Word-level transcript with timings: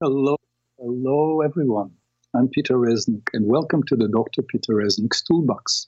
Hello, 0.00 0.36
hello 0.76 1.40
everyone. 1.42 1.92
I'm 2.34 2.48
Peter 2.48 2.74
Reznik, 2.74 3.28
and 3.32 3.46
welcome 3.46 3.84
to 3.84 3.94
the 3.94 4.08
Dr. 4.08 4.42
Peter 4.42 4.72
Reznik's 4.74 5.22
Toolbox. 5.22 5.86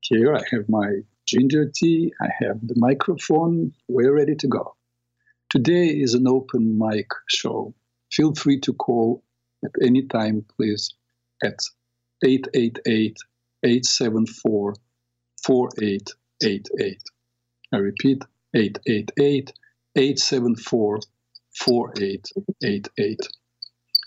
Here 0.00 0.34
I 0.34 0.42
have 0.50 0.70
my 0.70 1.00
ginger 1.26 1.70
tea, 1.70 2.14
I 2.22 2.28
have 2.40 2.66
the 2.66 2.74
microphone, 2.78 3.74
we're 3.88 4.14
ready 4.14 4.34
to 4.36 4.48
go. 4.48 4.74
Today 5.50 5.88
is 5.88 6.14
an 6.14 6.26
open 6.26 6.78
mic 6.78 7.08
show. 7.28 7.74
Feel 8.10 8.34
free 8.34 8.58
to 8.60 8.72
call 8.72 9.22
at 9.62 9.72
any 9.82 10.06
time, 10.06 10.46
please, 10.56 10.94
at 11.42 11.58
888 12.24 13.18
874 13.64 14.74
4888. 15.44 17.02
I 17.70 17.76
repeat, 17.76 18.22
888 18.54 19.52
874 19.94 21.00
4888. 21.56 23.20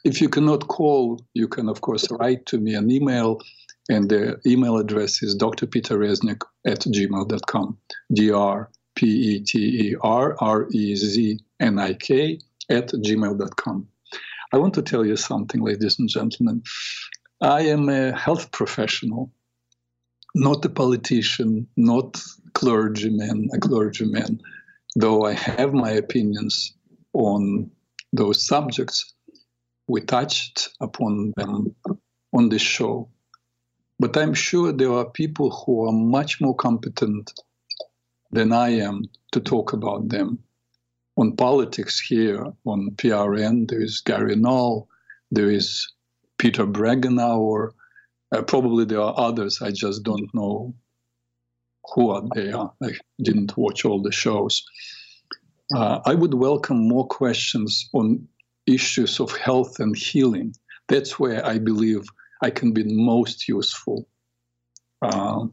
If 0.04 0.22
you 0.22 0.30
cannot 0.30 0.68
call, 0.68 1.22
you 1.34 1.48
can, 1.48 1.70
of 1.70 1.82
course, 1.82 2.08
write 2.12 2.46
to 2.48 2.60
me 2.60 2.76
an 2.76 2.90
email, 2.92 3.42
and 3.90 4.10
the 4.10 4.40
email 4.46 4.78
address 4.78 5.24
is 5.24 5.38
drpeterreznik 5.38 6.42
at 6.66 6.80
gmail.com. 6.80 7.78
D 8.14 8.32
R 8.32 8.70
P 8.96 9.08
E 9.08 9.40
T 9.42 9.60
E 9.60 9.96
R 10.02 10.36
R 10.40 10.68
E 10.72 10.96
Z 10.96 11.40
N 11.60 11.80
I 11.80 11.94
K 11.94 12.40
at 12.70 12.88
gmail.com. 12.90 13.88
I 14.54 14.58
want 14.58 14.74
to 14.76 14.82
tell 14.82 15.06
you 15.06 15.18
something, 15.18 15.62
ladies 15.62 16.00
and 16.00 16.08
gentlemen. 16.08 16.64
I 17.42 17.62
am 17.62 17.90
a 17.90 18.18
health 18.18 18.52
professional, 18.52 19.32
not 20.36 20.66
a 20.66 20.70
politician, 20.70 21.68
not 21.76 22.22
clergyman, 22.54 23.50
a 23.54 23.60
clergyman, 23.60 24.42
though 24.96 25.26
I 25.26 25.34
have 25.34 25.74
my 25.74 25.92
opinions 25.92 26.77
on 27.18 27.70
those 28.14 28.46
subjects. 28.46 29.14
We 29.88 30.02
touched 30.02 30.70
upon 30.80 31.34
them 31.36 31.76
on 32.34 32.50
this 32.50 32.62
show. 32.62 33.10
But 34.00 34.16
I'm 34.16 34.34
sure 34.34 34.72
there 34.72 34.94
are 34.94 35.10
people 35.10 35.50
who 35.50 35.88
are 35.88 35.92
much 35.92 36.40
more 36.40 36.56
competent 36.56 37.34
than 38.32 38.54
I 38.54 38.70
am 38.70 39.06
to 39.32 39.40
talk 39.40 39.74
about 39.74 40.10
them. 40.10 40.40
On 41.18 41.36
politics 41.36 42.00
here, 42.00 42.46
on 42.66 42.92
PRN, 42.98 43.68
there 43.68 43.82
is 43.82 44.02
Gary 44.02 44.36
Null, 44.36 44.88
there 45.32 45.50
is 45.50 45.92
Peter 46.38 46.68
Breggin 46.68 47.20
Hour. 47.20 47.74
Uh, 48.32 48.44
probably 48.44 48.86
there 48.86 49.02
are 49.02 49.16
others, 49.18 49.62
I 49.62 49.72
just 49.72 50.04
don't 50.04 50.30
know 50.36 50.76
who 51.94 52.12
are 52.12 52.24
they 52.36 52.52
are. 52.52 52.72
I 52.84 52.92
didn't 53.24 53.58
watch 53.58 53.86
all 53.86 54.02
the 54.02 54.12
shows. 54.12 54.64
Uh, 55.76 56.00
I 56.06 56.14
would 56.14 56.34
welcome 56.34 56.88
more 56.88 57.08
questions 57.08 57.90
on 57.94 58.28
issues 58.66 59.20
of 59.20 59.36
health 59.36 59.80
and 59.80 59.98
healing. 59.98 60.54
That's 60.88 61.20
where 61.20 61.46
I 61.46 61.58
believe 61.58 62.04
I 62.42 62.50
can 62.52 62.72
be 62.72 62.84
most 62.84 63.48
useful. 63.48 64.08
Uh, 65.02 65.46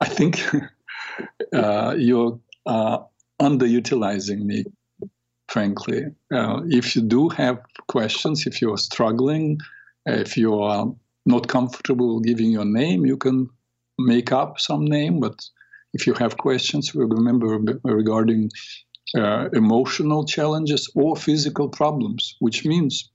I 0.00 0.08
think 0.08 0.40
uh, 1.54 1.94
you're 1.96 2.38
uh, 2.66 2.98
underutilizing 3.40 4.44
me, 4.44 4.64
frankly. 5.48 6.04
Uh, 6.32 6.62
if 6.66 6.94
you 6.94 7.02
do 7.02 7.28
have 7.30 7.60
questions, 7.88 8.46
if 8.46 8.60
you're 8.60 8.78
struggling, 8.78 9.58
if 10.06 10.36
you 10.36 10.60
are 10.60 10.92
not 11.26 11.48
comfortable 11.48 12.20
giving 12.20 12.50
your 12.50 12.64
name, 12.64 13.06
you 13.06 13.16
can 13.16 13.48
make 13.98 14.32
up 14.32 14.60
some 14.60 14.84
name. 14.84 15.20
But 15.20 15.40
if 15.94 16.06
you 16.06 16.14
have 16.14 16.36
questions, 16.36 16.94
we 16.94 17.04
remember 17.04 17.58
regarding 17.84 18.50
uh, 19.16 19.48
emotional 19.52 20.24
challenges 20.24 20.90
or 20.94 21.16
physical 21.16 21.68
problems, 21.68 22.36
which 22.40 22.64
means, 22.64 23.10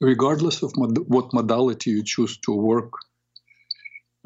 regardless 0.00 0.62
of 0.62 0.72
mod- 0.76 1.06
what 1.08 1.32
modality 1.32 1.90
you 1.90 2.02
choose 2.02 2.38
to 2.38 2.52
work 2.52 2.90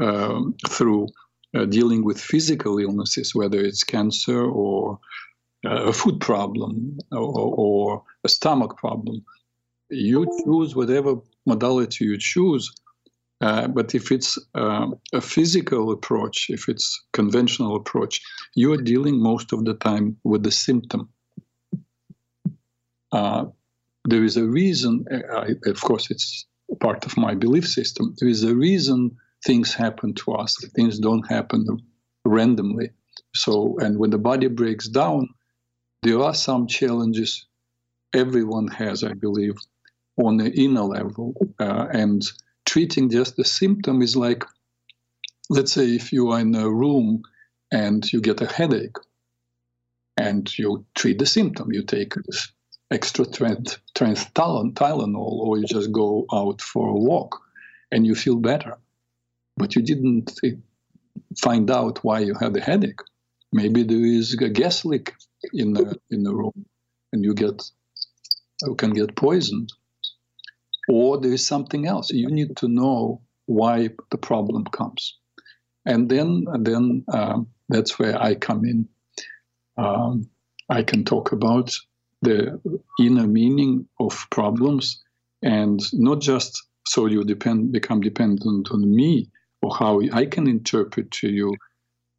um, 0.00 0.54
through 0.68 1.08
uh, 1.56 1.64
dealing 1.66 2.04
with 2.04 2.20
physical 2.20 2.78
illnesses, 2.78 3.34
whether 3.34 3.60
it's 3.60 3.84
cancer 3.84 4.42
or 4.44 4.98
uh, 5.66 5.84
a 5.84 5.92
food 5.92 6.20
problem 6.20 6.98
or, 7.12 7.54
or 7.58 8.02
a 8.24 8.28
stomach 8.28 8.76
problem, 8.76 9.24
you 9.90 10.26
choose 10.44 10.74
whatever 10.74 11.16
modality 11.46 12.04
you 12.04 12.18
choose 12.18 12.72
uh, 13.42 13.66
but 13.68 13.94
if 13.94 14.12
it's 14.12 14.38
uh, 14.54 14.86
a 15.12 15.20
physical 15.20 15.90
approach, 15.90 16.46
if 16.48 16.68
it's 16.68 17.04
conventional 17.12 17.74
approach, 17.74 18.20
you 18.54 18.72
are 18.72 18.80
dealing 18.80 19.20
most 19.20 19.52
of 19.52 19.64
the 19.64 19.74
time 19.74 20.16
with 20.22 20.44
the 20.44 20.50
symptom. 20.50 21.08
Uh, 23.10 23.46
there 24.04 24.24
is 24.24 24.36
a 24.36 24.46
reason, 24.46 25.04
uh, 25.12 25.36
I, 25.36 25.48
of 25.66 25.80
course, 25.80 26.10
it's 26.10 26.46
part 26.80 27.04
of 27.04 27.16
my 27.16 27.34
belief 27.34 27.68
system. 27.68 28.14
There 28.18 28.28
is 28.28 28.44
a 28.44 28.54
reason 28.54 29.10
things 29.44 29.74
happen 29.74 30.14
to 30.14 30.32
us. 30.32 30.56
Things 30.76 30.98
don't 30.98 31.28
happen 31.28 31.66
randomly. 32.24 32.90
So, 33.34 33.76
and 33.80 33.98
when 33.98 34.10
the 34.10 34.18
body 34.18 34.48
breaks 34.48 34.88
down, 34.88 35.28
there 36.02 36.22
are 36.22 36.34
some 36.34 36.66
challenges 36.66 37.46
everyone 38.14 38.68
has, 38.68 39.02
I 39.04 39.14
believe, 39.14 39.54
on 40.16 40.36
the 40.36 40.50
inner 40.52 40.82
level, 40.82 41.34
uh, 41.58 41.86
and 41.92 42.22
treating 42.72 43.10
just 43.10 43.36
the 43.36 43.44
symptom 43.44 44.00
is 44.00 44.16
like, 44.16 44.44
let's 45.50 45.74
say, 45.74 45.84
if 45.94 46.10
you 46.10 46.30
are 46.30 46.40
in 46.40 46.54
a 46.54 46.66
room 46.66 47.20
and 47.70 48.10
you 48.10 48.18
get 48.22 48.40
a 48.40 48.46
headache 48.46 48.96
and 50.16 50.58
you 50.58 50.86
treat 50.94 51.18
the 51.18 51.26
symptom, 51.26 51.70
you 51.70 51.82
take 51.82 52.14
extra 52.90 53.26
strength 53.26 53.78
Tylenol, 53.94 55.32
or 55.44 55.58
you 55.58 55.66
just 55.66 55.92
go 55.92 56.24
out 56.32 56.62
for 56.62 56.88
a 56.88 56.98
walk 56.98 57.42
and 57.90 58.06
you 58.06 58.14
feel 58.14 58.36
better. 58.36 58.78
But 59.58 59.76
you 59.76 59.82
didn't 59.82 60.32
eh, 60.42 60.52
find 61.38 61.70
out 61.70 62.02
why 62.02 62.20
you 62.20 62.34
had 62.40 62.56
a 62.56 62.60
headache. 62.62 63.02
Maybe 63.52 63.82
there 63.82 64.02
is 64.02 64.32
a 64.40 64.48
gas 64.48 64.86
leak 64.86 65.12
in 65.52 65.74
the 65.74 65.98
in 66.10 66.22
the 66.22 66.34
room, 66.34 66.64
and 67.12 67.22
you 67.22 67.34
get 67.34 67.70
you 68.62 68.74
can 68.76 68.94
get 68.94 69.14
poisoned 69.14 69.68
or 70.88 71.18
there 71.20 71.32
is 71.32 71.46
something 71.46 71.86
else. 71.86 72.10
You 72.10 72.28
need 72.28 72.56
to 72.58 72.68
know 72.68 73.20
why 73.46 73.90
the 74.10 74.18
problem 74.18 74.64
comes, 74.64 75.16
and 75.86 76.08
then 76.08 76.46
then 76.60 77.04
um, 77.12 77.48
that's 77.68 77.98
where 77.98 78.20
I 78.20 78.34
come 78.34 78.64
in. 78.64 78.88
Um, 79.76 80.28
I 80.68 80.82
can 80.82 81.04
talk 81.04 81.32
about 81.32 81.74
the 82.22 82.60
inner 83.00 83.26
meaning 83.26 83.86
of 84.00 84.26
problems, 84.30 85.02
and 85.42 85.80
not 85.92 86.20
just 86.20 86.62
so 86.86 87.06
you 87.06 87.24
depend 87.24 87.72
become 87.72 88.00
dependent 88.00 88.70
on 88.70 88.94
me 88.94 89.30
or 89.62 89.74
how 89.74 90.00
I 90.12 90.26
can 90.26 90.48
interpret 90.48 91.10
to 91.12 91.28
you 91.28 91.56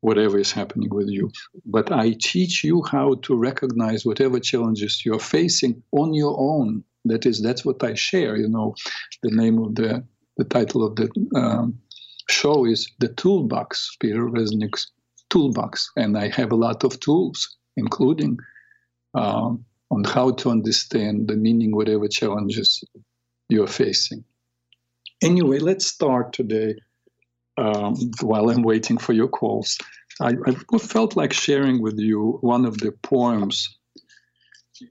whatever 0.02 0.38
is 0.38 0.52
happening 0.52 0.90
with 0.90 1.08
you. 1.08 1.32
But 1.66 1.92
I 1.92 2.16
teach 2.20 2.64
you 2.64 2.84
how 2.84 3.16
to 3.24 3.36
recognize 3.36 4.06
whatever 4.06 4.40
challenges 4.40 5.02
you're 5.06 5.20
facing 5.20 5.82
on 5.92 6.14
your 6.14 6.36
own 6.38 6.84
that 7.06 7.26
is, 7.26 7.42
that's 7.42 7.66
what 7.66 7.84
I 7.84 7.94
share. 7.94 8.38
You 8.38 8.48
know, 8.48 8.76
the 9.22 9.32
name 9.32 9.60
of 9.60 9.76
the 9.76 10.04
the 10.38 10.44
title 10.44 10.84
of 10.84 10.96
the 10.96 11.10
um, 11.36 11.78
show 12.30 12.66
is 12.66 12.90
the 13.00 13.10
Toolbox, 13.10 13.98
Peter 14.00 14.26
Reznik's 14.26 14.92
Toolbox, 15.30 15.92
and 15.96 16.18
I 16.18 16.30
have 16.30 16.52
a 16.52 16.56
lot 16.56 16.84
of 16.84 17.00
tools, 17.00 17.58
including 17.78 18.38
um, 19.14 19.64
on 19.92 20.04
how 20.04 20.32
to 20.32 20.50
understand 20.50 21.28
the 21.28 21.36
meaning, 21.36 21.76
whatever 21.76 22.08
challenges 22.08 22.84
you're 23.50 23.68
facing. 23.68 24.24
Anyway, 25.22 25.60
let's 25.60 25.86
start 25.86 26.34
today. 26.34 26.76
Um, 27.56 27.96
while 28.22 28.50
I'm 28.50 28.64
waiting 28.64 28.98
for 28.98 29.14
your 29.14 29.28
calls, 29.28 29.78
I, 30.20 30.34
I 30.48 30.78
felt 30.80 31.16
like 31.16 31.34
sharing 31.34 31.84
with 31.84 32.00
you 32.00 32.40
one 32.42 32.66
of 32.66 32.80
the 32.80 32.92
poems 33.04 33.78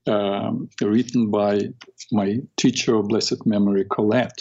um, 0.06 0.68
written 0.80 1.30
by 1.30 1.60
my 2.10 2.38
teacher 2.56 2.96
of 2.96 3.08
blessed 3.08 3.46
memory, 3.46 3.84
Colette. 3.90 4.40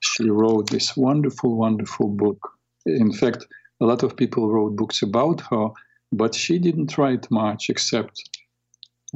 She 0.00 0.28
wrote 0.28 0.70
this 0.70 0.96
wonderful, 0.96 1.56
wonderful 1.56 2.08
book. 2.08 2.38
In 2.86 3.12
fact, 3.12 3.46
a 3.80 3.86
lot 3.86 4.02
of 4.02 4.16
people 4.16 4.50
wrote 4.50 4.76
books 4.76 5.02
about 5.02 5.40
her, 5.50 5.68
but 6.12 6.34
she 6.34 6.58
didn't 6.58 6.96
write 6.98 7.30
much 7.30 7.70
except 7.70 8.22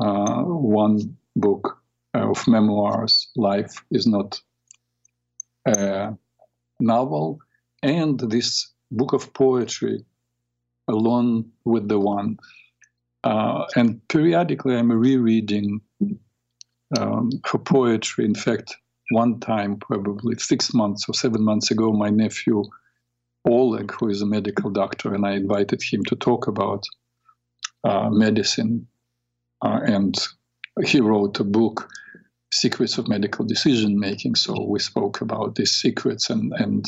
uh, 0.01 0.43
one 0.43 1.17
book 1.37 1.79
of 2.15 2.47
memoirs, 2.49 3.29
Life 3.37 3.85
is 3.91 4.07
Not 4.07 4.41
a 5.67 6.15
Novel, 6.81 7.39
and 7.83 8.19
this 8.19 8.73
book 8.91 9.13
of 9.13 9.33
poetry, 9.35 10.05
Alone 10.89 11.51
with 11.65 11.89
the 11.89 11.99
One. 11.99 12.39
Uh, 13.27 13.67
and 13.75 14.01
periodically, 14.07 14.77
I'm 14.77 14.93
rereading 14.93 15.81
um, 16.97 17.31
her 17.45 17.59
poetry. 17.59 18.25
In 18.25 18.37
fact, 18.37 18.77
one 19.11 19.41
time, 19.41 19.79
probably 19.79 20.37
six 20.39 20.73
months 20.73 21.07
or 21.09 21.13
seven 21.13 21.43
months 21.43 21.73
ago, 21.73 21.93
my 21.93 22.09
nephew 22.09 22.63
Oleg, 23.45 23.93
who 23.93 24.09
is 24.11 24.23
a 24.23 24.27
medical 24.27 24.71
doctor, 24.71 25.13
and 25.13 25.27
I 25.27 25.33
invited 25.33 25.83
him 25.83 26.05
to 26.05 26.15
talk 26.15 26.47
about 26.47 26.85
uh, 27.83 28.11
medicine. 28.11 28.87
Uh, 29.61 29.81
and 29.85 30.17
he 30.85 31.01
wrote 31.01 31.41
a 31.41 31.45
book 31.45 31.91
secrets 32.53 32.97
of 32.97 33.09
medical 33.09 33.45
decision 33.45 33.99
making. 33.99 34.37
So 34.37 34.67
we 34.69 34.79
spoke 34.79 35.21
about 35.21 35.57
these 35.57 35.73
secrets 35.73 36.31
and, 36.31 36.53
and 36.53 36.85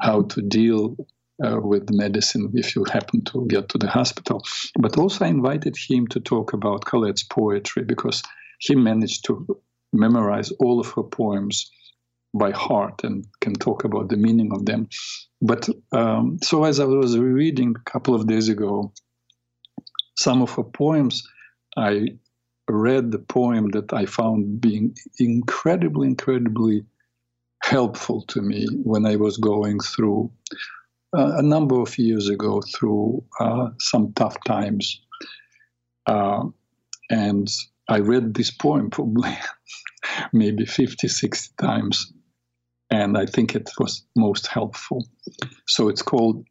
how 0.00 0.22
to 0.22 0.42
deal 0.42 0.96
uh, 1.44 1.60
with 1.60 1.90
medicine 1.90 2.50
if 2.54 2.76
you 2.76 2.84
happen 2.84 3.24
to 3.24 3.46
get 3.48 3.68
to 3.70 3.78
the 3.78 3.88
hospital. 3.88 4.42
But 4.78 4.98
also, 4.98 5.24
I 5.24 5.28
invited 5.28 5.76
him 5.76 6.06
to 6.08 6.20
talk 6.20 6.52
about 6.52 6.84
Colette's 6.84 7.22
poetry 7.24 7.84
because 7.84 8.22
he 8.58 8.74
managed 8.74 9.24
to 9.26 9.46
memorize 9.92 10.50
all 10.52 10.80
of 10.80 10.90
her 10.92 11.02
poems 11.02 11.70
by 12.34 12.50
heart 12.50 13.04
and 13.04 13.26
can 13.40 13.54
talk 13.54 13.84
about 13.84 14.08
the 14.08 14.16
meaning 14.16 14.52
of 14.52 14.64
them. 14.64 14.88
But 15.40 15.68
um, 15.92 16.38
so, 16.42 16.64
as 16.64 16.80
I 16.80 16.84
was 16.84 17.18
reading 17.18 17.74
a 17.76 17.90
couple 17.90 18.14
of 18.14 18.26
days 18.26 18.48
ago, 18.48 18.92
some 20.16 20.42
of 20.42 20.50
her 20.52 20.62
poems, 20.62 21.22
I 21.76 22.18
read 22.68 23.10
the 23.10 23.18
poem 23.18 23.70
that 23.70 23.92
I 23.92 24.06
found 24.06 24.60
being 24.60 24.96
incredibly, 25.18 26.06
incredibly 26.06 26.84
helpful 27.62 28.22
to 28.22 28.40
me 28.40 28.66
when 28.82 29.06
I 29.06 29.16
was 29.16 29.36
going 29.36 29.80
through 29.80 30.30
uh, 31.16 31.36
a 31.36 31.42
number 31.42 31.80
of 31.80 31.98
years 31.98 32.28
ago 32.28 32.62
through 32.74 33.22
uh, 33.40 33.68
some 33.78 34.12
tough 34.14 34.36
times. 34.46 35.00
Uh, 36.06 36.44
and 37.10 37.48
I 37.88 37.98
read 37.98 38.34
this 38.34 38.50
poem 38.50 38.90
probably 38.90 39.36
maybe 40.32 40.64
50, 40.64 41.08
60 41.08 41.54
times. 41.60 42.12
And 42.90 43.16
I 43.16 43.26
think 43.26 43.54
it 43.54 43.70
was 43.78 44.04
most 44.16 44.46
helpful. 44.46 45.06
So 45.66 45.88
it's 45.88 46.02
called 46.02 46.46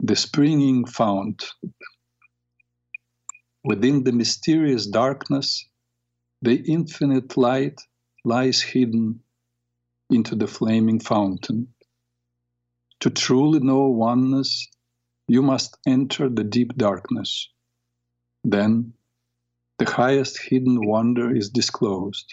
The 0.00 0.16
Springing 0.16 0.86
Fount. 0.86 1.44
Within 3.64 4.02
the 4.02 4.12
mysterious 4.12 4.86
darkness, 4.86 5.64
the 6.40 6.56
infinite 6.56 7.36
light 7.36 7.80
lies 8.24 8.60
hidden 8.60 9.20
into 10.10 10.34
the 10.34 10.48
flaming 10.48 10.98
fountain. 10.98 11.68
To 13.02 13.10
truly 13.10 13.58
know 13.58 13.88
oneness, 13.88 14.68
you 15.26 15.42
must 15.42 15.76
enter 15.84 16.28
the 16.28 16.44
deep 16.44 16.76
darkness. 16.76 17.48
Then 18.44 18.92
the 19.78 19.90
highest 19.90 20.38
hidden 20.40 20.86
wonder 20.86 21.34
is 21.34 21.50
disclosed. 21.50 22.26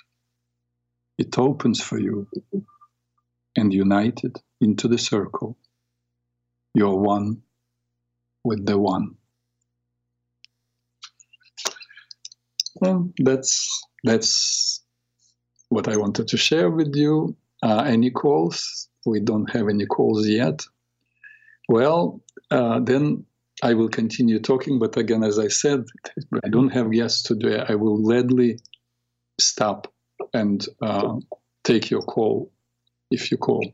It 1.17 1.39
opens 1.39 1.81
for 1.81 1.99
you, 1.99 2.27
and 3.57 3.73
united 3.73 4.39
into 4.61 4.87
the 4.87 4.99
circle, 4.99 5.57
you're 6.75 6.99
one 6.99 7.41
with 8.43 8.63
the 8.63 8.77
one. 8.77 9.15
Well, 12.75 13.11
that's 13.17 13.81
that's 14.03 14.83
what 15.69 15.87
I 15.87 15.97
wanted 15.97 16.27
to 16.27 16.37
share 16.37 16.69
with 16.69 16.95
you. 16.95 17.35
Uh, 17.63 17.85
any 17.87 18.11
calls? 18.11 18.88
We 19.05 19.19
don't 19.19 19.49
have 19.51 19.69
any 19.69 19.85
calls 19.85 20.27
yet. 20.27 20.65
Well, 21.67 22.21
uh, 22.51 22.79
then 22.79 23.25
I 23.63 23.73
will 23.73 23.89
continue 23.89 24.39
talking. 24.39 24.79
But 24.79 24.97
again, 24.97 25.23
as 25.23 25.39
I 25.39 25.47
said, 25.47 25.85
I 26.43 26.49
don't 26.49 26.69
have 26.69 26.91
guests 26.91 27.23
today. 27.23 27.63
I 27.67 27.75
will 27.75 27.97
gladly 27.97 28.59
stop 29.39 29.91
and 30.33 30.65
uh, 30.81 31.15
take 31.63 31.89
your 31.89 32.01
call 32.01 32.51
if 33.11 33.31
you 33.31 33.37
call. 33.37 33.65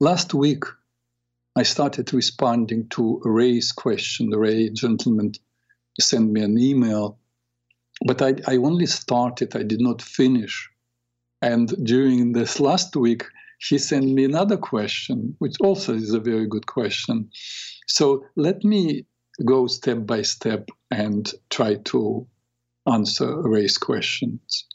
Last 0.00 0.34
week, 0.34 0.64
I 1.56 1.62
started 1.62 2.12
responding 2.12 2.88
to 2.90 3.20
Ray's 3.24 3.72
question. 3.72 4.28
The 4.30 4.38
Ray, 4.38 4.70
gentleman, 4.70 5.32
sent 5.98 6.30
me 6.30 6.42
an 6.42 6.58
email, 6.58 7.18
but 8.06 8.20
I, 8.20 8.34
I 8.46 8.56
only 8.56 8.84
started, 8.86 9.56
I 9.56 9.62
did 9.62 9.80
not 9.80 10.02
finish. 10.02 10.68
And 11.42 11.68
during 11.84 12.32
this 12.32 12.60
last 12.60 12.96
week, 12.96 13.24
he 13.58 13.78
sent 13.78 14.06
me 14.06 14.24
another 14.24 14.56
question, 14.56 15.34
which 15.38 15.54
also 15.60 15.94
is 15.94 16.12
a 16.12 16.20
very 16.20 16.46
good 16.46 16.66
question. 16.66 17.30
So 17.86 18.24
let 18.36 18.64
me 18.64 19.06
go 19.44 19.66
step 19.66 20.06
by 20.06 20.22
step 20.22 20.68
and 20.90 21.30
try 21.50 21.76
to 21.86 22.26
answer 22.90 23.42
Ray's 23.42 23.78
questions. 23.78 24.66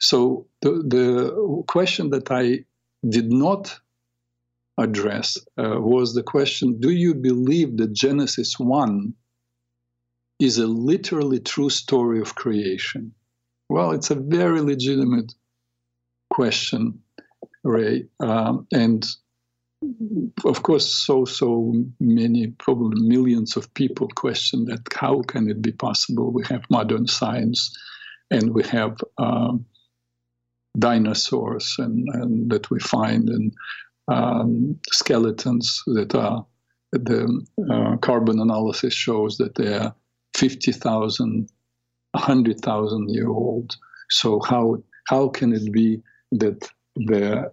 So 0.00 0.46
the, 0.62 0.70
the 0.70 1.62
question 1.66 2.10
that 2.10 2.30
I 2.30 2.64
did 3.08 3.32
not 3.32 3.78
address 4.78 5.36
uh, 5.56 5.80
was 5.80 6.14
the 6.14 6.22
question 6.22 6.78
Do 6.80 6.90
you 6.90 7.14
believe 7.14 7.76
that 7.78 7.92
Genesis 7.92 8.58
1 8.58 9.12
is 10.38 10.58
a 10.58 10.66
literally 10.66 11.40
true 11.40 11.70
story 11.70 12.20
of 12.20 12.34
creation? 12.34 13.12
Well, 13.68 13.90
it's 13.92 14.10
a 14.10 14.14
very 14.14 14.60
legitimate 14.60 15.34
question, 16.38 16.96
Ray. 17.64 18.04
Um, 18.20 18.64
and 18.72 19.04
of 20.44 20.62
course, 20.62 20.86
so 21.06 21.24
so 21.24 21.74
many, 21.98 22.46
probably 22.66 23.00
millions 23.14 23.56
of 23.56 23.74
people 23.74 24.08
question 24.14 24.66
that. 24.66 24.82
How 24.94 25.22
can 25.22 25.50
it 25.50 25.60
be 25.60 25.72
possible? 25.72 26.30
We 26.32 26.44
have 26.46 26.62
modern 26.70 27.08
science, 27.08 27.60
and 28.30 28.54
we 28.54 28.62
have 28.76 28.94
um, 29.18 29.66
dinosaurs 30.78 31.74
and, 31.78 32.06
and 32.12 32.50
that 32.52 32.70
we 32.70 32.78
find 32.78 33.28
and 33.28 33.52
um, 34.06 34.78
skeletons 34.92 35.82
that 35.86 36.14
are 36.14 36.46
the 36.92 37.22
uh, 37.72 37.96
carbon 37.96 38.38
analysis 38.38 38.94
shows 38.94 39.38
that 39.38 39.56
they 39.56 39.74
are 39.74 39.92
50,000, 40.34 41.48
100,000 42.12 43.08
year 43.10 43.28
old. 43.28 43.76
So 44.10 44.40
how 44.40 44.82
how 45.08 45.28
can 45.28 45.52
it 45.52 45.72
be 45.72 46.02
that 46.32 46.68
the 46.96 47.52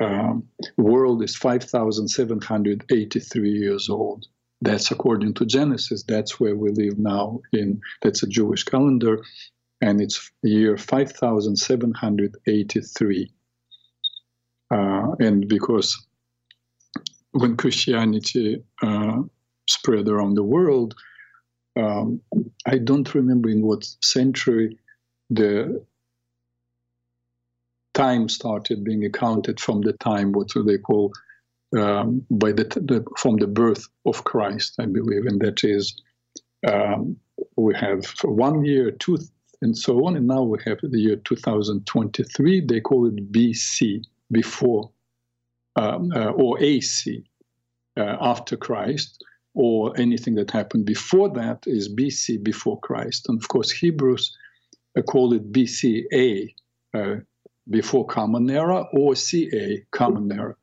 um, 0.00 0.48
world 0.76 1.22
is 1.22 1.36
5,783 1.36 3.50
years 3.50 3.90
old? 3.90 4.26
That's 4.60 4.90
according 4.90 5.34
to 5.34 5.44
Genesis. 5.44 6.02
That's 6.06 6.38
where 6.38 6.56
we 6.56 6.70
live 6.70 6.98
now. 6.98 7.40
In 7.52 7.80
that's 8.00 8.22
a 8.22 8.28
Jewish 8.28 8.62
calendar, 8.62 9.20
and 9.80 10.00
it's 10.00 10.30
year 10.42 10.76
5783. 10.76 13.32
Uh, 14.70 15.16
and 15.18 15.48
because 15.48 16.06
when 17.32 17.56
Christianity 17.56 18.62
uh, 18.82 19.22
spread 19.68 20.08
around 20.08 20.34
the 20.34 20.44
world, 20.44 20.94
um, 21.76 22.20
I 22.66 22.78
don't 22.78 23.14
remember 23.14 23.48
in 23.48 23.62
what 23.62 23.84
century 24.00 24.78
the 25.30 25.84
time 27.94 28.28
started 28.28 28.84
being 28.84 29.04
accounted 29.04 29.60
from 29.60 29.82
the 29.82 29.92
time 29.94 30.32
what 30.32 30.48
they 30.66 30.78
call 30.78 31.12
um, 31.76 32.24
by 32.30 32.52
the, 32.52 32.64
the, 32.64 33.04
from 33.16 33.36
the 33.36 33.46
birth 33.46 33.88
of 34.06 34.24
Christ, 34.24 34.74
I 34.78 34.86
believe, 34.86 35.26
and 35.26 35.40
that 35.40 35.64
is 35.64 35.96
um, 36.66 37.16
we 37.56 37.74
have 37.74 38.04
one 38.22 38.64
year, 38.64 38.90
two 38.90 39.18
and 39.62 39.76
so 39.78 40.04
on. 40.06 40.16
And 40.16 40.26
now 40.26 40.42
we 40.42 40.58
have 40.66 40.78
the 40.82 40.98
year 40.98 41.16
2023. 41.16 42.66
They 42.66 42.80
call 42.80 43.06
it 43.06 43.32
BC, 43.32 44.02
before, 44.30 44.90
um, 45.76 46.10
uh, 46.14 46.30
or 46.30 46.60
AC, 46.60 47.22
uh, 47.96 48.16
after 48.20 48.56
Christ, 48.56 49.24
or 49.54 49.98
anything 49.98 50.34
that 50.36 50.50
happened 50.50 50.86
before 50.86 51.28
that 51.30 51.64
is 51.66 51.92
BC, 51.92 52.42
before 52.42 52.80
Christ. 52.80 53.28
And 53.28 53.40
of 53.40 53.48
course, 53.48 53.70
Hebrews 53.70 54.36
uh, 54.98 55.02
call 55.02 55.32
it 55.32 55.52
BCA, 55.52 56.54
uh, 56.94 57.16
before 57.70 58.06
Common 58.06 58.50
Era, 58.50 58.84
or 58.92 59.14
CA, 59.14 59.84
Common 59.92 60.32
Era. 60.32 60.56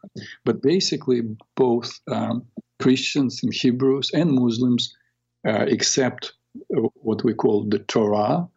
But 0.46 0.62
basically, 0.62 1.22
both 1.56 2.00
um, 2.12 2.46
Christians 2.80 3.42
and 3.44 3.54
Hebrews 3.54 4.12
and 4.14 4.32
Muslims 4.32 4.96
uh, 5.48 5.66
accept 5.70 6.34
uh, 6.76 6.82
what 6.96 7.24
we 7.24 7.34
call 7.34 7.68
the 7.68 7.80
Torah, 7.80 8.48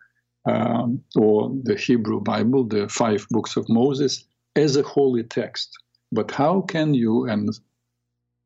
um, 0.46 1.02
or 1.16 1.52
the 1.62 1.76
Hebrew 1.76 2.20
Bible, 2.20 2.64
the 2.64 2.88
five 2.88 3.26
books 3.30 3.56
of 3.56 3.68
Moses, 3.68 4.24
as 4.56 4.76
a 4.76 4.82
holy 4.82 5.22
text. 5.22 5.70
But 6.10 6.30
how 6.30 6.62
can 6.62 6.94
you, 6.94 7.26
and 7.28 7.48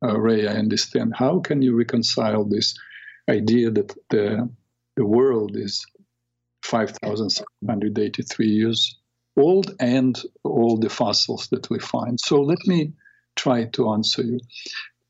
uh, 0.03 0.19
Ray, 0.19 0.47
I 0.47 0.53
understand, 0.53 1.13
how 1.15 1.39
can 1.39 1.61
you 1.61 1.75
reconcile 1.75 2.45
this 2.45 2.77
idea 3.29 3.71
that 3.71 3.93
the, 4.09 4.49
the 4.95 5.05
world 5.05 5.57
is 5.57 5.85
5,783 6.63 8.47
years 8.47 8.96
old 9.37 9.73
and 9.79 10.21
all 10.43 10.77
the 10.77 10.89
fossils 10.89 11.47
that 11.51 11.69
we 11.69 11.79
find? 11.79 12.19
So 12.19 12.41
let 12.41 12.59
me 12.65 12.91
try 13.35 13.65
to 13.65 13.91
answer 13.91 14.23
you. 14.23 14.39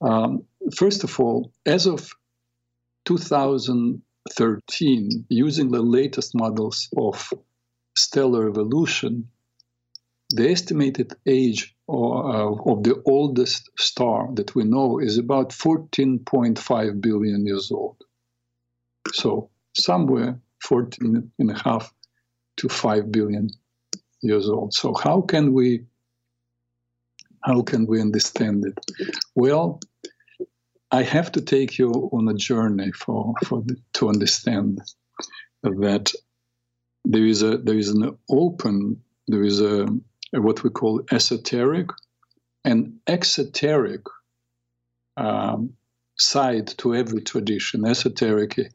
Um, 0.02 0.44
first 0.76 1.04
of 1.04 1.20
all, 1.20 1.52
as 1.66 1.88
of 1.88 2.12
2013, 3.06 5.26
using 5.30 5.72
the 5.72 5.82
latest 5.82 6.36
models 6.36 6.88
of 6.98 7.34
stellar 7.98 8.50
evolution, 8.50 9.30
the 10.30 10.52
estimated 10.52 11.14
age 11.26 11.74
or, 11.88 12.36
uh, 12.36 12.52
of 12.72 12.84
the 12.84 13.02
oldest 13.06 13.70
star 13.80 14.30
that 14.34 14.54
we 14.56 14.66
know 14.66 15.00
is 15.00 15.18
about 15.18 15.52
14.5 15.52 17.02
billion 17.02 17.48
years 17.48 17.72
old. 17.72 18.04
So 19.14 19.50
somewhere 19.74 20.40
14 20.64 21.32
and 21.40 21.52
a 21.52 21.58
half 21.58 21.94
to 22.58 22.68
five 22.68 23.10
billion 23.12 23.50
years 24.22 24.50
old. 24.50 24.74
So 24.74 24.94
how 24.94 25.22
can 25.22 25.54
we 25.54 25.86
how 27.44 27.62
can 27.62 27.86
we 27.86 28.02
understand 28.02 28.66
it? 28.66 28.78
Well, 29.36 29.80
I 30.92 31.04
have 31.04 31.32
to 31.34 31.42
take 31.42 31.78
you 31.78 31.92
on 32.12 32.28
a 32.28 32.34
journey 32.34 32.92
for, 32.92 33.34
for 33.46 33.62
the, 33.62 33.78
to 33.94 34.10
understand 34.10 34.82
that 35.64 36.14
there 37.06 37.26
is 37.26 37.42
a 37.42 37.58
there 37.58 37.78
is 37.78 37.90
an 37.90 38.18
open 38.30 39.02
there 39.28 39.44
is 39.44 39.62
a, 39.62 39.88
a 40.34 40.42
what 40.42 40.64
we 40.64 40.70
call 40.70 41.02
esoteric 41.12 41.90
and 42.64 43.00
exoteric 43.08 44.02
um, 45.18 45.74
side 46.18 46.68
to 46.80 46.96
every 46.96 47.22
tradition. 47.22 47.86
Esoteric, 47.86 48.72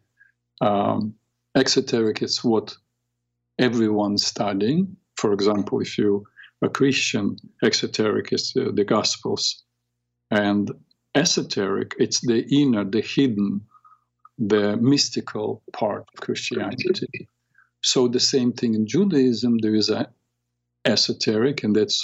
um, 0.61 1.15
exoteric 1.57 2.23
is 2.23 2.43
what 2.45 2.75
everyone's 3.59 4.25
studying. 4.25 4.97
For 5.23 5.33
example, 5.33 5.81
if 5.81 5.99
you 5.99 6.27
a 6.63 6.69
Christian, 6.69 7.37
exoteric 7.63 8.33
is 8.33 8.53
uh, 8.57 8.73
the 8.75 8.83
Gospels, 8.83 9.63
and 10.33 10.73
esoteric 11.15 11.95
it's 11.97 12.21
the 12.23 12.45
inner, 12.51 12.85
the 12.85 13.03
hidden, 13.03 13.61
the 14.37 14.77
mystical 14.79 15.63
part 15.73 16.07
of 16.13 16.21
Christianity. 16.21 17.29
So 17.83 18.09
the 18.09 18.19
same 18.19 18.53
thing 18.53 18.75
in 18.75 18.85
Judaism. 18.85 19.59
There 19.59 19.77
is 19.77 19.91
a 19.91 20.09
esoteric, 20.85 21.63
and 21.63 21.77
that's 21.77 21.99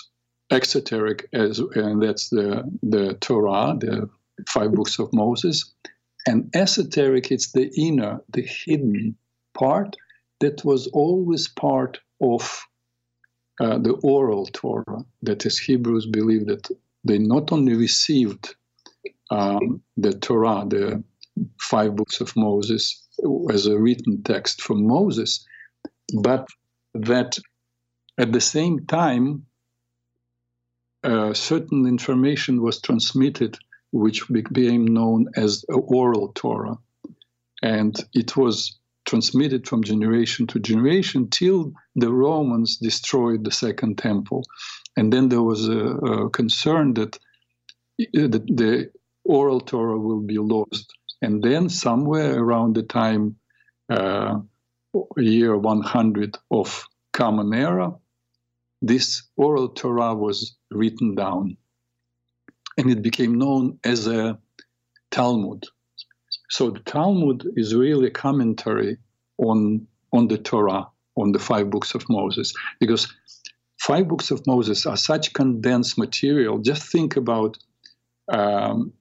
exoteric, 0.52 1.28
as 1.32 1.58
and 1.58 2.00
that's 2.00 2.28
the 2.28 2.62
the 2.84 3.14
Torah, 3.14 3.76
the 3.80 4.08
five 4.46 4.70
books 4.70 5.00
of 5.00 5.12
Moses. 5.12 5.74
And 6.28 6.54
esoteric, 6.54 7.32
it's 7.32 7.50
the 7.50 7.68
inner, 7.76 8.20
the 8.28 8.42
hidden 8.42 9.16
part 9.54 9.96
that 10.38 10.64
was 10.64 10.86
always 10.92 11.48
part 11.48 11.98
of 12.20 12.67
uh, 13.60 13.78
the 13.78 13.92
oral 14.02 14.46
Torah. 14.46 15.04
That 15.22 15.46
is, 15.46 15.58
Hebrews 15.58 16.06
believe 16.06 16.46
that 16.46 16.68
they 17.04 17.18
not 17.18 17.52
only 17.52 17.74
received 17.74 18.54
um, 19.30 19.82
the 19.96 20.12
Torah, 20.12 20.64
the 20.68 21.02
five 21.60 21.96
books 21.96 22.20
of 22.20 22.34
Moses, 22.36 23.06
as 23.50 23.66
a 23.66 23.78
written 23.78 24.22
text 24.22 24.62
from 24.62 24.86
Moses, 24.86 25.44
but 26.22 26.46
that 26.94 27.38
at 28.18 28.32
the 28.32 28.40
same 28.40 28.86
time, 28.86 29.46
uh, 31.04 31.32
certain 31.32 31.86
information 31.86 32.62
was 32.62 32.80
transmitted 32.80 33.56
which 33.90 34.28
became 34.28 34.86
known 34.86 35.26
as 35.36 35.62
the 35.62 35.74
oral 35.74 36.32
Torah. 36.34 36.76
And 37.62 37.96
it 38.12 38.36
was 38.36 38.78
transmitted 39.08 39.66
from 39.66 39.82
generation 39.82 40.46
to 40.46 40.60
generation 40.60 41.30
till 41.30 41.72
the 41.96 42.12
Romans 42.12 42.76
destroyed 42.76 43.42
the 43.42 43.50
Second 43.50 43.96
Temple. 43.96 44.44
And 44.96 45.10
then 45.10 45.30
there 45.30 45.42
was 45.42 45.66
a, 45.66 45.80
a 45.80 46.30
concern 46.30 46.94
that 46.94 47.16
uh, 47.16 48.28
the, 48.34 48.40
the, 48.60 48.90
oral 49.24 49.60
Torah 49.60 49.98
will 49.98 50.20
be 50.20 50.38
lost. 50.38 50.86
And 51.20 51.42
then, 51.42 51.68
somewhere 51.68 52.38
around 52.38 52.76
the 52.76 52.82
time, 52.82 53.36
uh, 53.90 54.38
year 55.16 55.56
100 55.56 56.38
of 56.50 56.86
Common 57.12 57.52
Era, 57.52 57.92
this 58.80 59.24
oral 59.36 59.68
Torah 59.68 60.14
was 60.14 60.56
written 60.70 61.14
down 61.14 61.56
and 62.78 62.90
it 62.90 63.02
became 63.02 63.34
known 63.34 63.78
as 63.84 64.06
a 64.06 64.38
Talmud. 65.10 65.66
So 66.50 66.70
the 66.70 66.80
Talmud 66.80 67.46
is 67.56 67.74
really 67.74 68.08
a 68.08 68.10
commentary 68.10 68.98
on, 69.38 69.86
on 70.12 70.28
the 70.28 70.38
Torah, 70.38 70.86
on 71.16 71.32
the 71.32 71.38
five 71.38 71.70
books 71.70 71.94
of 71.94 72.08
Moses, 72.08 72.54
because 72.80 73.12
five 73.80 74.08
books 74.08 74.30
of 74.30 74.46
Moses 74.46 74.86
are 74.86 74.96
such 74.96 75.32
condensed 75.32 75.98
material. 75.98 76.58
Just 76.58 76.90
think 76.90 77.16
about 77.16 77.58
um, 78.28 78.92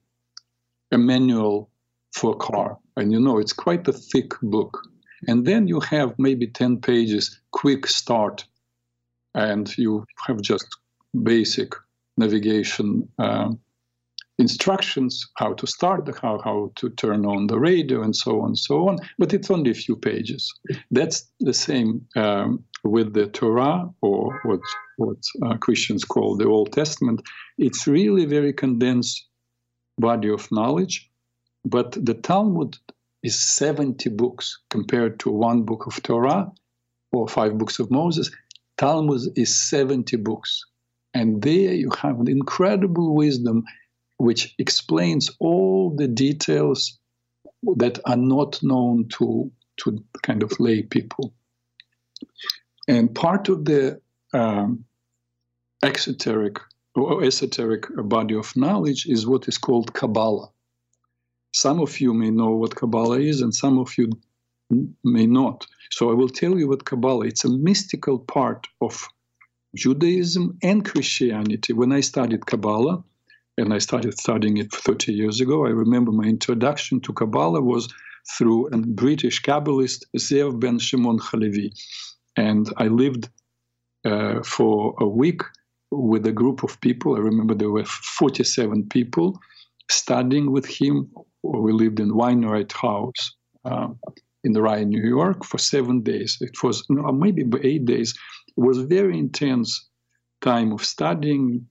a 0.92 0.98
manual 0.98 1.70
for 2.12 2.32
a 2.32 2.36
car, 2.36 2.78
and 2.96 3.12
you 3.12 3.20
know 3.20 3.38
it's 3.38 3.52
quite 3.52 3.86
a 3.88 3.92
thick 3.92 4.32
book. 4.42 4.78
And 5.26 5.46
then 5.46 5.66
you 5.66 5.80
have 5.80 6.14
maybe 6.18 6.46
10 6.46 6.80
pages, 6.80 7.40
quick 7.50 7.86
start, 7.86 8.44
and 9.34 9.76
you 9.76 10.06
have 10.26 10.40
just 10.40 10.66
basic 11.22 11.72
navigation 12.16 13.08
um, 13.18 13.58
instructions 14.38 15.26
how 15.36 15.52
to 15.54 15.66
start 15.66 16.06
the 16.06 16.12
how 16.22 16.40
how 16.44 16.70
to 16.76 16.90
turn 16.90 17.26
on 17.26 17.48
the 17.48 17.58
radio 17.58 18.02
and 18.02 18.14
so 18.14 18.40
on 18.40 18.54
so 18.54 18.88
on. 18.88 18.98
But 19.18 19.34
it's 19.34 19.50
only 19.50 19.70
a 19.70 19.74
few 19.74 19.96
pages. 19.96 20.52
That's 20.90 21.26
the 21.40 21.54
same 21.54 22.06
um, 22.16 22.64
with 22.84 23.14
the 23.14 23.26
torah 23.26 23.90
or 24.00 24.40
what 24.44 24.60
what 24.96 25.18
uh, 25.44 25.56
christians 25.56 26.04
call 26.04 26.36
the 26.36 26.46
old 26.46 26.72
testament. 26.72 27.22
It's 27.58 27.86
really 27.86 28.24
very 28.26 28.52
condensed 28.52 29.26
body 29.98 30.30
of 30.30 30.50
knowledge 30.52 31.10
but 31.64 31.92
the 31.92 32.14
talmud 32.14 32.76
is 33.24 33.40
70 33.40 34.10
books 34.10 34.58
compared 34.70 35.18
to 35.20 35.30
one 35.30 35.64
book 35.64 35.86
of 35.86 36.00
torah 36.02 36.52
or 37.10 37.26
five 37.26 37.58
books 37.58 37.78
of 37.80 37.90
moses. 37.90 38.30
Talmud 38.76 39.20
is 39.34 39.58
70 39.68 40.16
books 40.18 40.62
and 41.14 41.42
there 41.42 41.74
you 41.74 41.90
have 42.00 42.20
an 42.20 42.28
incredible 42.28 43.16
wisdom 43.16 43.64
which 44.18 44.54
explains 44.58 45.30
all 45.40 45.94
the 45.96 46.08
details 46.08 46.98
that 47.76 47.98
are 48.04 48.16
not 48.16 48.62
known 48.62 49.08
to, 49.08 49.50
to 49.78 50.04
kind 50.22 50.42
of 50.42 50.58
lay 50.60 50.82
people. 50.82 51.32
And 52.86 53.14
part 53.14 53.48
of 53.48 53.64
the 53.64 54.00
um, 54.32 54.84
exoteric 55.82 56.58
or 56.94 57.22
esoteric 57.22 57.86
body 57.96 58.34
of 58.34 58.56
knowledge 58.56 59.06
is 59.06 59.26
what 59.26 59.46
is 59.46 59.58
called 59.58 59.94
Kabbalah. 59.94 60.48
Some 61.54 61.80
of 61.80 62.00
you 62.00 62.12
may 62.12 62.30
know 62.30 62.50
what 62.50 62.74
Kabbalah 62.74 63.20
is, 63.20 63.40
and 63.40 63.54
some 63.54 63.78
of 63.78 63.96
you 63.96 64.10
may 65.04 65.26
not. 65.26 65.66
So 65.90 66.10
I 66.10 66.14
will 66.14 66.28
tell 66.28 66.58
you 66.58 66.68
what 66.68 66.84
Kabbalah. 66.84 67.26
It's 67.26 67.44
a 67.44 67.48
mystical 67.48 68.18
part 68.18 68.66
of 68.80 69.08
Judaism 69.74 70.58
and 70.62 70.84
Christianity. 70.84 71.72
When 71.72 71.92
I 71.92 72.00
studied 72.00 72.46
Kabbalah, 72.46 73.02
and 73.58 73.74
I 73.74 73.78
started 73.78 74.18
studying 74.18 74.56
it 74.58 74.72
30 74.72 75.12
years 75.12 75.40
ago. 75.40 75.66
I 75.66 75.70
remember 75.70 76.12
my 76.12 76.24
introduction 76.24 77.00
to 77.02 77.12
Kabbalah 77.12 77.60
was 77.60 77.88
through 78.36 78.68
a 78.68 78.78
British 78.78 79.42
Kabbalist, 79.42 80.04
Zev 80.16 80.60
ben 80.60 80.78
Shimon 80.78 81.18
Halevi. 81.20 81.72
And 82.36 82.72
I 82.76 82.86
lived 82.86 83.28
uh, 84.04 84.42
for 84.44 84.94
a 85.00 85.06
week 85.06 85.42
with 85.90 86.26
a 86.26 86.32
group 86.32 86.62
of 86.62 86.80
people. 86.80 87.16
I 87.16 87.20
remember 87.20 87.54
there 87.54 87.70
were 87.70 87.84
47 87.84 88.88
people 88.88 89.38
studying 89.90 90.52
with 90.52 90.66
him. 90.66 91.10
We 91.42 91.72
lived 91.72 92.00
in 92.00 92.14
Wainwright 92.14 92.72
House 92.72 93.34
um, 93.64 93.98
in 94.44 94.52
Rye, 94.52 94.84
New 94.84 95.02
York 95.02 95.44
for 95.44 95.58
seven 95.58 96.02
days. 96.02 96.36
It 96.40 96.62
was 96.62 96.84
no, 96.88 97.10
maybe 97.12 97.44
eight 97.62 97.86
days. 97.86 98.14
It 98.56 98.60
was 98.60 98.78
a 98.78 98.86
very 98.86 99.18
intense 99.18 99.88
time 100.42 100.72
of 100.72 100.84
studying, 100.84 101.66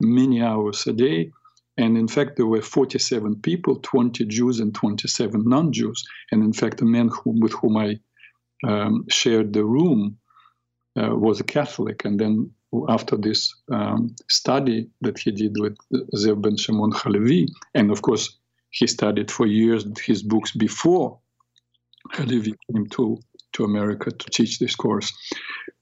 many 0.00 0.42
hours 0.42 0.86
a 0.86 0.92
day. 0.92 1.30
And 1.78 1.98
in 1.98 2.08
fact, 2.08 2.36
there 2.36 2.46
were 2.46 2.62
47 2.62 3.36
people, 3.42 3.76
20 3.82 4.24
Jews 4.26 4.60
and 4.60 4.74
27 4.74 5.44
non 5.46 5.72
Jews. 5.72 6.02
And 6.32 6.42
in 6.42 6.52
fact, 6.52 6.78
the 6.78 6.86
man 6.86 7.08
who, 7.08 7.38
with 7.40 7.52
whom 7.52 7.76
I 7.76 7.98
um, 8.66 9.04
shared 9.10 9.52
the 9.52 9.64
room 9.64 10.18
uh, 10.98 11.14
was 11.14 11.40
a 11.40 11.44
Catholic. 11.44 12.04
And 12.04 12.18
then 12.18 12.50
after 12.88 13.16
this 13.16 13.54
um, 13.70 14.14
study 14.30 14.88
that 15.02 15.18
he 15.18 15.30
did 15.30 15.56
with 15.58 15.76
Zev 16.14 16.40
Ben 16.40 16.56
Shimon 16.56 16.92
Halevi, 16.94 17.48
and 17.74 17.90
of 17.90 18.02
course, 18.02 18.38
he 18.70 18.86
studied 18.86 19.30
for 19.30 19.46
years 19.46 19.86
his 20.04 20.22
books 20.22 20.52
before 20.52 21.18
Halevi 22.12 22.54
came 22.70 22.86
to, 22.88 23.18
to 23.52 23.64
America 23.64 24.10
to 24.10 24.30
teach 24.30 24.58
this 24.58 24.74
course. 24.74 25.12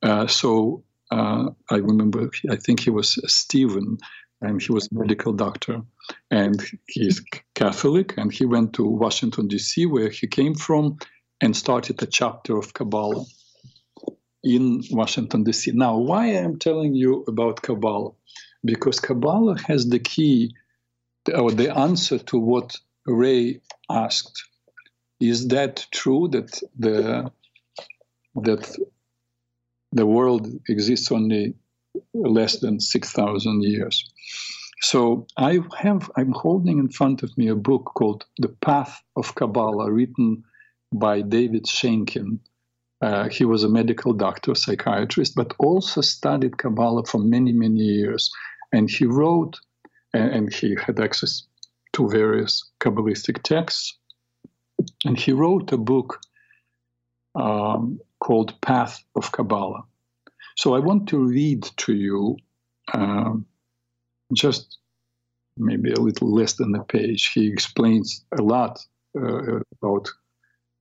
Uh, 0.03 0.27
so 0.27 0.85
uh, 1.11 1.51
I 1.71 1.77
remember, 1.77 2.31
I 2.51 2.57
think 2.57 2.81
he 2.81 2.91
was 2.91 3.19
Stephen, 3.33 3.99
and 4.41 4.61
he 4.61 4.73
was 4.73 4.89
a 4.91 4.95
medical 4.95 5.33
doctor, 5.33 5.83
and 6.31 6.63
he's 6.87 7.23
Catholic, 7.55 8.15
and 8.17 8.33
he 8.33 8.45
went 8.45 8.75
to 8.75 8.85
Washington 8.85 9.49
D.C., 9.49 9.87
where 9.87 10.11
he 10.11 10.27
came 10.27 10.55
from, 10.55 10.99
and 11.41 11.57
started 11.57 12.03
a 12.03 12.07
chapter 12.07 12.57
of 12.57 12.75
Kabbalah 12.75 13.25
in 14.43 14.83
Washington 14.91 15.45
D.C. 15.45 15.73
Now, 15.73 15.97
why 15.97 16.27
I 16.27 16.43
am 16.45 16.59
telling 16.59 16.95
you 16.95 17.25
about 17.27 17.63
Kabbalah? 17.63 18.13
Because 18.65 19.01
Kabbalah 19.01 19.59
has 19.67 19.89
the 19.89 19.99
key, 19.99 20.55
or 21.35 21.51
the 21.51 21.77
answer 21.77 22.19
to 22.19 22.39
what 22.39 22.77
Ray 23.07 23.61
asked. 23.91 24.45
Is 25.21 25.49
that 25.49 25.87
true 25.93 26.29
that 26.29 26.61
the 26.79 27.31
that 28.35 28.77
the 29.95 30.07
world 30.07 30.49
exists 30.69 31.11
only 31.13 31.55
less 32.13 32.59
than 32.59 32.81
6,000 32.81 33.63
years. 33.63 34.05
So 34.83 35.27
I 35.37 35.61
have, 35.79 36.11
I'm 36.17 36.33
holding 36.33 36.79
in 36.79 36.89
front 36.89 37.23
of 37.23 37.37
me 37.39 37.49
a 37.49 37.55
book 37.55 37.93
called 37.95 38.27
The 38.39 38.49
Path 38.49 39.01
of 39.17 39.35
Kabbalah, 39.35 39.91
written 39.91 40.43
by 40.93 41.23
David 41.23 41.65
Sheinkin. 41.65 42.41
Uh, 43.01 43.29
he 43.29 43.45
was 43.45 43.65
a 43.65 43.69
medical 43.69 44.13
doctor, 44.13 44.55
psychiatrist, 44.55 45.35
but 45.37 45.55
also 45.59 46.01
studied 46.01 46.59
Kabbalah 46.59 47.05
for 47.05 47.19
many, 47.19 47.53
many 47.53 47.81
years. 47.81 48.31
And 48.73 48.91
he 48.91 49.05
wrote, 49.07 49.59
and, 50.13 50.31
and 50.33 50.53
he 50.53 50.77
had 50.85 50.99
access 50.99 51.45
to 51.93 52.09
various 52.09 52.69
Kabbalistic 52.81 53.43
texts. 53.43 53.97
And 55.05 55.17
he 55.17 55.33
wrote 55.33 55.73
a 55.73 55.79
book 55.79 56.19
um, 57.35 58.01
called 58.25 58.59
Path 58.63 59.05
of 59.17 59.31
Kabbalah. 59.33 59.85
So 60.57 60.75
I 60.75 60.79
want 60.79 61.09
to 61.09 61.19
read 61.19 61.63
to 61.85 61.93
you 61.93 62.39
um, 62.95 63.45
just 64.33 64.79
maybe 65.59 65.93
a 65.93 66.01
little 66.01 66.33
less 66.33 66.55
than 66.55 66.75
a 66.75 66.83
page. 66.85 67.33
He 67.35 67.47
explains 67.49 68.25
a 68.39 68.43
lot 68.43 68.81
uh, 69.15 69.61
about 69.77 70.09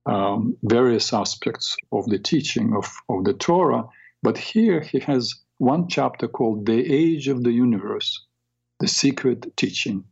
um, 0.06 0.56
various 0.62 1.12
aspects 1.12 1.76
of 1.92 2.06
the 2.06 2.18
teaching 2.18 2.74
of, 2.74 2.86
of 3.10 3.24
the 3.24 3.34
Torah, 3.34 3.84
but 4.22 4.38
here 4.38 4.80
he 4.80 4.98
has 5.00 5.34
one 5.58 5.86
chapter 5.88 6.26
called 6.26 6.64
The 6.64 6.80
Age 7.02 7.28
of 7.28 7.44
the 7.44 7.52
Universe, 7.52 8.24
the 8.80 8.88
Secret 8.88 9.54
Teaching. 9.56 10.02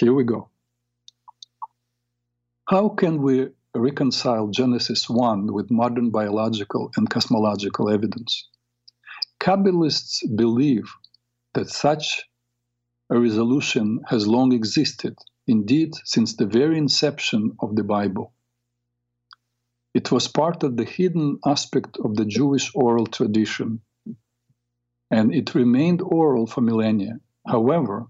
Here 0.00 0.14
we 0.14 0.24
go. 0.24 0.48
How 2.68 2.88
can 2.88 3.22
we 3.22 3.50
reconcile 3.78 4.48
Genesis 4.48 5.08
1 5.08 5.52
with 5.52 5.70
modern 5.70 6.10
biological 6.10 6.90
and 6.96 7.08
cosmological 7.08 7.90
evidence? 7.90 8.48
Kabbalists 9.40 10.22
believe 10.36 10.90
that 11.54 11.68
such 11.68 12.22
a 13.10 13.18
resolution 13.18 14.00
has 14.08 14.26
long 14.26 14.52
existed, 14.52 15.16
indeed, 15.46 15.94
since 16.04 16.34
the 16.34 16.46
very 16.46 16.78
inception 16.78 17.56
of 17.60 17.76
the 17.76 17.84
Bible. 17.84 18.32
It 19.94 20.12
was 20.12 20.28
part 20.28 20.62
of 20.62 20.76
the 20.76 20.84
hidden 20.84 21.38
aspect 21.46 21.96
of 22.04 22.16
the 22.16 22.24
Jewish 22.24 22.70
oral 22.74 23.06
tradition, 23.06 23.80
and 25.10 25.34
it 25.34 25.54
remained 25.54 26.02
oral 26.02 26.46
for 26.46 26.60
millennia. 26.60 27.20
However, 27.46 28.06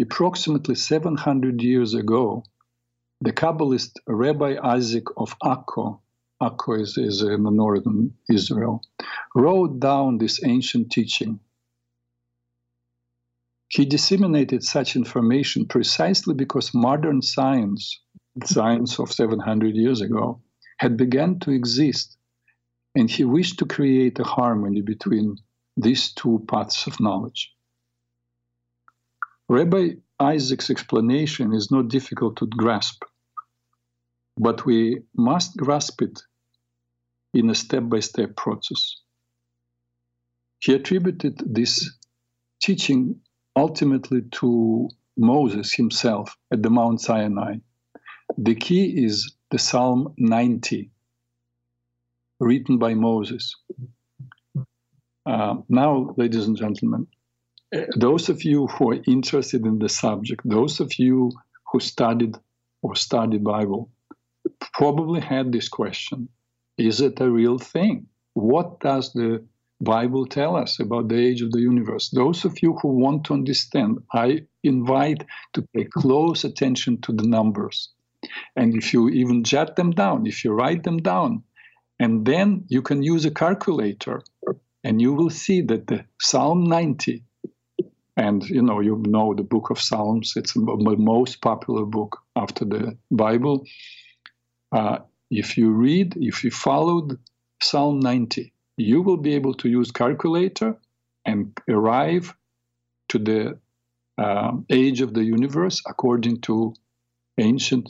approximately 0.00 0.74
700 0.76 1.62
years 1.62 1.94
ago, 1.94 2.44
the 3.20 3.32
Kabbalist 3.32 3.92
Rabbi 4.06 4.56
Isaac 4.62 5.04
of 5.16 5.36
Akko, 5.42 6.00
Akko 6.42 6.80
is, 6.80 6.98
is 6.98 7.22
in 7.22 7.42
northern 7.44 8.14
Israel, 8.30 8.82
wrote 9.34 9.80
down 9.80 10.18
this 10.18 10.44
ancient 10.44 10.90
teaching 10.90 11.40
he 13.68 13.84
disseminated 13.84 14.62
such 14.62 14.96
information 14.96 15.66
precisely 15.66 16.34
because 16.34 16.72
modern 16.72 17.20
science, 17.20 18.00
science 18.44 18.98
of 18.98 19.12
700 19.12 19.74
years 19.74 20.00
ago, 20.00 20.40
had 20.78 20.96
begun 20.96 21.40
to 21.40 21.50
exist, 21.50 22.16
and 22.94 23.10
he 23.10 23.24
wished 23.24 23.58
to 23.58 23.66
create 23.66 24.18
a 24.18 24.24
harmony 24.24 24.82
between 24.82 25.36
these 25.76 26.12
two 26.12 26.44
paths 26.48 26.86
of 26.86 27.00
knowledge. 27.00 27.52
Rabbi 29.48 29.96
Isaac's 30.18 30.70
explanation 30.70 31.52
is 31.52 31.70
not 31.70 31.88
difficult 31.88 32.36
to 32.36 32.46
grasp, 32.46 33.02
but 34.38 34.64
we 34.64 35.02
must 35.14 35.56
grasp 35.56 36.00
it 36.02 36.22
in 37.34 37.50
a 37.50 37.54
step 37.54 37.84
by 37.88 38.00
step 38.00 38.34
process. 38.36 38.96
He 40.60 40.74
attributed 40.74 41.42
this 41.44 41.90
teaching 42.62 43.20
ultimately 43.54 44.22
to 44.32 44.88
Moses 45.16 45.72
himself 45.74 46.36
at 46.52 46.62
the 46.62 46.70
Mount 46.70 47.00
Sinai. 47.00 47.56
The 48.38 48.54
key 48.54 49.04
is 49.04 49.34
the 49.50 49.58
Psalm 49.58 50.14
90, 50.18 50.90
written 52.40 52.78
by 52.78 52.94
Moses. 52.94 53.54
Uh, 55.24 55.56
now, 55.68 56.14
ladies 56.16 56.46
and 56.46 56.56
gentlemen, 56.56 57.06
those 57.96 58.28
of 58.28 58.44
you 58.44 58.66
who 58.66 58.92
are 58.92 59.02
interested 59.06 59.66
in 59.66 59.78
the 59.78 59.88
subject, 59.88 60.42
those 60.44 60.80
of 60.80 60.98
you 60.98 61.32
who 61.72 61.80
studied 61.80 62.36
or 62.82 62.94
study 62.94 63.38
Bible, 63.38 63.90
probably 64.72 65.20
had 65.20 65.52
this 65.52 65.68
question: 65.68 66.28
Is 66.78 67.00
it 67.00 67.20
a 67.20 67.30
real 67.30 67.58
thing? 67.58 68.06
What 68.34 68.80
does 68.80 69.12
the 69.12 69.44
Bible 69.80 70.26
tell 70.26 70.56
us 70.56 70.80
about 70.80 71.08
the 71.08 71.18
age 71.18 71.42
of 71.42 71.52
the 71.52 71.60
universe. 71.60 72.08
Those 72.08 72.44
of 72.44 72.62
you 72.62 72.78
who 72.80 72.88
want 72.88 73.24
to 73.24 73.34
understand, 73.34 73.98
I 74.12 74.46
invite 74.62 75.24
to 75.52 75.62
pay 75.74 75.84
close 75.84 76.44
attention 76.44 77.00
to 77.02 77.12
the 77.12 77.26
numbers. 77.26 77.90
And 78.56 78.74
if 78.74 78.94
you 78.94 79.10
even 79.10 79.44
jot 79.44 79.76
them 79.76 79.90
down, 79.90 80.26
if 80.26 80.44
you 80.44 80.52
write 80.52 80.82
them 80.82 80.98
down, 80.98 81.42
and 81.98 82.24
then 82.24 82.64
you 82.68 82.82
can 82.82 83.02
use 83.02 83.24
a 83.26 83.30
calculator, 83.30 84.22
and 84.82 85.00
you 85.00 85.12
will 85.12 85.30
see 85.30 85.60
that 85.62 85.86
the 85.86 86.04
Psalm 86.20 86.64
90, 86.64 87.22
and 88.16 88.42
you 88.48 88.62
know 88.62 88.80
you 88.80 89.02
know 89.06 89.34
the 89.34 89.42
book 89.42 89.70
of 89.70 89.80
Psalms, 89.80 90.34
it's 90.36 90.54
the 90.54 90.96
most 90.98 91.40
popular 91.40 91.84
book 91.84 92.18
after 92.34 92.64
the 92.64 92.96
Bible. 93.10 93.64
Uh, 94.72 94.98
if 95.30 95.58
you 95.58 95.70
read, 95.70 96.16
if 96.16 96.44
you 96.44 96.50
followed 96.50 97.18
Psalm 97.62 98.00
90, 98.00 98.52
you 98.76 99.02
will 99.02 99.16
be 99.16 99.34
able 99.34 99.54
to 99.54 99.68
use 99.68 99.90
calculator 99.90 100.76
and 101.24 101.58
arrive 101.68 102.34
to 103.08 103.18
the 103.18 103.58
um, 104.18 104.64
age 104.70 105.00
of 105.00 105.14
the 105.14 105.24
universe 105.24 105.82
according 105.86 106.40
to 106.42 106.74
ancient 107.38 107.88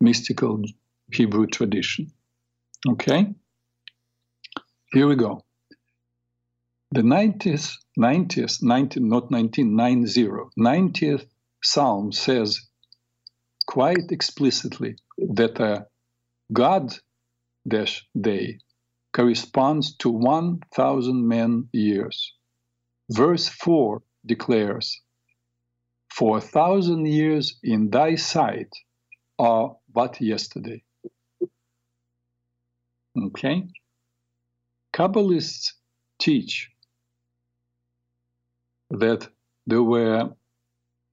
mystical 0.00 0.62
Hebrew 1.12 1.46
tradition. 1.46 2.12
Okay? 2.88 3.32
Here 4.92 5.06
we 5.06 5.16
go. 5.16 5.44
The 6.94 7.02
90th, 7.02 7.74
90th, 7.98 8.62
90, 8.62 9.00
not 9.00 9.28
19, 9.28 9.74
90, 9.74 10.28
90th 10.56 11.26
Psalm 11.60 12.12
says 12.12 12.68
quite 13.66 14.12
explicitly 14.12 14.94
that 15.18 15.58
a 15.58 15.88
God 16.52 16.96
dash 17.66 18.06
day 18.20 18.60
corresponds 19.12 19.96
to 19.96 20.08
1,000 20.08 21.26
man 21.26 21.68
years. 21.72 22.32
Verse 23.10 23.48
4 23.48 24.00
declares, 24.24 25.00
For 26.10 26.38
a 26.38 26.40
thousand 26.40 27.06
years 27.06 27.58
in 27.64 27.90
thy 27.90 28.14
sight 28.14 28.72
are 29.40 29.76
but 29.92 30.20
yesterday. 30.20 30.84
Okay? 33.18 33.64
Kabbalists 34.92 35.72
teach 36.20 36.70
that 38.90 39.28
there 39.66 39.82
were 39.82 40.30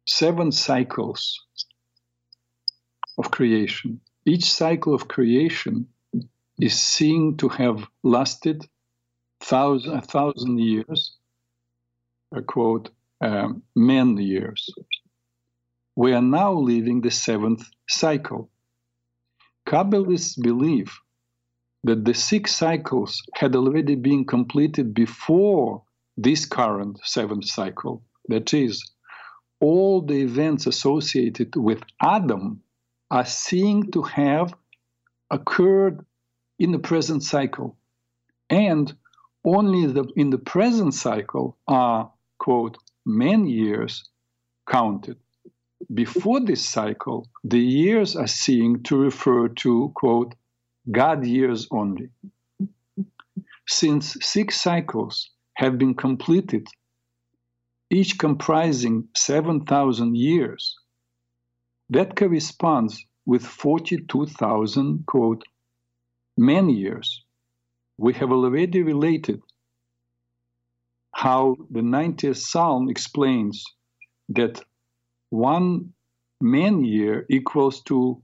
seven 0.06 0.52
cycles 0.52 1.46
of 3.18 3.32
creation. 3.32 4.02
Each 4.26 4.52
cycle 4.52 4.94
of 4.94 5.08
creation 5.08 5.88
is 6.60 6.80
seen 6.80 7.38
to 7.38 7.50
have 7.50 7.88
lasted 8.04 8.68
thousand, 9.42 9.94
a 9.94 10.02
thousand 10.02 10.60
years, 10.60 11.18
a 12.34 12.42
quote, 12.42 12.90
um, 13.22 13.64
man 13.76 14.18
years. 14.18 14.70
We 15.96 16.14
are 16.14 16.22
now 16.22 16.54
living 16.54 17.02
the 17.02 17.12
seventh 17.12 17.64
cycle. 17.90 18.50
Kabbalists 19.68 20.42
believe 20.42 20.92
that 21.84 22.06
the 22.06 22.14
six 22.14 22.56
cycles 22.56 23.22
had 23.36 23.56
already 23.56 23.96
been 23.96 24.26
completed 24.26 24.94
before 24.94 25.84
this 26.22 26.46
current 26.46 27.00
seventh 27.04 27.46
cycle. 27.46 28.04
That 28.28 28.54
is, 28.54 28.92
all 29.60 30.02
the 30.02 30.22
events 30.22 30.68
associated 30.68 31.56
with 31.56 31.82
Adam 32.02 32.62
are 33.10 33.26
seen 33.26 33.92
to 33.92 34.04
have 34.04 34.54
occurred 35.30 36.06
in 36.60 36.72
the 36.72 36.80
present 36.80 37.24
cycle. 37.24 37.78
And 38.50 38.94
only 39.44 39.88
the, 39.88 40.06
in 40.16 40.30
the 40.30 40.38
present 40.38 40.94
cycle 40.94 41.58
are, 41.68 42.12
quote, 42.38 42.78
man 43.06 43.48
years 43.48 44.04
counted. 44.70 45.18
Before 45.94 46.40
this 46.40 46.64
cycle, 46.64 47.28
the 47.44 47.60
years 47.60 48.16
are 48.16 48.28
seen 48.28 48.84
to 48.84 48.96
refer 48.98 49.48
to, 49.48 49.92
quote, 49.96 50.36
God 50.92 51.26
years 51.26 51.68
only. 51.72 52.10
Since 53.68 54.18
six 54.22 54.62
cycles 54.62 55.32
have 55.62 55.78
been 55.78 55.94
completed, 55.94 56.68
each 57.92 58.18
comprising 58.18 59.08
7,000 59.16 60.18
years, 60.18 60.76
that 61.92 62.16
corresponds 62.16 63.06
with 63.28 63.46
42,000, 63.46 65.06
quote, 65.06 65.44
many 66.36 66.74
years, 66.74 67.24
we 68.00 68.12
have 68.14 68.32
already 68.32 68.82
related 68.82 69.40
how 71.14 71.56
the 71.70 71.82
90th 71.82 72.38
Psalm 72.38 72.90
explains 72.90 73.64
that 74.30 74.64
one 75.30 75.94
man 76.42 76.84
year 76.84 77.28
equals 77.30 77.84
to 77.84 78.24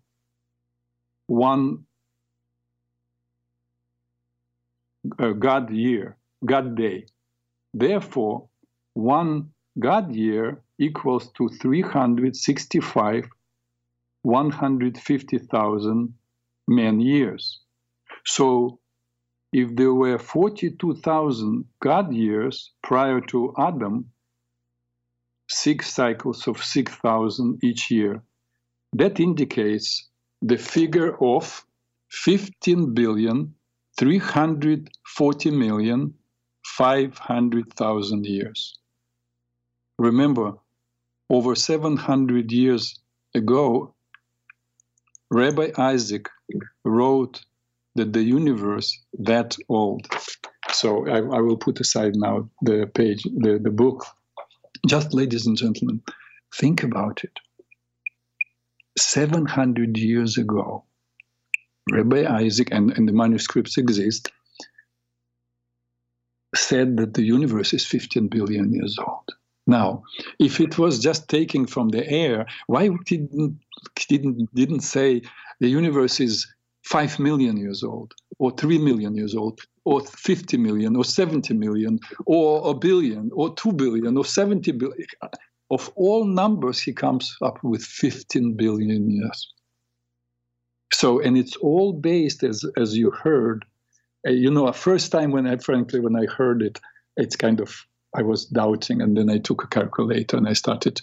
one 1.28 1.86
uh, 5.20 5.34
God 5.34 5.70
year, 5.70 6.18
God 6.44 6.76
day. 6.76 7.06
Therefore, 7.80 8.50
one 8.96 9.54
God 9.78 10.12
year 10.16 10.64
equals 10.80 11.32
to 11.34 11.48
365 11.48 13.30
150,000 14.24 16.14
man 16.68 17.00
years. 17.00 17.62
So 18.26 18.80
if 19.54 19.76
there 19.76 19.94
were 19.94 20.18
42,000 20.18 21.66
God 21.80 22.12
years 22.14 22.74
prior 22.82 23.22
to 23.22 23.54
Adam, 23.60 24.12
six 25.48 25.94
cycles 25.94 26.48
of 26.48 26.64
6,000 26.64 27.64
each 27.64 27.92
year, 27.92 28.24
that 28.94 29.20
indicates 29.20 30.10
the 30.42 30.58
figure 30.58 31.16
of 31.24 31.64
15 32.10 32.96
billion 32.96 33.54
340 34.00 35.52
million 35.52 36.16
500,000 36.76 38.26
years. 38.26 38.78
Remember, 39.98 40.54
over 41.30 41.56
700 41.56 42.52
years 42.52 43.00
ago, 43.34 43.94
Rabbi 45.32 45.72
Isaac 45.78 46.30
wrote 46.86 47.42
that 47.96 48.14
the 48.14 48.24
universe 48.24 49.02
that 49.20 49.58
old. 49.70 50.08
So 50.72 51.08
I, 51.08 51.18
I, 51.18 51.42
will 51.42 51.58
put 51.58 51.80
aside 51.80 52.16
now 52.16 52.50
the 52.62 52.90
page, 52.94 53.24
the, 53.24 53.60
the 53.62 53.72
book. 53.72 54.06
Just, 54.88 55.14
ladies 55.14 55.48
and 55.48 55.58
gentlemen, 55.58 56.02
think 56.54 56.84
about 56.84 57.24
it. 57.24 57.40
700 58.98 59.98
years 59.98 60.38
ago, 60.38 60.84
Rabbi 61.92 62.26
Isaac, 62.26 62.70
and, 62.72 62.96
and 62.98 63.08
the 63.08 63.14
manuscripts 63.14 63.78
exist, 63.78 64.32
said 66.56 66.98
that 66.98 67.14
the 67.14 67.24
universe 67.24 67.74
is 67.74 67.86
15 67.86 68.28
billion 68.28 68.74
years 68.74 68.98
old. 69.00 69.30
Now, 69.68 70.04
if 70.40 70.62
it 70.62 70.78
was 70.78 71.00
just 71.00 71.28
taken 71.28 71.68
from 71.68 71.90
the 71.90 72.08
air, 72.10 72.46
why 72.68 72.90
didn't 73.06 73.60
didn't 74.08 74.54
didn't 74.56 74.80
say 74.80 75.22
the 75.60 75.68
universe 75.68 76.22
is 76.22 76.48
five 76.84 77.20
million 77.20 77.58
years 77.58 77.84
old, 77.84 78.14
or 78.40 78.52
three 78.52 78.78
million 78.78 79.14
years 79.16 79.36
old, 79.36 79.60
or 79.84 80.02
50 80.02 80.58
million, 80.58 80.96
or 80.96 81.04
70 81.04 81.54
million, 81.54 82.00
or 82.26 82.70
a 82.70 82.74
billion, 82.74 83.30
or 83.34 83.54
two 83.56 83.74
billion, 83.74 84.18
or 84.18 84.24
70 84.24 84.72
billion? 84.72 85.08
Of 85.70 85.92
all 85.96 86.24
numbers, 86.24 86.80
he 86.80 86.94
comes 86.94 87.36
up 87.42 87.62
with 87.62 87.84
15 87.84 88.54
billion 88.56 89.12
years. 89.12 89.54
So, 90.94 91.20
and 91.20 91.38
it's 91.38 91.58
all 91.58 91.92
based, 91.92 92.42
as 92.44 92.64
as 92.78 92.96
you 92.96 93.12
heard, 93.12 93.66
you 94.30 94.52
know, 94.52 94.68
a 94.68 94.74
first 94.74 95.12
time 95.12 95.32
when 95.32 95.48
I, 95.48 95.58
frankly, 95.58 96.00
when 96.00 96.16
I 96.16 96.26
heard 96.26 96.62
it, 96.62 96.80
it's 97.16 97.36
kind 97.36 97.60
of 97.60 97.86
I 98.16 98.24
was 98.24 98.46
doubting, 98.46 99.02
and 99.02 99.18
then 99.18 99.30
I 99.30 99.38
took 99.38 99.64
a 99.64 99.68
calculator 99.68 100.38
and 100.38 100.48
I 100.48 100.54
started. 100.54 101.02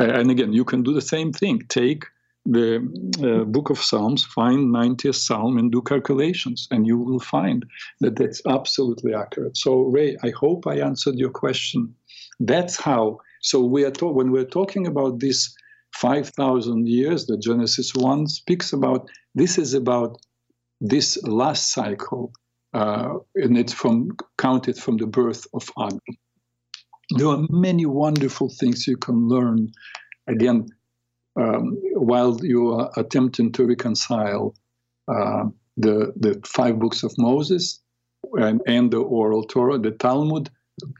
Uh, 0.00 0.04
and 0.04 0.30
again, 0.30 0.52
you 0.52 0.64
can 0.64 0.82
do 0.82 0.94
the 0.94 1.00
same 1.00 1.32
thing. 1.32 1.62
Take 1.68 2.04
the 2.46 2.78
uh, 3.22 3.44
book 3.44 3.70
of 3.70 3.78
Psalms, 3.78 4.24
find 4.24 4.74
90th 4.74 5.16
Psalm, 5.16 5.58
and 5.58 5.70
do 5.70 5.82
calculations, 5.82 6.66
and 6.70 6.86
you 6.86 6.98
will 6.98 7.20
find 7.20 7.66
that 8.00 8.16
that's 8.16 8.40
absolutely 8.48 9.12
accurate. 9.14 9.56
So, 9.56 9.82
Ray, 9.82 10.16
I 10.22 10.30
hope 10.30 10.66
I 10.66 10.80
answered 10.80 11.16
your 11.16 11.30
question. 11.30 11.94
That's 12.40 12.80
how. 12.80 13.18
So 13.42 13.64
we 13.64 13.84
are 13.84 13.90
to- 13.92 14.06
when 14.12 14.30
we're 14.32 14.44
talking 14.44 14.86
about 14.86 15.20
this 15.20 15.54
5,000 15.92 16.88
years 16.88 17.26
that 17.26 17.42
Genesis 17.42 17.94
1 17.94 18.26
speaks 18.28 18.72
about, 18.72 19.08
this 19.34 19.58
is 19.58 19.74
about 19.74 20.18
this 20.80 21.22
last 21.24 21.72
cycle, 21.72 22.32
uh, 22.74 23.14
and 23.34 23.56
it's 23.56 23.72
from 23.72 24.10
counted 24.36 24.76
from 24.76 24.96
the 24.96 25.06
birth 25.06 25.46
of 25.54 25.68
Adam 25.78 26.00
there 27.10 27.28
are 27.28 27.46
many 27.48 27.86
wonderful 27.86 28.48
things 28.48 28.86
you 28.86 28.96
can 28.96 29.28
learn. 29.28 29.72
Again, 30.26 30.68
um, 31.36 31.76
while 31.94 32.38
you 32.42 32.72
are 32.72 32.90
attempting 32.96 33.52
to 33.52 33.66
reconcile 33.66 34.54
uh, 35.08 35.44
the 35.76 36.12
the 36.16 36.40
five 36.44 36.78
books 36.78 37.02
of 37.02 37.14
Moses 37.16 37.80
and, 38.34 38.60
and 38.66 38.90
the 38.90 38.98
oral 38.98 39.44
Torah, 39.44 39.78
the 39.78 39.92
Talmud, 39.92 40.50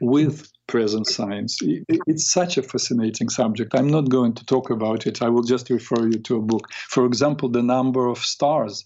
with 0.01 0.51
present 0.67 1.07
science. 1.07 1.59
It, 1.63 1.85
it's 2.07 2.31
such 2.33 2.57
a 2.57 2.63
fascinating 2.63 3.29
subject. 3.29 3.75
I'm 3.75 3.89
not 3.89 4.09
going 4.09 4.35
to 4.35 4.45
talk 4.47 4.71
about 4.71 5.07
it. 5.07 5.21
I 5.23 5.29
will 5.29 5.43
just 5.43 5.69
refer 5.71 6.07
you 6.07 6.19
to 6.21 6.37
a 6.37 6.43
book. 6.43 6.71
For 6.89 7.05
example, 7.05 7.49
the 7.49 7.63
number 7.63 8.07
of 8.07 8.19
stars 8.19 8.85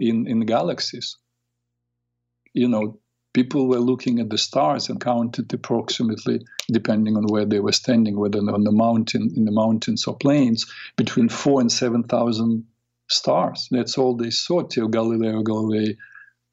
in 0.00 0.26
in 0.26 0.40
galaxies. 0.46 1.16
You 2.56 2.68
know, 2.68 2.98
people 3.34 3.68
were 3.68 3.78
looking 3.78 4.18
at 4.18 4.30
the 4.30 4.38
stars 4.38 4.88
and 4.88 4.98
counted 4.98 5.52
approximately, 5.52 6.40
depending 6.72 7.16
on 7.16 7.24
where 7.24 7.44
they 7.44 7.60
were 7.60 7.72
standing, 7.72 8.18
whether 8.18 8.38
on 8.38 8.64
the 8.64 8.72
mountain, 8.72 9.30
in 9.36 9.44
the 9.44 9.52
mountains 9.52 10.06
or 10.06 10.16
plains, 10.16 10.64
between 10.96 11.28
four 11.28 11.60
and 11.60 11.70
seven 11.70 12.02
thousand 12.02 12.64
stars. 13.08 13.68
That's 13.70 13.98
all 13.98 14.16
they 14.16 14.30
saw 14.30 14.62
till 14.62 14.88
Galileo 14.88 15.42
Galilei 15.42 15.96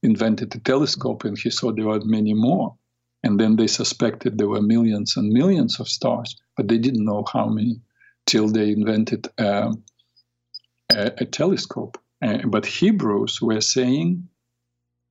invented 0.03 0.51
the 0.51 0.59
telescope, 0.59 1.23
and 1.23 1.37
he 1.37 1.49
saw 1.49 1.71
there 1.71 1.85
were 1.85 2.01
many 2.03 2.33
more. 2.33 2.75
And 3.23 3.39
then 3.39 3.55
they 3.55 3.67
suspected 3.67 4.37
there 4.37 4.49
were 4.49 4.61
millions 4.61 5.15
and 5.15 5.31
millions 5.31 5.79
of 5.79 5.87
stars, 5.87 6.35
but 6.57 6.67
they 6.67 6.77
didn't 6.77 7.05
know 7.05 7.23
how 7.31 7.47
many 7.47 7.79
till 8.25 8.49
they 8.49 8.71
invented 8.71 9.29
um, 9.37 9.83
a, 10.91 11.13
a, 11.19 11.25
telescope. 11.25 11.97
Uh, 12.21 12.39
but 12.45 12.65
Hebrews 12.65 13.41
were 13.41 13.61
saying, 13.61 14.27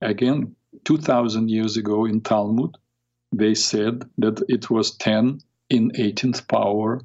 again, 0.01 0.55
2,000 0.85 1.49
years 1.49 1.77
ago 1.77 2.05
in 2.05 2.21
Talmud, 2.21 2.75
they 3.31 3.55
said 3.55 4.03
that 4.17 4.43
it 4.47 4.69
was 4.69 4.95
10 4.97 5.39
in 5.69 5.91
18th 5.91 6.47
power 6.47 7.01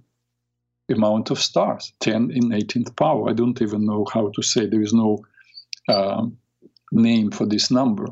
amount 0.90 1.30
of 1.30 1.38
stars, 1.38 1.92
10 2.00 2.30
in 2.30 2.50
18th 2.50 2.96
power. 2.96 3.28
I 3.28 3.32
don't 3.32 3.60
even 3.60 3.84
know 3.84 4.06
how 4.12 4.30
to 4.34 4.42
say, 4.42 4.66
there 4.66 4.82
is 4.82 4.92
no 4.92 5.24
uh, 5.88 6.26
name 6.92 7.30
for 7.30 7.46
this 7.46 7.70
number. 7.70 8.06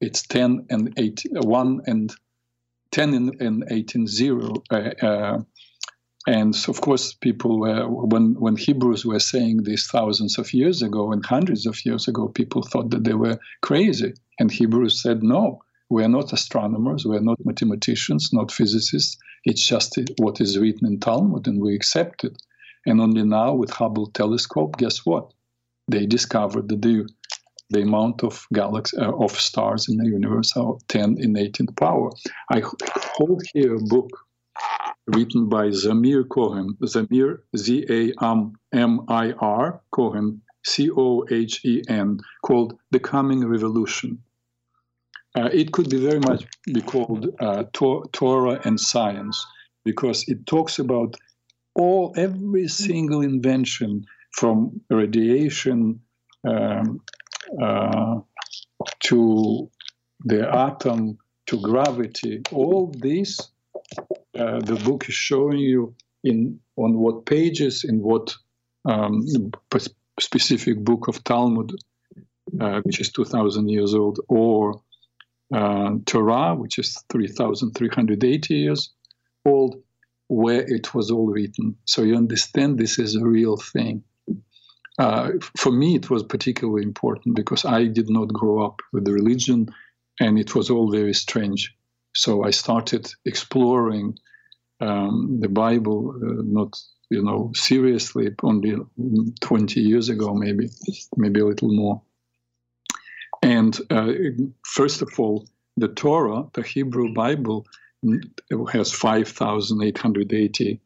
It's 0.00 0.22
10 0.22 0.66
and 0.70 0.92
8, 0.96 1.26
1 1.32 1.80
and 1.86 2.14
10 2.90 3.14
and, 3.14 3.40
and 3.40 3.64
18 3.70 4.06
zero. 4.06 4.54
Uh, 4.70 4.90
uh, 5.02 5.38
and 6.26 6.54
of 6.68 6.80
course, 6.80 7.12
people 7.12 7.60
were, 7.60 7.86
when, 7.88 8.34
when 8.34 8.56
Hebrews 8.56 9.04
were 9.06 9.20
saying 9.20 9.62
this 9.62 9.86
thousands 9.86 10.38
of 10.38 10.52
years 10.52 10.82
ago 10.82 11.12
and 11.12 11.24
hundreds 11.24 11.64
of 11.66 11.84
years 11.86 12.08
ago, 12.08 12.28
people 12.28 12.62
thought 12.62 12.90
that 12.90 13.04
they 13.04 13.14
were 13.14 13.38
crazy. 13.62 14.14
And 14.38 14.50
Hebrews 14.50 15.00
said, 15.00 15.22
no, 15.22 15.62
we 15.90 16.04
are 16.04 16.08
not 16.08 16.32
astronomers, 16.32 17.06
we 17.06 17.16
are 17.16 17.22
not 17.22 17.38
mathematicians, 17.44 18.30
not 18.32 18.52
physicists. 18.52 19.16
It's 19.44 19.66
just 19.66 19.98
what 20.18 20.40
is 20.40 20.58
written 20.58 20.86
in 20.86 21.00
Talmud, 21.00 21.46
and 21.46 21.62
we 21.62 21.74
accept 21.74 22.24
it. 22.24 22.36
And 22.84 23.00
only 23.00 23.22
now, 23.22 23.54
with 23.54 23.70
Hubble 23.70 24.08
telescope, 24.08 24.76
guess 24.76 25.06
what? 25.06 25.32
They 25.88 26.04
discovered 26.04 26.68
that 26.68 26.82
the, 26.82 27.08
the 27.70 27.82
amount 27.82 28.22
of 28.22 28.46
galaxies 28.52 29.00
uh, 29.00 29.16
of 29.16 29.32
stars 29.32 29.88
in 29.88 29.96
the 29.96 30.06
universe 30.06 30.54
are 30.56 30.76
10 30.88 31.16
in 31.18 31.34
18th 31.34 31.76
power. 31.76 32.10
I 32.50 32.62
hold 33.16 33.42
here 33.54 33.76
a 33.76 33.80
book 33.80 34.10
written 35.08 35.48
by 35.48 35.68
Zamir 35.68 36.28
Cohen, 36.28 36.76
Zamir 36.82 37.40
Z 37.56 37.86
A 37.90 38.12
M 38.72 39.00
I 39.08 39.32
R 39.32 39.80
Cohen, 39.90 40.42
C 40.64 40.90
O 40.90 41.24
H 41.30 41.64
E 41.64 41.82
N, 41.88 42.18
called 42.44 42.78
The 42.90 43.00
Coming 43.00 43.46
Revolution. 43.46 44.22
Uh, 45.36 45.48
it 45.52 45.72
could 45.72 45.88
be 45.90 45.98
very 45.98 46.20
much 46.20 46.44
be 46.72 46.80
called 46.80 47.28
uh, 47.40 47.64
Torah 47.72 48.60
and 48.64 48.80
science 48.80 49.46
because 49.84 50.24
it 50.28 50.46
talks 50.46 50.78
about 50.78 51.14
all 51.74 52.12
every 52.16 52.66
single 52.66 53.20
invention 53.22 54.04
from 54.32 54.80
radiation 54.90 56.00
um, 56.46 57.00
uh, 57.62 58.20
to 59.00 59.70
the 60.24 60.48
atom 60.54 61.18
to 61.46 61.60
gravity. 61.60 62.42
All 62.52 62.92
this, 62.98 63.38
uh, 64.38 64.60
the 64.60 64.76
book 64.76 65.08
is 65.08 65.14
showing 65.14 65.58
you 65.58 65.94
in 66.22 66.60
on 66.76 66.98
what 66.98 67.26
pages 67.26 67.84
in 67.84 68.00
what 68.00 68.34
um, 68.84 69.26
specific 70.20 70.78
book 70.78 71.08
of 71.08 71.22
Talmud, 71.24 71.74
uh, 72.60 72.80
which 72.82 73.00
is 73.00 73.10
2,000 73.12 73.68
years 73.68 73.94
old, 73.94 74.20
or 74.28 74.80
uh, 75.54 75.90
Torah, 76.06 76.54
which 76.54 76.78
is 76.78 77.02
3,380 77.10 78.54
years 78.54 78.92
old, 79.44 79.82
where 80.28 80.64
it 80.66 80.94
was 80.94 81.10
all 81.10 81.26
written. 81.26 81.76
So 81.84 82.02
you 82.02 82.16
understand 82.16 82.78
this 82.78 82.98
is 82.98 83.16
a 83.16 83.26
real 83.26 83.56
thing. 83.56 84.04
Uh, 84.98 85.32
for 85.56 85.70
me, 85.70 85.94
it 85.94 86.10
was 86.10 86.24
particularly 86.24 86.82
important 86.82 87.36
because 87.36 87.64
I 87.64 87.86
did 87.86 88.10
not 88.10 88.28
grow 88.28 88.64
up 88.64 88.80
with 88.92 89.04
the 89.04 89.12
religion 89.12 89.68
and 90.20 90.38
it 90.38 90.54
was 90.54 90.70
all 90.70 90.90
very 90.90 91.14
strange. 91.14 91.74
So 92.14 92.44
I 92.44 92.50
started 92.50 93.12
exploring 93.24 94.18
um, 94.80 95.38
the 95.40 95.48
Bible, 95.48 96.14
uh, 96.16 96.42
not 96.44 96.78
you 97.10 97.22
know 97.22 97.52
seriously, 97.54 98.30
only 98.42 98.76
20 99.40 99.80
years 99.80 100.08
ago, 100.08 100.34
maybe, 100.34 100.68
maybe 101.16 101.40
a 101.40 101.46
little 101.46 101.74
more. 101.74 102.02
And 103.42 103.78
uh, 103.90 104.12
first 104.64 105.02
of 105.02 105.10
all, 105.18 105.48
the 105.76 105.88
Torah, 105.88 106.44
the 106.54 106.62
Hebrew 106.62 107.12
Bible, 107.14 107.66
has 108.72 108.92
5,888 108.92 110.80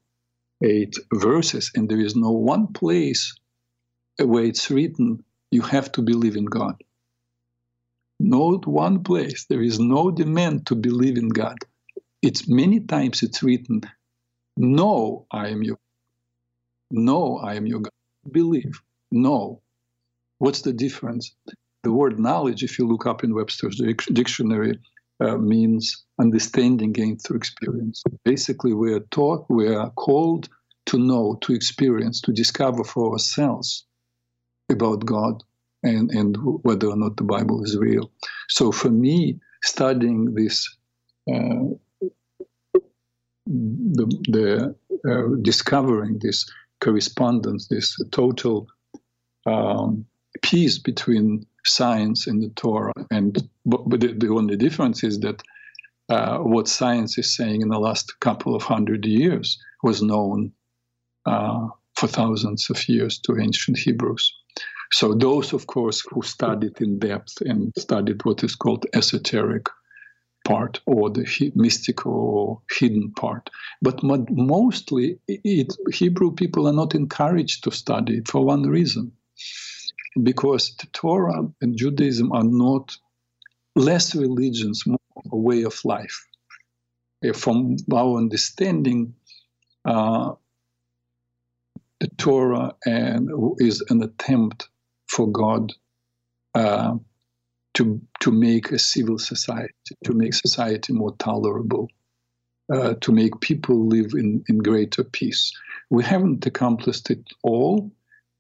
verses, 1.15 1.71
and 1.75 1.89
there 1.89 2.01
is 2.01 2.17
no 2.17 2.31
one 2.31 2.69
place 2.69 3.35
where 4.19 4.45
it's 4.45 4.71
written, 4.71 5.25
you 5.51 5.63
have 5.63 5.91
to 5.93 6.03
believe 6.03 6.37
in 6.37 6.45
God. 6.45 6.83
Not 8.21 8.67
one 8.67 9.03
place. 9.03 9.47
There 9.49 9.63
is 9.63 9.79
no 9.81 10.11
demand 10.11 10.67
to 10.67 10.75
believe 10.75 11.17
in 11.17 11.29
God. 11.29 11.57
It's 12.23 12.49
many 12.49 12.81
times 12.81 13.23
it's 13.23 13.43
written, 13.43 13.83
no, 14.57 15.27
I 15.33 15.49
am 15.49 15.63
your 15.63 15.79
no, 16.93 17.39
I 17.39 17.55
am 17.55 17.67
your 17.67 17.81
God. 17.81 17.91
Believe. 18.31 18.81
No. 19.11 19.63
What's 20.39 20.63
the 20.63 20.73
difference? 20.73 21.35
The 21.85 21.93
word 21.93 22.19
knowledge, 22.19 22.63
if 22.63 22.79
you 22.79 22.87
look 22.87 23.07
up 23.07 23.25
in 23.25 23.35
Webster's 23.35 23.81
dictionary, 24.13 24.79
uh, 25.21 25.39
means 25.39 26.05
understanding 26.21 26.93
gained 26.93 27.23
through 27.23 27.39
experience. 27.39 28.03
Basically, 28.25 28.75
we 28.75 28.93
are 28.93 29.01
taught, 29.11 29.47
we 29.49 29.75
are 29.75 29.91
called 29.91 30.49
to 30.87 30.99
know, 30.99 31.39
to 31.43 31.55
experience, 31.55 32.21
to 32.23 32.33
discover 32.33 32.85
for 32.85 33.13
ourselves 33.13 33.87
about 34.71 35.07
God 35.07 35.43
and, 35.83 36.11
and 36.11 36.37
whether 36.63 36.89
or 36.89 36.97
not 36.97 37.17
the 37.17 37.25
Bible 37.25 37.63
is 37.65 37.77
real. 37.77 38.11
So 38.49 38.73
for 38.73 38.91
me, 38.91 39.41
studying 39.63 40.35
this, 40.35 40.69
uh, 41.33 41.75
the, 43.53 44.07
the 44.29 44.75
uh, 45.11 45.37
discovering 45.43 46.19
this 46.21 46.51
correspondence, 46.81 47.69
this 47.69 47.97
total 48.11 48.69
um, 49.47 50.05
peace 50.43 50.79
between 50.79 51.47
science 51.65 52.27
and 52.27 52.43
the 52.43 52.49
Torah. 52.51 52.93
And 53.11 53.49
but, 53.67 53.89
but 53.89 54.01
the, 54.01 54.15
the, 54.15 54.29
only 54.29 54.57
difference 54.57 55.05
is 55.05 55.21
that 55.21 55.43
uh, 56.09 56.39
what 56.39 56.69
science 56.69 57.19
is 57.19 57.35
saying 57.37 57.63
in 57.63 57.69
the 57.69 57.79
last 57.79 58.19
couple 58.21 58.55
of 58.55 58.63
hundred 58.63 59.05
years 59.07 59.59
was 59.83 60.03
known 60.03 60.53
uh, 61.27 61.69
for 61.95 62.07
thousands 62.07 62.71
of 62.71 62.89
years 62.89 63.19
to 63.21 63.39
ancient 63.39 63.79
Hebrews. 63.79 64.33
So 64.93 65.15
those, 65.15 65.53
of 65.53 65.67
course, 65.67 66.05
who 66.11 66.23
studied 66.23 66.81
in 66.81 66.99
depth 66.99 67.41
and 67.41 67.73
studied 67.79 68.25
what 68.25 68.45
is 68.45 68.55
called 68.55 68.85
esoteric 68.93 69.67
part 70.45 70.81
or 70.87 71.11
the 71.11 71.53
mystical 71.55 72.13
or 72.13 72.63
hidden 72.71 73.13
part. 73.13 73.51
But 73.83 74.03
mostly, 74.31 75.19
it, 75.29 75.75
Hebrew 75.93 76.33
people 76.33 76.69
are 76.69 76.73
not 76.73 76.95
encouraged 76.95 77.65
to 77.65 77.71
study 77.71 78.19
it 78.19 78.29
for 78.29 78.45
one 78.45 78.63
reason 78.65 79.13
because 80.23 80.77
the 80.77 80.87
Torah 80.89 81.49
and 81.61 81.77
Judaism 81.77 82.33
are 82.33 82.45
not 82.45 82.97
less 83.77 84.15
religions, 84.15 84.85
more 84.87 84.99
a 85.31 85.37
way 85.37 85.63
of 85.63 85.85
life. 85.85 86.27
From 87.35 87.77
our 87.93 88.17
understanding, 88.17 89.15
uh, 89.85 90.33
the 92.01 92.09
Torah 92.19 92.75
and 92.85 93.31
is 93.59 93.83
an 93.91 94.03
attempt 94.03 94.69
for 95.09 95.31
God 95.31 95.73
uh, 96.55 96.97
to 97.75 98.01
to 98.21 98.31
make 98.31 98.71
a 98.71 98.79
civil 98.79 99.19
society, 99.19 99.73
to 100.05 100.13
make 100.13 100.35
society 100.35 100.93
more 100.93 101.15
tolerable, 101.19 101.89
uh, 102.73 102.95
to 103.01 103.13
make 103.13 103.41
people 103.41 103.87
live 103.87 104.13
in, 104.15 104.45
in 104.49 104.59
greater 104.59 105.05
peace. 105.05 105.53
We 105.91 106.05
haven't 106.05 106.47
accomplished 106.47 107.11
it 107.11 107.25
all, 107.43 107.91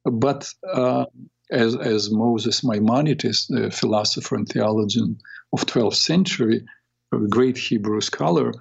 but 0.04 0.52
uh, 0.72 1.06
as, 1.50 1.76
as 1.76 2.10
Moses 2.10 2.64
Maimonides, 2.64 3.46
the 3.48 3.70
philosopher 3.70 4.36
and 4.36 4.48
theologian 4.48 5.18
of 5.52 5.66
12th 5.66 5.96
century, 5.96 6.64
a 7.12 7.18
great 7.18 7.58
Hebrew 7.58 8.00
scholar, 8.00 8.52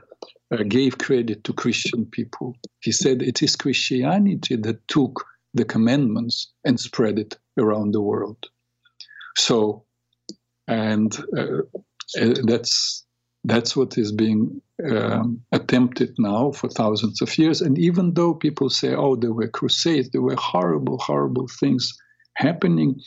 uh, 0.51 0.63
gave 0.63 0.97
credit 0.97 1.43
to 1.45 1.53
Christian 1.53 2.05
people. 2.05 2.57
He 2.81 2.91
said 2.91 3.21
it 3.21 3.41
is 3.41 3.55
Christianity 3.55 4.57
that 4.57 4.85
took 4.89 5.25
the 5.53 5.65
commandments 5.65 6.51
and 6.65 6.79
spread 6.79 7.17
it 7.17 7.37
around 7.57 7.93
the 7.93 8.01
world. 8.01 8.49
So 9.37 9.85
and 10.71 11.17
uh, 11.37 11.63
uh, 12.21 12.33
that's 12.43 13.05
that's 13.43 13.75
what 13.75 13.97
is 13.97 14.11
being 14.11 14.61
um, 14.89 15.41
attempted 15.51 16.13
now 16.17 16.51
for 16.51 16.69
thousands 16.69 17.21
of 17.21 17.37
years. 17.37 17.59
And 17.61 17.77
even 17.77 18.13
though 18.13 18.33
people 18.33 18.69
say, 18.69 18.95
"Oh, 18.95 19.15
there 19.15 19.33
were 19.33 19.49
crusades, 19.49 20.09
there 20.09 20.21
were 20.21 20.35
horrible, 20.35 20.97
horrible 20.97 21.47
things 21.59 21.93
happening," 22.35 22.99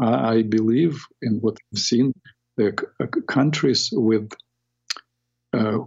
I 0.00 0.42
believe 0.42 1.04
in 1.20 1.38
what 1.40 1.58
I've 1.72 1.78
seen. 1.78 2.12
The 2.56 2.68
uh, 3.00 3.06
countries 3.28 3.90
with 3.92 4.30
uh, 5.52 5.78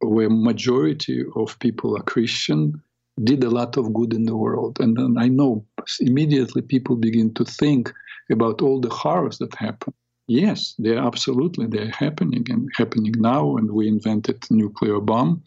where 0.00 0.30
majority 0.30 1.24
of 1.36 1.58
people 1.60 1.96
are 1.96 2.02
Christian 2.02 2.82
did 3.22 3.44
a 3.44 3.50
lot 3.50 3.76
of 3.76 3.94
good 3.94 4.12
in 4.12 4.24
the 4.24 4.36
world. 4.36 4.78
And 4.80 4.96
then 4.96 5.16
I 5.18 5.28
know 5.28 5.64
immediately 6.00 6.62
people 6.62 6.96
begin 6.96 7.32
to 7.34 7.44
think 7.44 7.92
about 8.32 8.62
all 8.62 8.80
the 8.80 8.88
horrors 8.88 9.38
that 9.38 9.54
happened 9.54 9.94
Yes, 10.26 10.74
they're 10.78 10.98
absolutely 11.04 11.66
they're 11.66 11.90
happening 11.90 12.46
and 12.48 12.68
happening 12.76 13.14
now. 13.18 13.56
And 13.56 13.70
we 13.70 13.88
invented 13.88 14.44
nuclear 14.50 15.00
bomb, 15.00 15.42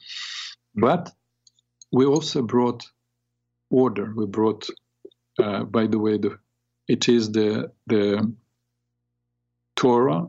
but 0.76 1.12
we 1.92 2.06
also 2.06 2.42
brought 2.44 2.86
order. 3.72 4.14
We 4.16 4.28
brought, 4.28 4.68
uh, 5.40 5.64
by 5.64 5.88
the 5.88 6.00
way, 6.00 6.18
the 6.18 6.38
it 6.88 7.10
is 7.10 7.32
the 7.32 7.72
the 7.88 8.34
Torah 9.76 10.28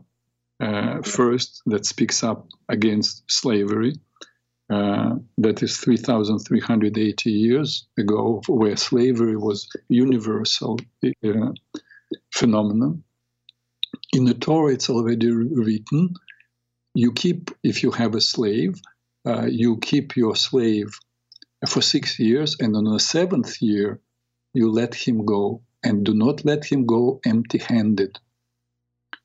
uh, 0.59 1.01
first 1.03 1.61
that 1.67 1.85
speaks 1.85 2.23
up 2.23 2.47
against 2.69 3.23
slavery. 3.29 3.93
Uh, 4.69 5.15
that 5.39 5.63
is 5.63 5.77
3,380 5.77 7.31
years 7.31 7.87
ago, 7.97 8.41
where 8.47 8.77
slavery 8.77 9.35
was 9.35 9.67
universal 9.89 10.79
uh, 11.25 11.51
phenomenon 12.33 13.03
in 14.13 14.25
the 14.25 14.33
Torah, 14.33 14.73
it's 14.73 14.89
already 14.89 15.31
written. 15.31 16.13
You 16.93 17.11
keep, 17.11 17.51
if 17.63 17.83
you 17.83 17.91
have 17.91 18.15
a 18.15 18.21
slave, 18.21 18.79
uh, 19.27 19.45
you 19.45 19.77
keep 19.77 20.15
your 20.15 20.35
slave 20.35 20.87
for 21.67 21.81
six 21.81 22.19
years, 22.19 22.55
and 22.59 22.75
on 22.75 22.85
the 22.85 22.99
seventh 22.99 23.61
year, 23.61 23.99
you 24.53 24.71
let 24.71 24.95
him 24.95 25.25
go, 25.25 25.61
and 25.83 26.03
do 26.03 26.13
not 26.13 26.45
let 26.45 26.65
him 26.65 26.85
go 26.85 27.19
empty 27.25 27.59
handed. 27.59 28.17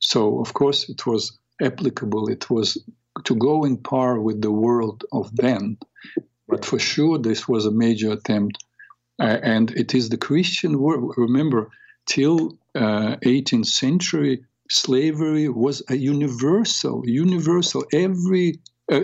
So, 0.00 0.40
of 0.40 0.53
course, 0.53 0.88
it 0.88 1.07
was 1.07 1.38
applicable, 1.62 2.29
it 2.29 2.50
was 2.50 2.79
to 3.24 3.37
go 3.37 3.64
in 3.64 3.77
par 3.79 4.20
with 4.20 4.42
the 4.42 4.50
world 4.50 5.05
of 5.12 5.35
then. 5.37 5.79
But 6.48 6.64
for 6.64 6.79
sure, 6.79 7.18
this 7.18 7.48
was 7.48 7.64
a 7.64 7.70
major 7.70 8.12
attempt. 8.12 8.62
Uh, 9.20 9.38
and 9.42 9.70
it 9.70 9.94
is 9.94 10.09
the 10.09 10.18
Christian 10.18 10.81
world. 10.81 11.14
Remember, 11.16 11.70
till 12.07 12.59
uh, 12.74 13.16
18th 13.24 13.66
century, 13.66 14.44
slavery 14.70 15.48
was 15.48 15.83
a 15.88 15.96
universal, 15.96 17.03
universal, 17.07 17.85
every 17.92 18.61
uh, 18.90 19.00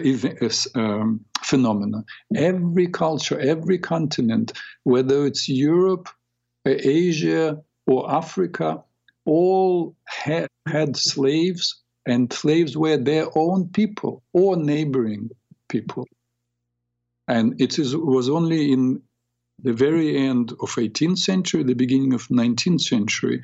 um, 0.74 1.24
phenomenon, 1.42 2.04
every 2.34 2.86
culture, 2.86 3.38
every 3.38 3.78
continent, 3.78 4.52
whether 4.84 5.26
it's 5.26 5.48
Europe, 5.48 6.08
uh, 6.66 6.74
Asia, 6.78 7.62
or 7.86 8.10
Africa, 8.10 8.82
all 9.24 9.96
had, 10.04 10.48
had 10.66 10.96
slaves, 10.96 11.80
and 12.06 12.32
slaves 12.32 12.76
were 12.76 12.96
their 12.96 13.26
own 13.36 13.68
people 13.68 14.22
or 14.32 14.56
neighboring 14.56 15.30
people. 15.68 16.06
And 17.28 17.60
it 17.60 17.78
is, 17.78 17.96
was 17.96 18.28
only 18.28 18.72
in 18.72 19.02
the 19.62 19.72
very 19.72 20.16
end 20.16 20.52
of 20.62 20.70
18th 20.70 21.18
century, 21.18 21.62
the 21.62 21.74
beginning 21.74 22.14
of 22.14 22.26
19th 22.28 22.80
century, 22.80 23.42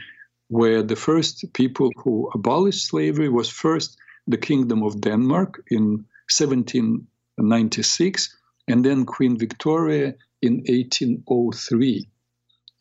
where 0.49 0.83
the 0.83 0.97
first 0.97 1.45
people 1.53 1.91
who 1.97 2.31
abolished 2.35 2.87
slavery 2.87 3.29
was 3.29 3.49
first 3.49 3.97
the 4.27 4.39
Kingdom 4.39 4.83
of 4.83 5.01
Denmark 5.01 5.63
in 5.71 6.05
1796, 6.29 8.37
and 8.69 8.85
then 8.85 9.07
Queen 9.07 9.39
Victoria 9.39 10.15
in 10.43 10.65
1803 10.67 12.09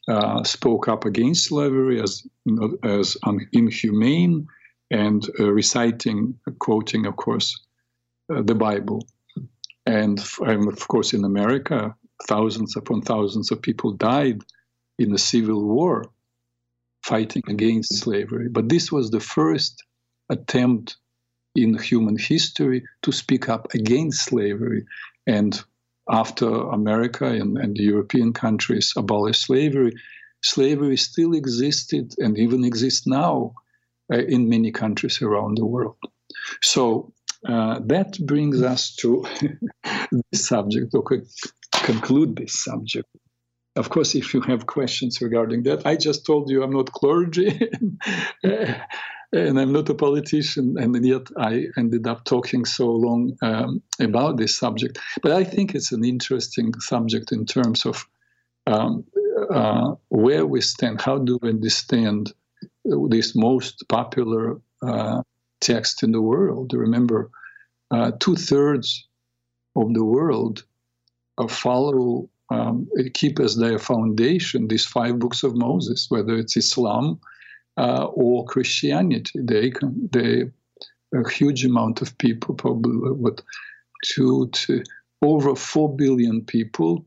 uh, 0.08 0.43
spoke 0.43 0.88
up 0.88 1.06
against 1.06 1.45
slavery 1.45 2.01
as 2.01 2.28
as 2.84 3.17
inhumane 3.54 4.47
and 4.91 5.28
uh, 5.39 5.51
reciting, 5.51 6.38
quoting, 6.60 7.08
of 7.08 7.15
course, 7.15 7.60
uh, 8.34 8.41
the 8.43 8.56
Bible. 8.56 9.08
And, 9.88 10.23
and 10.39 10.67
of 10.67 10.88
course, 10.88 11.13
in 11.13 11.25
America, 11.25 11.95
thousands 12.28 12.75
upon 12.75 13.01
thousands 13.01 13.51
of 13.51 13.62
people 13.62 13.91
died 13.91 14.41
in 14.99 15.12
the 15.12 15.17
Civil 15.17 15.63
War 15.63 16.06
fighting 17.05 17.43
against 17.47 17.95
slavery. 17.97 18.49
But 18.49 18.69
this 18.69 18.91
was 18.91 19.11
the 19.11 19.19
first 19.19 19.83
attempt 20.29 20.97
in 21.55 21.77
human 21.77 22.17
history 22.17 22.83
to 23.03 23.11
speak 23.11 23.47
up 23.47 23.73
against 23.73 24.25
slavery. 24.25 24.85
And 25.27 25.61
after 26.09 26.47
America 26.47 27.25
and, 27.25 27.57
and 27.57 27.77
European 27.77 28.33
countries 28.33 28.93
abolished 28.97 29.41
slavery, 29.41 29.93
slavery 30.43 30.97
still 30.97 31.33
existed 31.33 32.13
and 32.17 32.37
even 32.37 32.63
exists 32.63 33.07
now 33.07 33.53
uh, 34.11 34.17
in 34.17 34.49
many 34.49 34.71
countries 34.71 35.21
around 35.21 35.57
the 35.57 35.65
world. 35.65 35.97
So 36.63 37.13
uh, 37.47 37.79
that 37.85 38.17
brings 38.25 38.61
us 38.61 38.95
to 38.95 39.25
this 40.31 40.47
subject, 40.47 40.93
or 40.93 41.03
conclude 41.83 42.35
this 42.35 42.63
subject. 42.63 43.07
Of 43.75 43.89
course, 43.89 44.15
if 44.15 44.33
you 44.33 44.41
have 44.41 44.67
questions 44.67 45.21
regarding 45.21 45.63
that, 45.63 45.85
I 45.85 45.95
just 45.97 46.25
told 46.25 46.49
you 46.49 46.63
I'm 46.63 46.71
not 46.71 46.93
clergy 46.93 47.59
and 48.43 49.59
I'm 49.59 49.73
not 49.73 49.89
a 49.89 49.93
politician, 49.93 50.75
and 50.77 51.05
yet 51.05 51.27
I 51.38 51.65
ended 51.77 52.07
up 52.07 52.23
talking 52.23 52.63
so 52.63 52.89
long 52.89 53.35
um, 53.41 53.81
about 53.99 54.38
this 54.38 54.57
subject. 54.57 54.97
But 55.21 55.33
I 55.33 55.43
think 55.43 55.75
it's 55.75 55.91
an 55.91 56.05
interesting 56.05 56.73
subject 56.79 57.33
in 57.33 57.45
terms 57.45 57.85
of 57.85 58.07
um, 58.65 59.03
uh, 59.53 59.95
where 60.07 60.45
we 60.45 60.61
stand, 60.61 61.01
how 61.01 61.17
do 61.17 61.38
we 61.41 61.49
understand 61.49 62.33
this 62.85 63.35
most 63.35 63.83
popular 63.89 64.57
uh, 64.81 65.21
text 65.59 66.03
in 66.03 66.11
the 66.11 66.21
world. 66.21 66.73
Remember, 66.73 67.29
uh, 67.91 68.11
two 68.19 68.35
thirds 68.35 69.07
of 69.75 69.93
the 69.93 70.03
world 70.03 70.63
uh, 71.38 71.47
follow, 71.47 72.29
um, 72.49 72.88
keep 73.13 73.39
as 73.39 73.55
their 73.58 73.79
foundation 73.79 74.67
these 74.67 74.86
five 74.86 75.19
books 75.19 75.43
of 75.43 75.55
Moses, 75.55 76.08
whether 76.10 76.36
it's 76.36 76.58
Islam 76.58 77.19
uh, 77.77 78.05
or 78.05 78.45
Christianity. 78.45 79.39
They, 79.41 79.73
they, 80.12 80.43
a 81.13 81.29
huge 81.29 81.65
amount 81.65 82.01
of 82.01 82.17
people, 82.17 82.55
probably 82.55 83.12
what 83.12 83.41
two 84.03 84.49
to 84.51 84.84
over 85.21 85.55
four 85.55 85.95
billion 85.95 86.41
people, 86.41 87.05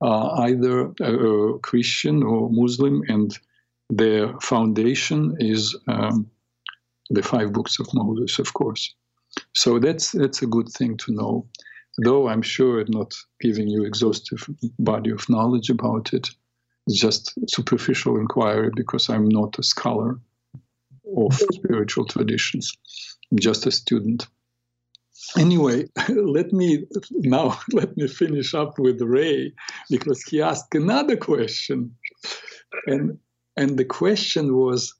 are 0.00 0.48
either 0.48 0.92
Christian 1.62 2.22
or 2.22 2.50
Muslim, 2.50 3.02
and 3.08 3.38
their 3.90 4.38
foundation 4.40 5.36
is 5.38 5.76
um, 5.88 6.30
the 7.10 7.22
five 7.22 7.52
books 7.52 7.78
of 7.78 7.88
Moses, 7.94 8.38
of 8.38 8.52
course. 8.54 8.94
So 9.54 9.78
that's 9.78 10.12
that's 10.12 10.42
a 10.42 10.46
good 10.46 10.68
thing 10.68 10.96
to 10.98 11.12
know. 11.12 11.46
Though 11.98 12.28
I'm 12.28 12.42
sure 12.42 12.80
I'm 12.80 12.90
not 12.90 13.14
giving 13.40 13.68
you 13.68 13.84
exhaustive 13.84 14.48
body 14.78 15.10
of 15.10 15.28
knowledge 15.28 15.70
about 15.70 16.12
it. 16.12 16.28
It's 16.86 17.00
just 17.00 17.32
superficial 17.48 18.16
inquiry 18.16 18.70
because 18.74 19.08
I'm 19.08 19.28
not 19.28 19.58
a 19.58 19.62
scholar 19.62 20.18
of 21.16 21.34
spiritual 21.52 22.04
traditions. 22.06 22.76
I'm 23.30 23.38
just 23.38 23.66
a 23.66 23.70
student. 23.70 24.26
Anyway, 25.38 25.86
let 26.08 26.52
me 26.52 26.84
now 27.10 27.58
let 27.72 27.96
me 27.96 28.08
finish 28.08 28.54
up 28.54 28.78
with 28.78 29.00
Ray 29.00 29.52
because 29.90 30.22
he 30.22 30.42
asked 30.42 30.74
another 30.74 31.16
question, 31.16 31.94
and 32.86 33.18
and 33.56 33.78
the 33.78 33.84
question 33.84 34.56
was, 34.56 34.94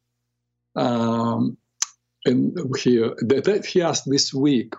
um, 0.77 1.57
and 2.25 2.57
here 2.79 3.15
that, 3.19 3.45
that 3.45 3.67
he 3.67 3.83
asked 3.83 4.09
this 4.09 4.33
week. 4.33 4.75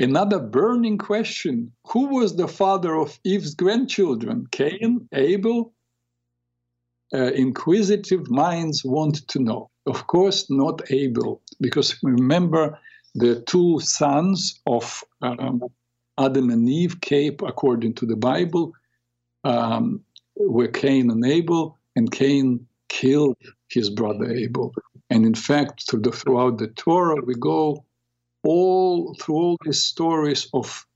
Another 0.00 0.38
burning 0.38 0.96
question: 0.96 1.72
Who 1.88 2.06
was 2.06 2.34
the 2.34 2.48
father 2.48 2.96
of 2.96 3.20
Eve's 3.22 3.54
grandchildren? 3.54 4.46
Cain, 4.50 5.06
Abel? 5.12 5.74
Uh, 7.12 7.32
inquisitive 7.32 8.30
minds 8.30 8.82
want 8.82 9.28
to 9.28 9.40
know. 9.40 9.70
Of 9.84 10.06
course, 10.06 10.48
not 10.48 10.90
Abel, 10.90 11.42
because 11.60 11.98
remember 12.02 12.78
the 13.14 13.42
two 13.42 13.80
sons 13.80 14.60
of 14.66 15.04
um, 15.20 15.64
Adam 16.18 16.48
and 16.48 16.66
Eve 16.66 17.02
came, 17.02 17.36
according 17.44 17.94
to 17.94 18.06
the 18.06 18.16
Bible, 18.16 18.72
um, 19.44 20.02
were 20.34 20.68
Cain 20.68 21.10
and 21.10 21.26
Abel, 21.26 21.76
and 21.94 22.10
Cain 22.10 22.66
killed 22.88 23.36
his 23.68 23.90
brother 23.90 24.30
Abel. 24.30 24.72
And 25.10 25.26
in 25.26 25.34
fact, 25.34 25.90
throughout 25.90 26.56
the 26.56 26.68
Torah, 26.68 27.22
we 27.22 27.34
go 27.34 27.84
all 28.42 29.14
through 29.14 29.34
all 29.34 29.56
these 29.64 29.82
stories 29.82 30.48
of 30.54 30.86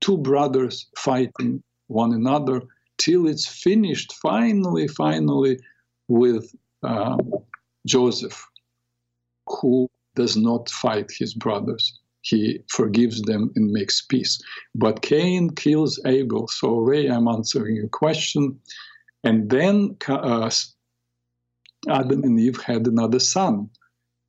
two 0.00 0.16
brothers 0.18 0.86
fighting 0.96 1.62
one 1.88 2.12
another 2.12 2.62
till 2.98 3.26
it's 3.26 3.46
finished 3.46 4.12
finally, 4.14 4.86
finally 4.88 5.58
with 6.08 6.54
um, 6.82 7.32
Joseph, 7.86 8.46
who 9.46 9.88
does 10.14 10.36
not 10.36 10.68
fight 10.68 11.10
his 11.10 11.34
brothers. 11.34 11.98
He 12.22 12.60
forgives 12.68 13.22
them 13.22 13.50
and 13.56 13.70
makes 13.70 14.02
peace. 14.02 14.40
But 14.74 15.00
Cain 15.00 15.50
kills 15.50 15.98
Abel. 16.04 16.48
So, 16.48 16.78
Ray, 16.78 17.06
I'm 17.08 17.28
answering 17.28 17.76
your 17.76 17.88
question. 17.88 18.60
And 19.24 19.48
then 19.48 19.96
uh, 20.06 20.50
Adam 21.88 22.22
and 22.22 22.38
Eve 22.38 22.60
had 22.60 22.86
another 22.86 23.18
son 23.18 23.70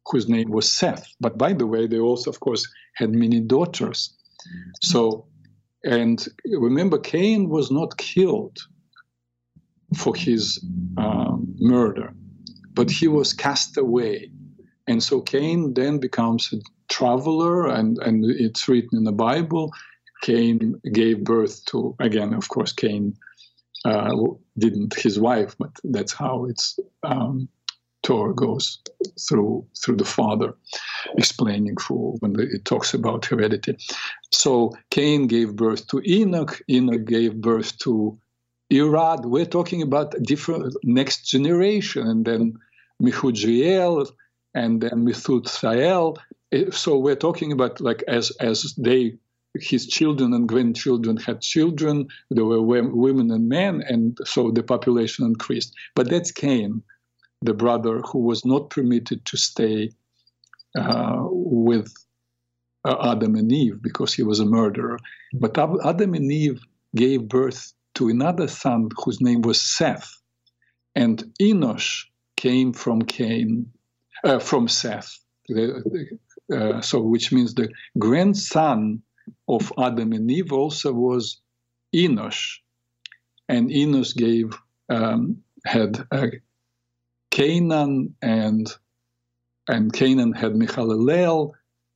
whose 0.05 0.27
name 0.27 0.49
was 0.49 0.71
Seth. 0.71 1.07
But 1.19 1.37
by 1.37 1.53
the 1.53 1.67
way, 1.67 1.87
they 1.87 1.99
also, 1.99 2.29
of 2.29 2.39
course, 2.39 2.67
had 2.95 3.11
many 3.11 3.39
daughters. 3.39 4.15
So, 4.81 5.25
and 5.83 6.25
remember, 6.45 6.97
Cain 6.97 7.49
was 7.49 7.71
not 7.71 7.97
killed 7.97 8.57
for 9.97 10.15
his 10.15 10.63
um, 10.97 11.55
murder, 11.59 12.13
but 12.73 12.89
he 12.89 13.07
was 13.07 13.33
cast 13.33 13.77
away. 13.77 14.31
And 14.87 15.03
so 15.03 15.21
Cain 15.21 15.73
then 15.73 15.99
becomes 15.99 16.51
a 16.53 16.57
traveler, 16.89 17.67
and, 17.67 17.97
and 17.99 18.25
it's 18.25 18.67
written 18.67 18.97
in 18.97 19.03
the 19.03 19.11
Bible. 19.11 19.71
Cain 20.23 20.75
gave 20.91 21.23
birth 21.23 21.65
to, 21.65 21.95
again, 21.99 22.33
of 22.33 22.49
course, 22.49 22.73
Cain 22.73 23.15
uh, 23.85 24.15
didn't 24.57 24.93
his 24.95 25.19
wife, 25.19 25.55
but 25.57 25.71
that's 25.83 26.13
how 26.13 26.45
it's 26.45 26.79
um, 27.03 27.49
Torah 28.03 28.33
goes 28.33 28.79
through 29.27 29.65
through 29.83 29.97
the 29.97 30.05
father, 30.05 30.55
explaining 31.17 31.77
for 31.77 32.13
when 32.19 32.35
it 32.39 32.65
talks 32.65 32.93
about 32.93 33.25
heredity. 33.25 33.77
So 34.31 34.73
Cain 34.89 35.27
gave 35.27 35.55
birth 35.55 35.87
to 35.87 36.01
Enoch. 36.05 36.61
Enoch 36.69 37.05
gave 37.05 37.41
birth 37.41 37.77
to 37.79 38.17
Irad. 38.71 39.25
We're 39.25 39.45
talking 39.45 39.81
about 39.81 40.15
different 40.23 40.75
next 40.83 41.29
generation, 41.29 42.07
and 42.07 42.25
then 42.25 42.53
Mehudriel, 43.01 44.09
and 44.53 44.81
then 44.81 45.05
Methusael. 45.05 46.17
So 46.71 46.97
we're 46.97 47.15
talking 47.15 47.51
about 47.51 47.79
like 47.81 48.03
as 48.07 48.31
as 48.39 48.73
they 48.77 49.17
his 49.59 49.85
children 49.85 50.33
and 50.33 50.47
grandchildren 50.47 51.17
had 51.17 51.41
children. 51.41 52.07
There 52.29 52.45
were 52.45 52.61
women 52.61 53.31
and 53.31 53.49
men, 53.49 53.83
and 53.87 54.17
so 54.25 54.49
the 54.49 54.63
population 54.63 55.25
increased. 55.25 55.75
But 55.93 56.09
that's 56.09 56.31
Cain, 56.31 56.81
the 57.41 57.53
brother 57.53 58.01
who 58.01 58.19
was 58.19 58.45
not 58.45 58.69
permitted 58.69 59.25
to 59.25 59.37
stay 59.37 59.91
uh, 60.77 61.17
with 61.29 61.91
uh, 62.85 63.11
Adam 63.11 63.35
and 63.35 63.51
Eve 63.51 63.81
because 63.81 64.13
he 64.13 64.23
was 64.23 64.39
a 64.39 64.45
murderer. 64.45 64.97
But 65.33 65.57
Adam 65.57 66.13
and 66.13 66.31
Eve 66.31 66.61
gave 66.95 67.27
birth 67.27 67.73
to 67.95 68.09
another 68.09 68.47
son 68.47 68.89
whose 69.03 69.21
name 69.21 69.41
was 69.41 69.61
Seth, 69.61 70.21
and 70.95 71.23
Enosh 71.41 72.05
came 72.37 72.73
from 72.73 73.01
Cain, 73.01 73.71
uh, 74.23 74.39
from 74.39 74.67
Seth. 74.67 75.17
Uh, 75.49 76.81
so, 76.81 77.01
which 77.01 77.31
means 77.31 77.53
the 77.53 77.69
grandson 77.97 79.01
of 79.47 79.71
Adam 79.77 80.13
and 80.13 80.29
Eve 80.31 80.53
also 80.53 80.93
was 80.93 81.39
Enosh, 81.95 82.57
and 83.49 83.69
Enosh 83.69 84.15
gave 84.15 84.57
um, 84.89 85.37
had 85.65 86.05
Canaan 87.31 88.15
and 88.21 88.67
and 89.67 89.93
Canaan 89.93 90.33
had 90.33 90.53
Michalalel, 90.53 91.51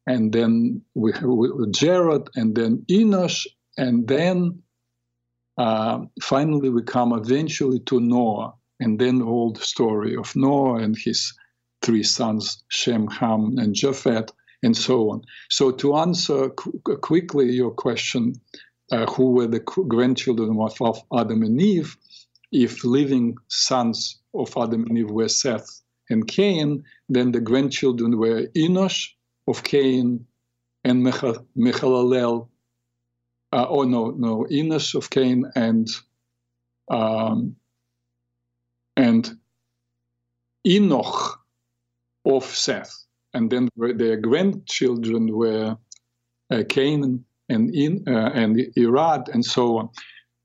and 0.08 0.32
then 0.32 0.82
we, 0.94 1.12
we 1.24 1.72
Jared, 1.72 2.30
and 2.36 2.56
then 2.56 2.86
Enosh, 2.90 3.48
and 3.78 4.08
then 4.08 4.62
uh, 5.58 6.00
finally 6.22 6.70
we 6.70 6.84
come 6.84 7.14
eventually 7.14 7.80
to 7.82 8.00
Noah, 8.00 8.54
and 8.80 9.00
then 9.00 9.22
the 9.52 9.62
story 9.62 10.16
of 10.16 10.36
Noah 10.36 10.76
and 10.76 10.96
his 10.98 11.34
three 11.82 12.04
sons, 12.04 12.64
Shem, 12.70 13.08
Ham, 13.08 13.56
and 13.58 13.76
Japheth, 13.76 14.30
and 14.64 14.76
so 14.76 15.12
on. 15.12 15.22
So, 15.50 15.72
to 15.72 15.96
answer 15.98 16.50
qu- 16.50 16.80
quickly 16.98 17.52
your 17.52 17.72
question, 17.72 18.34
uh, 18.92 19.06
who 19.08 19.32
were 19.32 19.48
the 19.48 19.60
grandchildren 19.60 20.58
of 20.82 21.00
Adam 21.18 21.44
and 21.44 21.62
Eve, 21.62 21.98
if 22.52 22.84
living 22.84 23.36
sons 23.48 24.20
of 24.34 24.56
Adam 24.58 24.86
and 24.88 24.98
Eve 24.98 25.12
were 25.12 25.30
Seth 25.30 25.82
and 26.10 26.28
Cain, 26.28 26.84
then 27.10 27.32
the 27.32 27.42
grandchildren 27.42 28.18
were 28.18 28.48
Enosh 28.56 29.10
of 29.48 29.64
Cain 29.64 30.26
and 30.84 31.04
Mechalalel. 31.04 32.48
Uh, 33.52 33.66
oh 33.70 33.84
no, 33.84 34.12
no, 34.12 34.46
Enosh 34.52 34.96
of 34.96 35.10
Cain 35.10 35.46
and 35.56 35.88
um, 36.90 37.56
and 38.98 39.38
Enoch 40.68 41.40
of 42.26 42.44
Seth 42.44 43.06
and 43.36 43.52
then 43.52 43.68
their 43.76 44.16
grandchildren 44.16 45.36
were 45.36 45.78
uh, 46.50 46.64
and 47.50 47.76
in 47.76 48.04
uh, 48.08 48.32
and 48.34 48.58
Irad 48.78 49.28
and 49.30 49.46
so 49.46 49.78
on. 49.78 49.90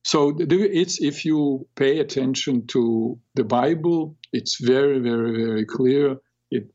So 0.03 0.37
it's 0.39 1.01
if 1.01 1.25
you 1.25 1.67
pay 1.77 2.01
attention 2.01 2.67
to 2.69 3.19
the 3.35 3.45
Bible, 3.45 4.17
it's 4.33 4.61
very 4.61 4.99
very 4.99 5.45
very 5.45 5.65
clear. 5.67 6.17
It 6.51 6.71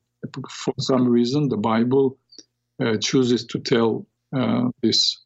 for 0.50 0.74
some 0.80 1.08
reason, 1.08 1.50
the 1.50 1.58
Bible 1.58 2.18
uh, 2.84 2.98
chooses 2.98 3.46
to 3.48 3.60
tell 3.60 4.08
uh, 4.36 4.70
this 4.82 5.24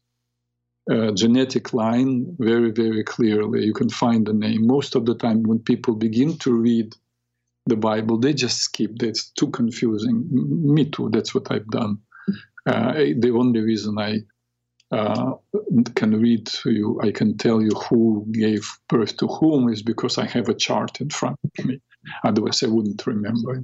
uh, 0.90 1.12
genetic 1.12 1.72
line 1.72 2.36
very, 2.38 2.70
very 2.70 3.04
clearly. 3.04 3.64
You 3.64 3.72
can 3.72 3.90
find 3.90 4.26
the 4.26 4.32
name. 4.32 4.66
Most 4.66 4.94
of 4.94 5.06
the 5.06 5.14
time, 5.14 5.42
when 5.42 5.58
people 5.58 5.94
begin 5.94 6.38
to 6.38 6.52
read 6.52 6.94
the 7.66 7.76
Bible, 7.76 8.18
they 8.18 8.32
just 8.32 8.58
skip. 8.58 8.92
That's 8.98 9.30
too 9.30 9.50
confusing. 9.50 10.26
Me 10.30 10.84
too. 10.86 11.10
That's 11.12 11.34
what 11.34 11.50
I've 11.50 11.68
done. 11.68 11.98
Uh, 12.66 12.92
the 13.18 13.32
only 13.36 13.60
reason 13.60 13.98
I 13.98 14.18
uh, 14.92 15.34
can 15.94 16.20
read 16.20 16.46
to 16.46 16.70
you, 16.70 17.00
I 17.02 17.12
can 17.12 17.36
tell 17.36 17.62
you 17.62 17.70
who 17.70 18.26
gave 18.32 18.68
birth 18.88 19.16
to 19.18 19.26
whom 19.28 19.68
is 19.68 19.82
because 19.82 20.18
I 20.18 20.26
have 20.26 20.48
a 20.48 20.54
chart 20.54 21.00
in 21.00 21.10
front 21.10 21.38
of 21.58 21.64
me. 21.64 21.80
Otherwise, 22.24 22.62
I 22.62 22.68
wouldn't 22.68 23.06
remember. 23.06 23.62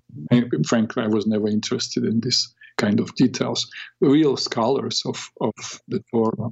Frankly, 0.66 1.02
I 1.02 1.08
was 1.08 1.26
never 1.26 1.48
interested 1.48 2.04
in 2.04 2.20
this 2.20 2.54
kind 2.78 3.00
of 3.00 3.14
details. 3.16 3.68
Real 4.00 4.36
scholars 4.36 5.02
of, 5.04 5.30
of 5.40 5.80
the 5.88 6.02
Torah 6.12 6.50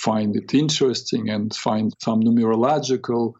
find 0.00 0.34
it 0.36 0.54
interesting 0.54 1.28
and 1.28 1.54
find 1.54 1.92
some 2.02 2.22
numerological 2.22 3.34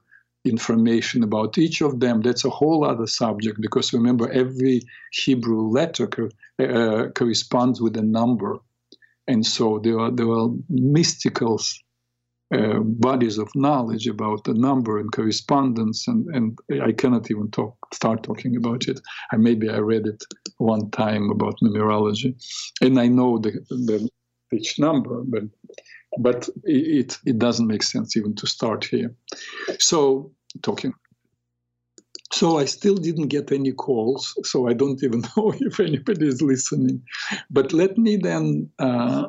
information 0.45 1.23
about 1.23 1.59
each 1.59 1.81
of 1.81 2.01
them. 2.01 2.21
That's 2.21 2.45
a 2.45 2.51
whole 2.51 2.85
other 2.85 3.07
subject 3.07 3.61
because 3.61 3.93
remember, 3.93 4.31
every 4.31 4.83
Hebrew 5.13 5.69
letter 5.69 6.07
co- 6.07 6.29
uh, 6.59 7.09
corresponds 7.11 7.81
with 7.81 7.97
a 7.97 8.03
number. 8.03 8.59
And 9.31 9.47
so 9.47 9.79
there 9.79 9.99
are, 10.01 10.11
there 10.11 10.29
are 10.29 10.49
mystical 10.69 11.61
uh, 12.53 12.81
bodies 12.81 13.39
of 13.39 13.49
knowledge 13.55 14.09
about 14.09 14.43
the 14.43 14.55
number 14.55 14.99
and 14.99 15.13
correspondence, 15.13 16.09
and, 16.09 16.27
and 16.35 16.59
I 16.83 16.91
cannot 16.91 17.31
even 17.31 17.49
talk 17.51 17.77
start 17.95 18.25
talking 18.25 18.57
about 18.57 18.89
it. 18.89 19.01
Maybe 19.33 19.71
I 19.71 19.79
read 19.79 20.07
it 20.07 20.25
one 20.59 20.91
time 20.91 21.31
about 21.31 21.55
numerology, 21.63 22.35
and 22.81 22.99
I 22.99 23.07
know 23.07 23.39
the, 23.39 23.53
the 23.71 24.09
each 24.53 24.81
number, 24.81 25.23
but 25.25 25.45
but 26.19 26.49
it 26.65 27.19
it 27.25 27.39
doesn't 27.39 27.69
make 27.69 27.85
sense 27.85 28.17
even 28.17 28.35
to 28.35 28.47
start 28.49 28.85
here. 28.85 29.15
So 29.79 30.33
talking. 30.63 30.93
So 32.33 32.59
I 32.59 32.65
still 32.65 32.95
didn't 32.95 33.29
get 33.29 33.51
any 33.51 33.73
calls, 33.73 34.35
so 34.45 34.69
I 34.69 34.73
don't 34.73 35.03
even 35.05 35.23
know 35.37 35.53
if 35.59 35.81
anybody 35.81 36.29
is 36.29 36.43
listening. 36.43 37.03
But 37.51 37.73
let 37.73 37.99
me 37.99 38.17
then 38.17 38.71
uh, 38.79 39.29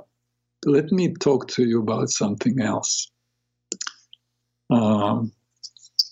let 0.65 0.91
me 0.91 1.13
talk 1.13 1.47
to 1.49 1.63
you 1.63 1.81
about 1.81 2.09
something 2.09 2.61
else. 2.61 3.11
Um, 4.69 5.31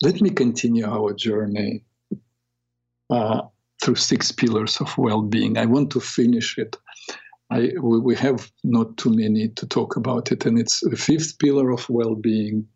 let 0.02 0.20
me 0.20 0.30
continue 0.30 0.86
our 0.86 1.12
journey 1.14 1.84
uh, 3.10 3.42
through 3.82 3.94
six 3.94 4.32
pillars 4.32 4.80
of 4.80 4.96
well-being. 4.98 5.56
I 5.56 5.66
want 5.66 5.90
to 5.92 6.00
finish 6.00 6.58
it. 6.58 6.76
I, 7.50 7.72
we 7.80 8.14
have 8.16 8.50
not 8.62 8.96
too 8.96 9.10
many 9.10 9.48
to 9.48 9.66
talk 9.66 9.96
about 9.96 10.30
it, 10.30 10.46
and 10.46 10.58
it's 10.58 10.80
the 10.80 10.96
fifth 10.96 11.38
pillar 11.38 11.70
of 11.70 11.88
well-being. 11.88 12.66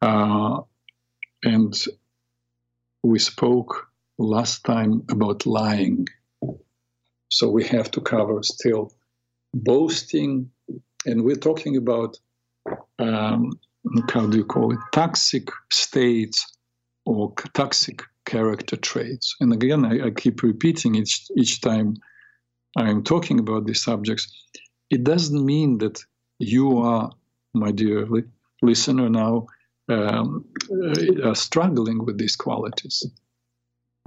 Uh, 0.00 0.60
and 1.44 1.74
we 3.02 3.18
spoke 3.18 3.88
last 4.18 4.64
time 4.64 5.02
about 5.10 5.46
lying. 5.46 6.06
So 7.30 7.48
we 7.48 7.64
have 7.64 7.90
to 7.92 8.00
cover 8.00 8.42
still 8.42 8.92
boasting, 9.54 10.50
and 11.06 11.24
we're 11.24 11.36
talking 11.36 11.76
about 11.76 12.18
um, 12.98 13.52
how 14.12 14.26
do 14.26 14.38
you 14.38 14.44
call 14.44 14.72
it 14.72 14.78
toxic 14.92 15.48
states 15.72 16.46
or 17.04 17.34
toxic 17.54 18.02
character 18.24 18.76
traits. 18.76 19.34
And 19.40 19.52
again, 19.52 19.84
I, 19.84 20.06
I 20.06 20.10
keep 20.10 20.42
repeating 20.42 20.94
each 20.94 21.26
each 21.36 21.60
time 21.60 21.96
I'm 22.76 23.02
talking 23.02 23.38
about 23.38 23.66
these 23.66 23.82
subjects. 23.82 24.30
It 24.90 25.04
doesn't 25.04 25.44
mean 25.44 25.78
that 25.78 26.00
you 26.38 26.78
are, 26.78 27.10
my 27.54 27.70
dear 27.70 28.06
li- 28.06 28.30
listener, 28.62 29.08
now 29.08 29.46
um, 29.92 30.44
uh, 31.24 31.34
struggling 31.34 32.04
with 32.04 32.18
these 32.18 32.36
qualities 32.36 33.04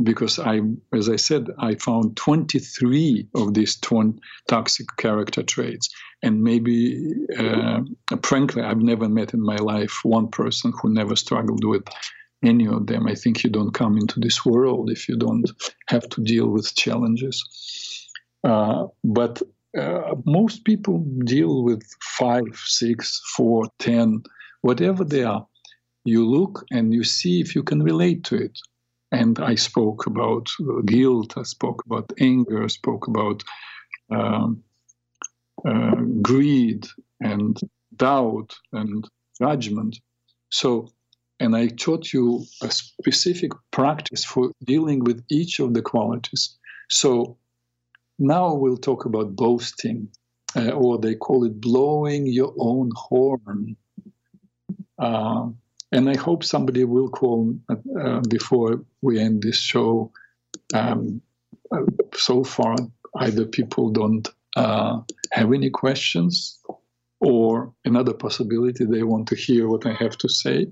because 0.04 0.40
I, 0.40 0.62
as 0.94 1.10
I 1.10 1.16
said, 1.16 1.48
I 1.58 1.76
found 1.76 2.18
23 2.18 3.28
of 3.36 3.54
these 3.54 3.78
toxic 3.78 4.88
character 4.98 5.42
traits, 5.42 5.90
and 6.22 6.44
maybe, 6.44 7.14
uh, 7.38 7.82
frankly, 8.24 8.62
I've 8.62 8.82
never 8.82 9.08
met 9.08 9.34
in 9.34 9.42
my 9.42 9.56
life 9.56 10.04
one 10.04 10.28
person 10.28 10.74
who 10.82 10.90
never 10.94 11.16
struggled 11.16 11.64
with 11.64 11.84
any 12.44 12.68
of 12.68 12.88
them. 12.88 13.08
I 13.08 13.16
think 13.16 13.44
you 13.44 13.50
don't 13.50 13.74
come 13.74 13.98
into 13.98 14.20
this 14.20 14.46
world 14.46 14.90
if 14.90 15.08
you 15.08 15.16
don't 15.16 15.50
have 15.88 16.08
to 16.10 16.22
deal 16.22 16.50
with 16.50 16.76
challenges. 16.76 18.10
Uh, 18.44 18.88
but 19.04 19.42
uh, 19.78 20.16
most 20.26 20.66
people 20.66 21.00
deal 21.24 21.64
with 21.64 21.84
five, 22.02 22.46
six, 22.56 23.22
four, 23.36 23.66
ten, 23.80 24.24
whatever 24.62 25.04
they 25.04 25.24
are. 25.24 25.48
You 26.06 26.26
look 26.26 26.66
and 26.72 26.94
you 26.94 27.04
see 27.04 27.42
if 27.42 27.56
you 27.56 27.64
can 27.64 27.84
relate 27.84 28.24
to 28.26 28.36
it 28.36 28.58
and 29.12 29.40
I 29.40 29.56
spoke 29.56 30.06
about 30.08 30.50
guilt, 30.86 31.38
I 31.38 31.44
spoke 31.44 31.84
about 31.86 32.12
anger, 32.20 32.64
I 32.64 32.68
spoke 32.68 33.08
about 33.08 33.44
um, 34.12 34.64
uh, 35.68 35.96
greed 36.22 36.86
and 37.22 37.60
doubt 37.96 38.56
and 38.74 39.08
judgment. 39.40 40.00
So, 40.50 40.90
and 41.40 41.56
I 41.56 41.68
taught 41.68 42.14
you 42.14 42.46
a 42.62 42.72
specific 42.72 43.52
practice 43.72 44.24
for 44.24 44.52
dealing 44.64 45.04
with 45.04 45.24
each 45.30 45.60
of 45.60 45.74
the 45.74 45.82
qualities. 45.82 46.58
So, 46.90 47.38
now 48.18 48.54
we'll 48.54 48.78
talk 48.78 49.06
about 49.06 49.36
boasting, 49.36 50.10
uh, 50.56 50.70
or 50.70 50.98
they 50.98 51.16
call 51.16 51.44
it 51.44 51.60
blowing 51.60 52.26
your 52.28 52.54
own 52.58 52.92
horn. 52.96 53.76
Uh, 54.98 55.50
and 55.96 56.10
I 56.10 56.18
hope 56.18 56.44
somebody 56.44 56.84
will 56.84 57.10
call 57.10 57.56
uh, 57.70 58.20
before 58.30 58.84
we 59.02 59.20
end 59.20 59.44
this 59.44 59.60
show. 59.60 60.12
Um, 60.74 61.22
uh, 61.72 61.86
so 62.14 62.44
far, 62.44 62.76
either 63.20 63.46
people 63.46 63.92
don't 63.92 64.28
uh, 64.56 65.00
have 65.32 65.54
any 65.54 65.70
questions, 65.70 66.60
or 67.22 67.74
another 67.86 68.14
possibility 68.14 68.86
they 68.86 69.04
want 69.04 69.28
to 69.30 69.36
hear 69.36 69.68
what 69.70 69.86
I 69.86 69.94
have 69.94 70.18
to 70.18 70.30
say. 70.30 70.68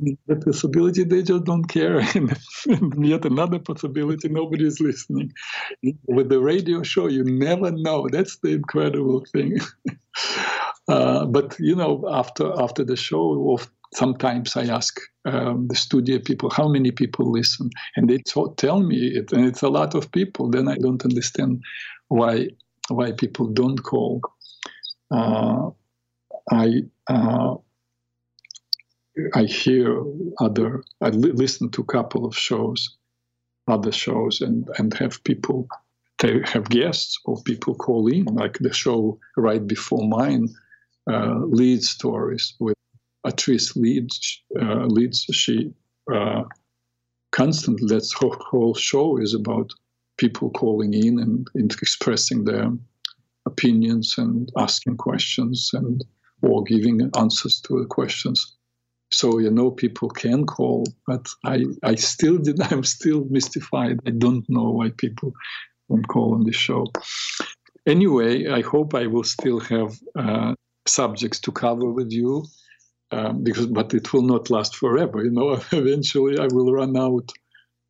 The 0.00 0.36
possibility 0.36 1.04
they 1.04 1.22
just 1.22 1.44
don't 1.44 1.66
care, 1.66 1.98
and, 2.14 2.36
and 2.66 3.06
yet 3.06 3.24
another 3.24 3.58
possibility 3.58 4.28
nobody 4.28 4.66
is 4.66 4.80
listening. 4.80 5.32
With 6.06 6.28
the 6.28 6.40
radio 6.40 6.82
show, 6.82 7.08
you 7.08 7.24
never 7.24 7.70
know. 7.70 8.08
That's 8.10 8.38
the 8.38 8.50
incredible 8.52 9.24
thing. 9.32 9.58
Uh, 10.88 11.26
but 11.26 11.54
you 11.60 11.76
know, 11.76 12.02
after 12.10 12.50
after 12.62 12.82
the 12.82 12.96
show, 12.96 13.58
sometimes 13.94 14.56
I 14.56 14.64
ask 14.64 14.98
um, 15.24 15.68
the 15.68 15.76
studio 15.76 16.18
people 16.18 16.50
how 16.50 16.68
many 16.68 16.90
people 16.90 17.30
listen, 17.30 17.70
and 17.96 18.08
they 18.08 18.18
t- 18.18 18.54
tell 18.56 18.80
me 18.80 18.96
it, 19.08 19.32
and 19.32 19.46
it's 19.46 19.62
a 19.62 19.68
lot 19.68 19.94
of 19.94 20.10
people. 20.12 20.50
Then 20.50 20.68
I 20.68 20.76
don't 20.76 21.04
understand 21.04 21.62
why 22.08 22.48
why 22.88 23.12
people 23.12 23.46
don't 23.46 23.82
call. 23.82 24.20
Uh, 25.10 25.70
I 26.50 26.82
uh, 27.08 27.56
I 29.34 29.44
hear 29.44 30.02
other. 30.40 30.82
I 31.00 31.08
li- 31.10 31.32
listen 31.32 31.70
to 31.70 31.82
a 31.82 31.92
couple 31.92 32.24
of 32.26 32.36
shows, 32.36 32.96
other 33.66 33.92
shows, 33.92 34.40
and 34.40 34.68
and 34.78 34.94
have 34.94 35.22
people. 35.24 35.68
They 36.18 36.40
have 36.46 36.68
guests 36.68 37.16
or 37.26 37.40
people 37.44 37.76
call 37.76 38.08
in, 38.08 38.24
like 38.24 38.58
the 38.58 38.74
show 38.74 39.20
right 39.36 39.64
before 39.64 40.08
mine, 40.08 40.48
uh, 41.08 41.38
lead 41.46 41.84
stories 41.84 42.54
with 42.58 42.74
Atrice 43.26 43.76
leads 43.76 44.42
uh, 44.60 44.86
leads 44.86 45.26
she 45.32 45.72
uh, 46.12 46.44
constantly. 47.32 47.88
That 47.88 48.08
whole, 48.16 48.36
whole 48.38 48.74
show 48.74 49.18
is 49.18 49.34
about 49.34 49.70
people 50.16 50.50
calling 50.50 50.94
in 50.94 51.18
and, 51.18 51.46
and, 51.54 51.72
expressing 51.72 52.44
their 52.44 52.70
opinions 53.46 54.16
and 54.18 54.50
asking 54.56 54.96
questions 54.96 55.70
and 55.72 56.04
or 56.42 56.62
giving 56.64 57.10
answers 57.16 57.60
to 57.62 57.80
the 57.80 57.86
questions. 57.86 58.56
So 59.10 59.38
you 59.38 59.50
know 59.50 59.70
people 59.70 60.10
can 60.10 60.46
call, 60.46 60.84
but 61.06 61.26
I 61.44 61.64
I 61.82 61.96
still 61.96 62.38
did. 62.38 62.60
I'm 62.72 62.84
still 62.84 63.24
mystified. 63.30 63.98
I 64.06 64.10
don't 64.10 64.48
know 64.48 64.70
why 64.70 64.90
people 64.96 65.32
don't 65.88 66.06
call 66.06 66.34
on 66.34 66.44
the 66.44 66.52
show. 66.52 66.86
Anyway, 67.86 68.46
I 68.46 68.60
hope 68.60 68.94
I 68.94 69.06
will 69.06 69.24
still 69.24 69.60
have 69.60 69.98
uh, 70.14 70.54
subjects 70.86 71.40
to 71.40 71.52
cover 71.52 71.90
with 71.90 72.12
you 72.12 72.44
um, 73.10 73.42
because 73.42 73.66
but 73.66 73.94
it 73.94 74.12
will 74.12 74.22
not 74.22 74.50
last 74.50 74.76
forever. 74.76 75.24
You 75.24 75.30
know, 75.30 75.52
eventually 75.72 76.38
I 76.38 76.46
will 76.46 76.72
run 76.72 76.96
out 76.96 77.32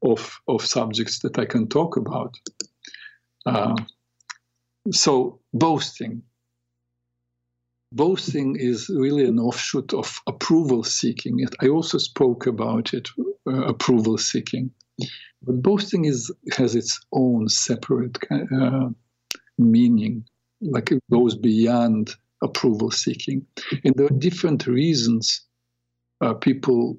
of 0.02 0.38
of 0.46 0.64
subjects 0.64 1.20
that 1.20 1.38
I 1.38 1.44
can 1.44 1.68
talk 1.68 1.96
about. 1.96 2.34
Uh, 3.46 3.76
so 4.92 5.40
boasting. 5.52 6.22
Boasting 7.90 8.56
is 8.56 8.90
really 8.90 9.24
an 9.24 9.38
offshoot 9.38 9.94
of 9.94 10.20
approval 10.26 10.84
seeking. 10.84 11.42
I 11.62 11.68
also 11.68 11.96
spoke 11.96 12.46
about 12.46 12.92
it, 12.92 13.08
uh, 13.46 13.62
approval 13.62 14.18
seeking. 14.18 14.70
But 15.42 15.62
boasting 15.62 16.04
is 16.04 16.30
has 16.52 16.74
its 16.74 17.00
own 17.12 17.48
separate 17.48 18.18
uh, 18.30 18.90
meaning, 19.56 20.24
like 20.60 20.92
it 20.92 21.02
goes 21.10 21.34
beyond 21.36 22.14
approval 22.42 22.90
seeking, 22.90 23.46
and 23.84 23.94
there 23.96 24.06
are 24.06 24.18
different 24.18 24.66
reasons 24.66 25.42
uh, 26.20 26.34
people 26.34 26.98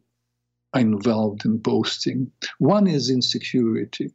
are 0.74 0.82
involved 0.82 1.46
in 1.46 1.58
boasting. 1.58 2.32
One 2.60 2.88
is 2.88 3.10
insecurity, 3.10 4.12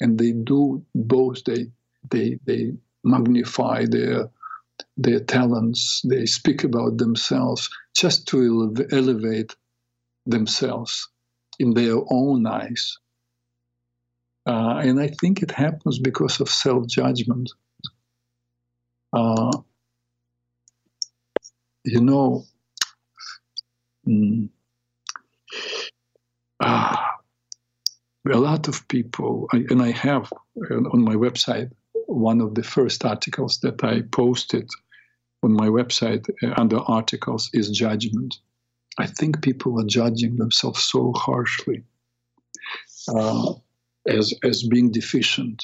and 0.00 0.18
they 0.18 0.32
do 0.32 0.84
boast. 0.94 1.46
They 1.46 1.66
they 2.10 2.38
they 2.46 2.72
magnify 3.04 3.86
their 3.86 4.30
their 4.96 5.20
talents. 5.20 6.02
They 6.08 6.26
speak 6.26 6.64
about 6.64 6.98
themselves 6.98 7.68
just 7.96 8.26
to 8.28 8.74
elevate 8.92 9.54
themselves 10.26 11.08
in 11.58 11.74
their 11.74 11.96
own 12.10 12.46
eyes. 12.46 12.98
Uh, 14.46 14.80
and 14.82 15.00
I 15.00 15.08
think 15.08 15.42
it 15.42 15.50
happens 15.50 15.98
because 15.98 16.40
of 16.40 16.48
self 16.48 16.86
judgment. 16.88 17.50
Uh, 19.12 19.50
you 21.88 22.02
know, 22.02 22.44
mm, 24.06 24.48
uh, 26.60 26.96
a 28.30 28.38
lot 28.38 28.68
of 28.68 28.86
people, 28.88 29.48
I, 29.52 29.64
and 29.70 29.82
I 29.82 29.92
have 29.92 30.32
uh, 30.70 30.74
on 30.74 31.02
my 31.02 31.14
website 31.14 31.70
one 32.06 32.40
of 32.40 32.54
the 32.54 32.62
first 32.62 33.04
articles 33.04 33.60
that 33.62 33.82
I 33.84 34.02
posted 34.12 34.68
on 35.42 35.52
my 35.52 35.68
website 35.68 36.28
uh, 36.42 36.54
under 36.56 36.78
articles 36.78 37.50
is 37.54 37.70
judgment. 37.70 38.36
I 38.98 39.06
think 39.06 39.42
people 39.42 39.80
are 39.80 39.86
judging 39.86 40.36
themselves 40.36 40.82
so 40.82 41.12
harshly 41.16 41.84
uh, 43.08 43.54
as 44.08 44.34
as 44.44 44.64
being 44.64 44.90
deficient. 44.90 45.62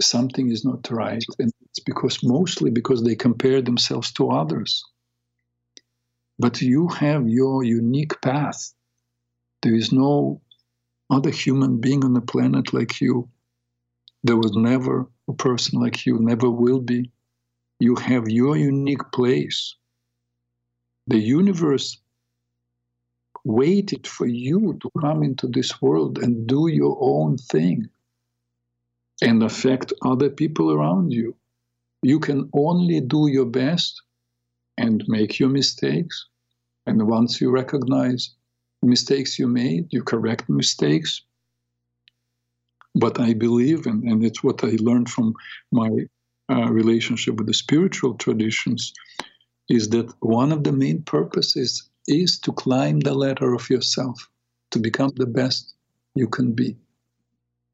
Something 0.00 0.50
is 0.50 0.64
not 0.64 0.90
right, 0.90 1.24
and 1.38 1.52
it's 1.74 1.84
because 1.84 2.22
mostly 2.22 2.70
because 2.70 3.02
they 3.02 3.16
compare 3.16 3.60
themselves 3.60 4.12
to 4.12 4.30
others. 4.30 4.84
But 6.38 6.62
you 6.62 6.88
have 6.88 7.28
your 7.28 7.64
unique 7.64 8.20
path. 8.22 8.72
There 9.62 9.74
is 9.74 9.92
no 9.92 10.40
other 11.10 11.30
human 11.30 11.80
being 11.80 12.04
on 12.04 12.14
the 12.14 12.20
planet 12.20 12.72
like 12.72 13.00
you. 13.00 13.28
There 14.22 14.36
was 14.36 14.52
never 14.52 15.06
a 15.28 15.32
person 15.34 15.80
like 15.80 16.06
you, 16.06 16.18
never 16.18 16.48
will 16.48 16.80
be. 16.80 17.10
You 17.80 17.96
have 17.96 18.28
your 18.28 18.56
unique 18.56 19.10
place 19.12 19.76
the 21.06 21.18
universe 21.18 22.00
waited 23.44 24.06
for 24.06 24.26
you 24.26 24.78
to 24.80 24.90
come 25.00 25.22
into 25.22 25.46
this 25.46 25.82
world 25.82 26.18
and 26.18 26.46
do 26.46 26.66
your 26.68 26.96
own 26.98 27.36
thing 27.36 27.90
and 29.20 29.42
affect 29.42 29.92
other 30.02 30.30
people 30.30 30.72
around 30.72 31.12
you. 31.12 31.36
You 32.04 32.20
can 32.20 32.50
only 32.52 33.00
do 33.00 33.28
your 33.28 33.46
best 33.46 34.02
and 34.76 35.02
make 35.08 35.38
your 35.38 35.48
mistakes. 35.48 36.26
And 36.86 37.08
once 37.08 37.40
you 37.40 37.50
recognize 37.50 38.34
the 38.82 38.88
mistakes 38.88 39.38
you 39.38 39.48
made, 39.48 39.86
you 39.90 40.02
correct 40.02 40.50
mistakes. 40.50 41.22
But 42.94 43.18
I 43.18 43.32
believe, 43.32 43.86
and, 43.86 44.04
and 44.04 44.22
it's 44.22 44.44
what 44.44 44.62
I 44.62 44.76
learned 44.80 45.08
from 45.08 45.32
my 45.72 45.88
uh, 46.50 46.70
relationship 46.70 47.36
with 47.36 47.46
the 47.46 47.54
spiritual 47.54 48.14
traditions, 48.16 48.92
is 49.70 49.88
that 49.88 50.12
one 50.20 50.52
of 50.52 50.62
the 50.62 50.72
main 50.72 51.02
purposes 51.04 51.88
is 52.06 52.38
to 52.40 52.52
climb 52.52 53.00
the 53.00 53.14
ladder 53.14 53.54
of 53.54 53.70
yourself, 53.70 54.28
to 54.72 54.78
become 54.78 55.12
the 55.16 55.26
best 55.26 55.74
you 56.14 56.28
can 56.28 56.52
be, 56.52 56.76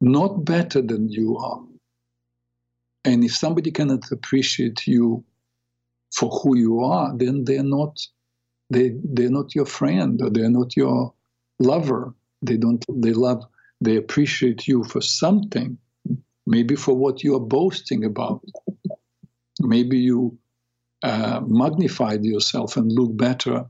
not 0.01 0.45
better 0.45 0.81
than 0.81 1.09
you 1.09 1.37
are. 1.37 1.61
And 3.05 3.25
if 3.25 3.35
somebody 3.35 3.71
cannot 3.71 4.11
appreciate 4.13 4.87
you 4.87 5.25
for 6.15 6.31
who 6.31 6.57
you 6.57 6.81
are, 6.81 7.17
then 7.17 7.45
they're 7.45 7.63
not 7.63 7.99
they 8.71 8.95
they're 9.03 9.31
not 9.31 9.55
your 9.55 9.67
friend 9.67 10.21
or 10.23 10.31
they're 10.31 10.51
not 10.51 10.77
your 10.77 11.13
lover. 11.59 12.15
They 12.43 12.57
don't 12.57 12.85
they 12.89 13.13
love 13.13 13.45
they 13.81 13.97
appreciate 13.97 14.69
you 14.69 14.85
for 14.85 15.01
something, 15.01 15.79
maybe 16.47 16.77
for 16.77 16.95
what 16.95 17.25
you 17.25 17.35
are 17.37 17.41
boasting 17.41 18.05
about. 18.05 18.45
Maybe 19.61 19.99
you 19.99 20.39
uh, 21.03 21.41
magnified 21.47 22.25
yourself 22.25 22.77
and 22.77 22.93
look 22.93 23.17
better 23.17 23.67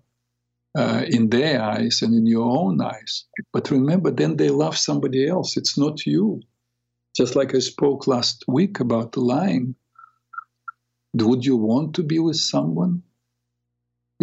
uh, 0.77 1.05
in 1.09 1.31
their 1.31 1.63
eyes 1.63 2.03
and 2.03 2.15
in 2.15 2.27
your 2.27 2.47
own 2.59 2.81
eyes. 2.81 3.25
But 3.53 3.71
remember, 3.71 4.11
then 4.11 4.37
they 4.37 4.51
love 4.51 4.77
somebody 4.77 5.29
else. 5.29 5.57
It's 5.57 5.79
not 5.79 6.07
you. 6.07 6.43
Just 7.17 7.37
like 7.37 7.55
I 7.55 7.59
spoke 7.59 8.07
last 8.07 8.45
week 8.47 8.81
about 8.81 9.17
lying. 9.17 9.75
Would 11.15 11.45
you 11.45 11.57
want 11.57 11.95
to 11.97 12.03
be 12.03 12.19
with 12.19 12.37
someone? 12.37 13.03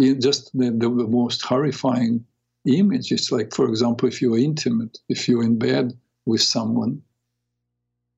Just 0.00 0.56
the, 0.56 0.70
the 0.70 0.88
most 0.88 1.42
horrifying 1.42 2.24
image 2.64 3.12
It's 3.12 3.32
like, 3.32 3.54
for 3.54 3.68
example, 3.68 4.08
if 4.08 4.20
you're 4.20 4.38
intimate, 4.38 4.98
if 5.08 5.28
you're 5.28 5.42
in 5.42 5.58
bed 5.58 5.96
with 6.26 6.42
someone, 6.42 7.02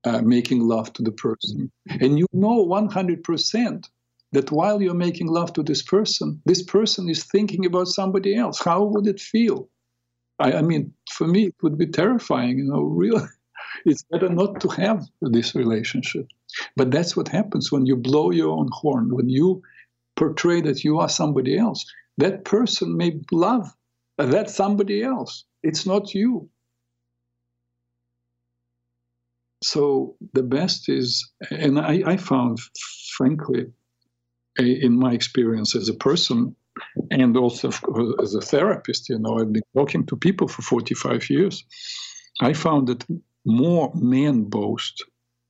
uh, 0.04 0.22
making 0.22 0.60
love 0.60 0.92
to 0.94 1.02
the 1.02 1.12
person, 1.12 1.70
and 2.00 2.18
you 2.18 2.26
know 2.32 2.66
100% 2.66 3.88
that 4.32 4.50
while 4.52 4.80
you're 4.80 4.94
making 4.94 5.26
love 5.26 5.52
to 5.52 5.62
this 5.62 5.82
person, 5.82 6.40
this 6.46 6.62
person 6.62 7.08
is 7.08 7.24
thinking 7.24 7.66
about 7.66 7.88
somebody 7.88 8.34
else. 8.36 8.60
How 8.60 8.84
would 8.84 9.06
it 9.06 9.20
feel? 9.20 9.68
I, 10.38 10.54
I 10.54 10.62
mean, 10.62 10.92
for 11.10 11.26
me, 11.26 11.46
it 11.46 11.54
would 11.62 11.76
be 11.76 11.86
terrifying, 11.86 12.58
you 12.58 12.64
know, 12.64 12.82
really. 13.02 13.26
It's 13.84 14.02
better 14.10 14.28
not 14.28 14.60
to 14.60 14.68
have 14.68 15.04
this 15.20 15.54
relationship. 15.54 16.26
But 16.76 16.90
that's 16.90 17.16
what 17.16 17.28
happens 17.28 17.70
when 17.70 17.86
you 17.86 17.96
blow 17.96 18.30
your 18.30 18.56
own 18.56 18.68
horn, 18.72 19.14
when 19.14 19.28
you 19.28 19.62
portray 20.16 20.60
that 20.62 20.84
you 20.84 20.98
are 20.98 21.08
somebody 21.08 21.56
else. 21.58 21.84
That 22.18 22.44
person 22.44 22.96
may 22.96 23.20
love 23.32 23.74
that 24.18 24.50
somebody 24.50 25.02
else. 25.02 25.44
It's 25.62 25.86
not 25.86 26.14
you. 26.14 26.48
So 29.62 30.16
the 30.32 30.42
best 30.42 30.88
is, 30.88 31.30
and 31.50 31.78
I, 31.78 32.02
I 32.06 32.16
found, 32.16 32.58
frankly, 33.16 33.66
in 34.58 34.98
my 34.98 35.12
experience 35.12 35.76
as 35.76 35.88
a 35.88 35.94
person 35.94 36.56
and 37.10 37.36
also 37.36 37.70
as 38.22 38.34
a 38.34 38.40
therapist, 38.40 39.08
you 39.08 39.18
know, 39.18 39.38
I've 39.38 39.52
been 39.52 39.62
talking 39.76 40.06
to 40.06 40.16
people 40.16 40.48
for 40.48 40.62
45 40.62 41.30
years. 41.30 41.64
I 42.40 42.54
found 42.54 42.88
that 42.88 43.04
more 43.44 43.90
men 43.94 44.44
boast 44.44 45.04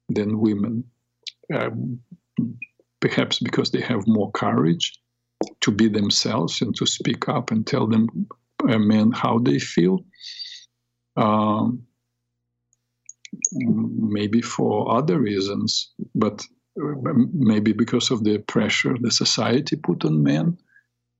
than 0.08 0.40
women, 0.40 0.84
um, 1.54 2.00
perhaps 3.00 3.38
because 3.38 3.70
they 3.70 3.80
have 3.80 4.06
more 4.06 4.30
courage 4.32 4.98
to 5.60 5.70
be 5.70 5.88
themselves 5.88 6.60
and 6.60 6.74
to 6.76 6.86
speak 6.86 7.28
up 7.28 7.50
and 7.50 7.66
tell 7.66 7.86
them 7.86 8.08
uh, 8.68 8.78
men 8.78 9.10
how 9.12 9.38
they 9.38 9.58
feel. 9.58 10.00
Um, 11.16 11.82
maybe 13.52 14.42
for 14.42 14.92
other 14.92 15.18
reasons, 15.18 15.92
but 16.14 16.44
maybe 16.76 17.72
because 17.72 18.10
of 18.10 18.24
the 18.24 18.38
pressure 18.38 18.94
the 19.00 19.10
society 19.10 19.76
put 19.76 20.04
on 20.04 20.22
men 20.22 20.58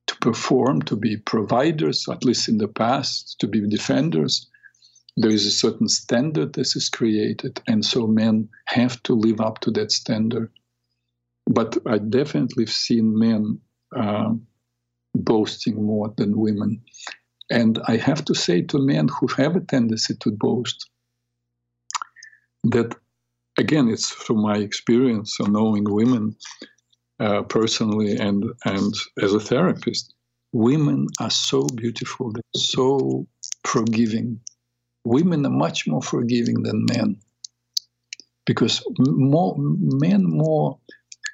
to 0.06 0.16
perform, 0.16 0.82
to 0.82 0.96
be 0.96 1.16
providers, 1.16 2.06
at 2.10 2.24
least 2.24 2.48
in 2.48 2.58
the 2.58 2.68
past, 2.68 3.36
to 3.40 3.46
be 3.46 3.60
defenders. 3.68 4.49
There 5.16 5.30
is 5.30 5.46
a 5.46 5.50
certain 5.50 5.88
standard 5.88 6.54
that 6.54 6.76
is 6.76 6.88
created, 6.88 7.60
and 7.66 7.84
so 7.84 8.06
men 8.06 8.48
have 8.66 9.02
to 9.04 9.14
live 9.14 9.40
up 9.40 9.60
to 9.60 9.70
that 9.72 9.92
standard. 9.92 10.50
But 11.46 11.78
I 11.86 11.98
definitely 11.98 12.64
have 12.64 12.72
seen 12.72 13.18
men 13.18 13.60
uh, 13.96 14.34
boasting 15.14 15.84
more 15.84 16.12
than 16.16 16.38
women. 16.38 16.82
And 17.50 17.80
I 17.86 17.96
have 17.96 18.24
to 18.26 18.34
say 18.34 18.62
to 18.62 18.78
men 18.78 19.08
who 19.08 19.26
have 19.36 19.56
a 19.56 19.60
tendency 19.60 20.14
to 20.20 20.30
boast 20.30 20.88
that 22.64 22.94
again, 23.58 23.88
it's 23.88 24.10
from 24.10 24.42
my 24.42 24.58
experience 24.58 25.38
of 25.40 25.50
knowing 25.50 25.84
women 25.84 26.36
uh, 27.20 27.42
personally 27.42 28.16
and 28.16 28.44
and 28.64 28.94
as 29.22 29.34
a 29.34 29.40
therapist. 29.40 30.14
Women 30.52 31.06
are 31.20 31.30
so 31.30 31.62
beautiful, 31.74 32.32
they're 32.32 32.42
so 32.54 33.26
forgiving. 33.64 34.40
Women 35.04 35.46
are 35.46 35.50
much 35.50 35.86
more 35.86 36.02
forgiving 36.02 36.62
than 36.62 36.86
men 36.86 37.16
because 38.46 38.84
more 38.98 39.54
men 39.58 40.24
more 40.24 40.78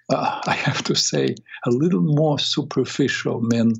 uh, 0.08 0.40
I 0.46 0.54
have 0.54 0.82
to 0.84 0.94
say 0.94 1.34
a 1.64 1.70
little 1.70 2.02
more 2.02 2.38
superficial 2.38 3.40
men 3.40 3.72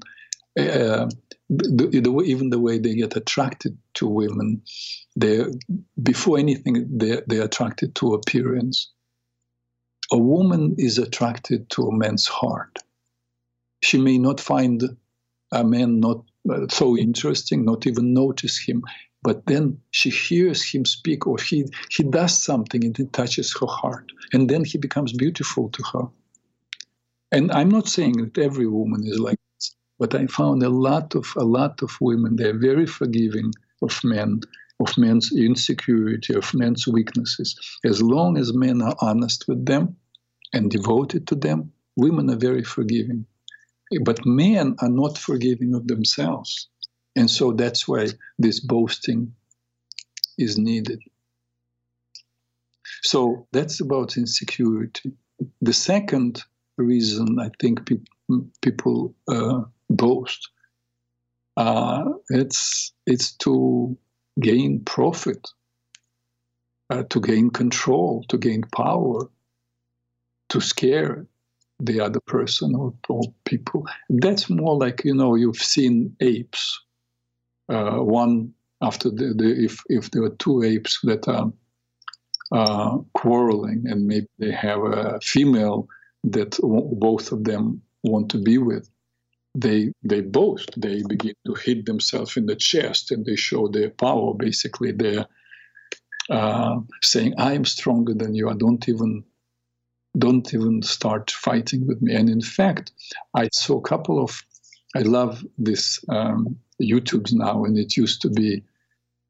uh, 0.59 1.09
the, 1.49 2.01
the, 2.03 2.22
even 2.22 2.51
the 2.51 2.59
way 2.59 2.78
they 2.78 2.95
get 2.95 3.16
attracted 3.16 3.76
to 3.95 4.07
women, 4.07 4.62
they 5.14 5.45
before 6.03 6.39
anything 6.39 6.87
they 6.99 7.20
they're 7.26 7.45
attracted 7.45 7.95
to 7.97 8.14
appearance. 8.14 8.91
A 10.12 10.18
woman 10.18 10.74
is 10.78 10.99
attracted 10.99 11.68
to 11.70 11.82
a 11.82 11.97
man's 11.97 12.26
heart. 12.26 12.78
She 13.82 13.99
may 13.99 14.18
not 14.18 14.41
find 14.41 14.82
a 15.53 15.64
man 15.64 16.01
not 16.01 16.24
uh, 16.51 16.66
so 16.68 16.97
interesting, 16.97 17.64
not 17.64 17.87
even 17.87 18.14
notice 18.14 18.59
him, 18.59 18.82
but 19.26 19.44
then 19.46 19.80
she 19.90 20.08
hears 20.08 20.62
him 20.62 20.84
speak 20.84 21.26
or 21.26 21.36
he 21.36 21.64
he 21.90 22.04
does 22.04 22.40
something 22.40 22.84
and 22.84 22.96
it 23.00 23.12
touches 23.12 23.52
her 23.58 23.66
heart. 23.66 24.12
And 24.32 24.48
then 24.48 24.64
he 24.64 24.78
becomes 24.78 25.12
beautiful 25.12 25.68
to 25.70 25.82
her. 25.92 26.04
And 27.32 27.50
i'm 27.50 27.70
not 27.76 27.88
saying 27.88 28.16
that 28.22 28.38
every 28.38 28.68
woman 28.68 29.02
is 29.04 29.18
like 29.18 29.40
this 29.50 29.74
but 29.98 30.14
i 30.14 30.24
found 30.26 30.62
a 30.62 30.68
lot 30.68 31.16
of 31.16 31.26
a 31.36 31.46
lot 31.58 31.82
of 31.82 31.90
women 32.00 32.36
they're 32.36 32.66
very 32.70 32.86
forgiving 32.86 33.50
of 33.82 33.92
men 34.04 34.30
of 34.78 34.96
men's 34.96 35.28
insecurity 35.32 36.32
of 36.34 36.54
men's 36.54 36.86
weaknesses. 36.86 37.50
As 37.92 38.00
long 38.14 38.38
as 38.38 38.62
men 38.66 38.80
are 38.80 38.96
honest 39.00 39.40
with 39.48 39.66
them 39.72 39.96
and 40.54 40.70
devoted 40.70 41.26
to 41.26 41.34
them 41.46 41.72
women 41.96 42.30
are 42.30 42.42
very 42.48 42.64
forgiving. 42.76 43.26
But 44.08 44.24
men 44.24 44.76
are 44.82 44.94
not 45.02 45.18
forgiving 45.18 45.74
of 45.74 45.88
themselves 45.88 46.68
and 47.16 47.30
so 47.30 47.52
that's 47.52 47.88
why 47.88 48.08
this 48.38 48.60
boasting 48.60 49.34
is 50.38 50.58
needed. 50.58 51.00
So 53.02 53.46
that's 53.52 53.80
about 53.80 54.16
insecurity. 54.16 55.12
The 55.60 55.72
second 55.72 56.42
reason 56.76 57.38
I 57.40 57.50
think 57.58 57.86
pe- 57.86 58.40
people 58.60 59.14
uh, 59.28 59.62
boast 59.90 60.50
uh, 61.56 62.04
it's 62.28 62.92
it's 63.06 63.32
to 63.32 63.96
gain 64.40 64.80
profit, 64.84 65.48
uh, 66.90 67.02
to 67.08 67.20
gain 67.20 67.50
control, 67.50 68.24
to 68.28 68.36
gain 68.36 68.62
power, 68.74 69.28
to 70.50 70.60
scare 70.60 71.26
the 71.78 72.00
other 72.00 72.20
person 72.20 72.74
or, 72.74 72.92
or 73.08 73.22
people. 73.44 73.86
That's 74.10 74.50
more 74.50 74.76
like 74.76 75.02
you 75.04 75.14
know 75.14 75.34
you've 75.34 75.56
seen 75.56 76.14
apes 76.20 76.78
one 77.68 78.52
after 78.82 79.10
the, 79.10 79.34
the, 79.34 79.64
if 79.64 79.82
if 79.88 80.10
there 80.10 80.22
are 80.24 80.36
two 80.36 80.62
apes 80.62 81.00
that 81.02 81.26
are 81.28 81.52
uh, 82.52 82.98
quarreling 83.14 83.84
and 83.86 84.06
maybe 84.06 84.28
they 84.38 84.52
have 84.52 84.80
a 84.80 85.18
female 85.20 85.88
that 86.24 86.58
both 86.62 87.32
of 87.32 87.44
them 87.44 87.82
want 88.02 88.30
to 88.30 88.38
be 88.38 88.58
with 88.58 88.88
they 89.56 89.92
they 90.02 90.20
boast. 90.20 90.70
They 90.76 91.02
begin 91.08 91.34
to 91.46 91.54
hit 91.54 91.86
themselves 91.86 92.36
in 92.36 92.46
the 92.46 92.56
chest 92.56 93.10
and 93.10 93.24
they 93.24 93.36
show 93.36 93.68
their 93.68 93.90
power. 93.90 94.34
Basically 94.34 94.92
they're 94.92 95.26
uh, 96.28 96.80
saying 97.02 97.34
i 97.38 97.54
am 97.54 97.64
stronger 97.64 98.12
than 98.12 98.34
you. 98.34 98.50
I 98.50 98.54
don't 98.54 98.88
even 98.88 99.24
don't 100.18 100.52
even 100.54 100.82
start 100.82 101.30
fighting 101.30 101.86
with 101.86 102.02
me. 102.02 102.14
And 102.14 102.28
in 102.28 102.42
fact 102.42 102.92
i 103.34 103.48
saw 103.52 103.78
a 103.78 103.88
couple 103.88 104.22
of 104.22 104.42
i 104.94 105.00
love 105.00 105.44
this 105.58 106.04
um, 106.08 106.58
YouTube's 106.80 107.32
now, 107.32 107.64
and 107.64 107.78
it 107.78 107.96
used 107.96 108.22
to 108.22 108.30
be 108.30 108.62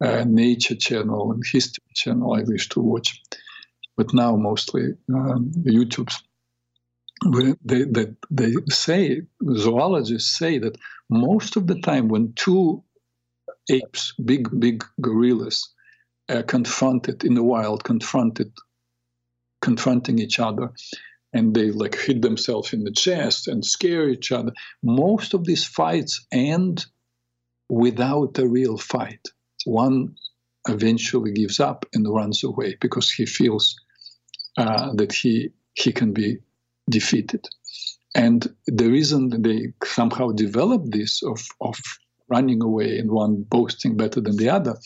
a 0.00 0.24
nature 0.24 0.76
channel 0.76 1.32
and 1.32 1.42
history 1.44 1.84
channel 1.94 2.34
I 2.34 2.42
used 2.46 2.72
to 2.72 2.80
watch, 2.80 3.22
but 3.96 4.12
now 4.12 4.36
mostly 4.36 4.94
um, 5.14 5.52
YouTube's. 5.64 6.22
They, 7.32 7.54
they, 7.84 8.06
they 8.30 8.52
say, 8.68 9.22
zoologists 9.56 10.36
say 10.38 10.58
that 10.58 10.76
most 11.08 11.56
of 11.56 11.66
the 11.66 11.80
time 11.80 12.08
when 12.08 12.34
two 12.34 12.84
apes, 13.70 14.12
big, 14.22 14.48
big 14.60 14.84
gorillas, 15.00 15.72
are 16.28 16.42
confronted 16.42 17.24
in 17.24 17.34
the 17.34 17.42
wild, 17.42 17.84
confronted, 17.84 18.52
confronting 19.62 20.18
each 20.18 20.38
other, 20.38 20.72
and 21.32 21.54
they 21.54 21.70
like 21.70 21.96
hit 21.96 22.20
themselves 22.22 22.72
in 22.72 22.84
the 22.84 22.92
chest 22.92 23.48
and 23.48 23.64
scare 23.64 24.08
each 24.08 24.30
other. 24.30 24.52
Most 24.82 25.34
of 25.34 25.44
these 25.44 25.64
fights 25.64 26.26
end 26.32 26.84
without 27.68 28.38
a 28.38 28.46
real 28.46 28.78
fight. 28.78 29.28
One 29.64 30.14
eventually 30.68 31.32
gives 31.32 31.60
up 31.60 31.86
and 31.92 32.12
runs 32.12 32.42
away 32.44 32.76
because 32.80 33.10
he 33.10 33.26
feels 33.26 33.76
uh, 34.56 34.92
that 34.94 35.12
he 35.12 35.50
he 35.74 35.92
can 35.92 36.12
be 36.12 36.38
defeated. 36.88 37.46
And 38.14 38.46
the 38.66 38.88
reason 38.88 39.42
they 39.42 39.72
somehow 39.84 40.30
developed 40.30 40.90
this 40.92 41.22
of, 41.22 41.46
of 41.60 41.78
running 42.28 42.62
away 42.62 42.98
and 42.98 43.10
one 43.10 43.42
boasting 43.42 43.96
better 43.96 44.20
than 44.20 44.36
the 44.36 44.48
other 44.48 44.76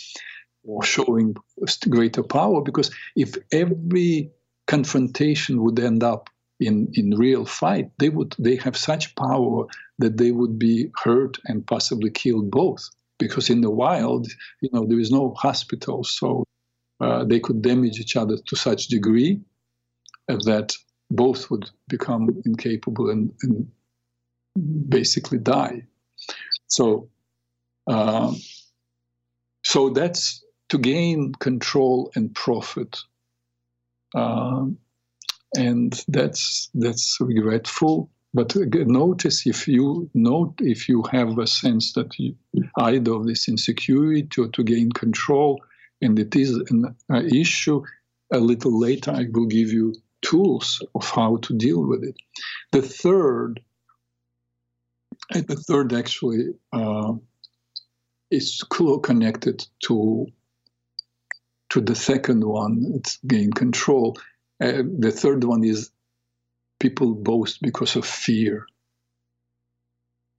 or 0.65 0.83
showing 0.83 1.37
greater 1.89 2.23
power, 2.23 2.61
because 2.61 2.91
if 3.17 3.37
every 3.53 4.31
confrontation 4.67 5.63
would 5.63 5.79
end 5.79 6.03
up 6.03 6.29
in, 6.59 6.89
in 6.95 7.17
real 7.17 7.47
fight, 7.47 7.91
they 7.99 8.09
would 8.09 8.35
they 8.39 8.57
have 8.57 8.77
such 8.77 9.15
power 9.15 9.67
that 10.01 10.17
they 10.17 10.33
would 10.33 10.59
be 10.59 10.91
hurt 11.03 11.39
and 11.45 11.67
possibly 11.67 12.11
killed 12.11 12.51
both. 12.51 12.89
Because 13.19 13.51
in 13.51 13.61
the 13.61 13.71
wild, 13.71 14.27
you 14.63 14.71
know, 14.73 14.87
there 14.87 14.99
is 14.99 15.11
no 15.11 15.35
hospital, 15.37 16.05
so 16.05 16.45
uh, 17.01 17.25
they 17.25 17.39
could 17.39 17.63
damage 17.63 17.99
each 18.01 18.17
other 18.17 18.37
to 18.47 18.57
such 18.57 18.89
degree 18.89 19.41
that 20.27 20.75
both 21.11 21.51
would 21.51 21.71
become 21.89 22.29
incapable 22.47 23.11
and, 23.11 23.33
and 23.43 23.71
basically 24.89 25.39
die. 25.39 25.83
So, 26.69 27.11
uh, 27.87 28.33
so 29.65 29.91
that's 29.91 30.45
to 30.71 30.79
gain 30.79 31.33
control 31.41 32.11
and 32.15 32.35
profit. 32.35 32.99
Uh, 34.15 34.67
and 35.57 36.05
that's 36.09 36.71
that's 36.75 37.19
regretful. 37.21 38.11
But 38.33 38.55
notice 38.55 39.47
if 39.47 39.67
you 39.67 40.09
note 40.15 40.55
if 40.61 40.89
you 40.89 41.03
have 41.11 41.39
a 41.39 41.47
sense 41.47 41.93
that 41.95 42.17
you, 42.19 42.37
either 42.79 43.13
of 43.13 43.27
this 43.27 43.49
insecurity 43.49 44.41
or 44.41 44.49
to 44.49 44.63
gain 44.63 44.93
control, 44.93 45.61
and 46.01 46.19
it 46.19 46.37
is 46.37 46.55
an 46.71 46.97
issue. 47.11 47.83
A 48.33 48.39
little 48.39 48.79
later, 48.79 49.11
I 49.11 49.27
will 49.33 49.47
give 49.47 49.73
you 49.73 49.97
tools 50.23 50.81
of 50.95 51.11
how 51.11 51.39
to 51.39 51.55
deal 51.55 51.85
with 51.85 52.05
it. 52.05 52.15
The 52.71 52.83
third, 52.83 53.61
the 55.31 55.57
third 55.57 55.93
actually 55.93 56.55
uh, 56.73 57.15
is 58.31 58.63
connected 59.03 59.67
to 59.87 60.27
to 61.71 61.81
the 61.81 61.97
second 61.97 62.45
one. 62.45 62.93
It's 62.95 63.19
gain 63.27 63.51
control 63.53 64.17
uh, 64.61 64.83
the 64.99 65.11
third 65.11 65.45
one 65.45 65.65
is 65.65 65.91
people 66.81 67.15
boast 67.15 67.63
because 67.63 67.97
of 67.97 68.05
fear. 68.05 68.67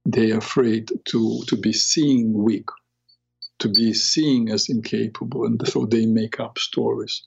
They 0.04 0.32
are 0.32 0.38
afraid 0.38 0.90
to, 1.10 1.42
to 1.46 1.56
be 1.56 1.72
seen 1.72 2.32
weak, 2.34 2.68
to 3.60 3.68
be 3.68 3.94
seen 3.94 4.50
as 4.50 4.68
incapable, 4.68 5.46
and 5.46 5.66
so 5.66 5.86
they 5.86 6.06
make 6.06 6.40
up 6.40 6.58
stories. 6.58 7.22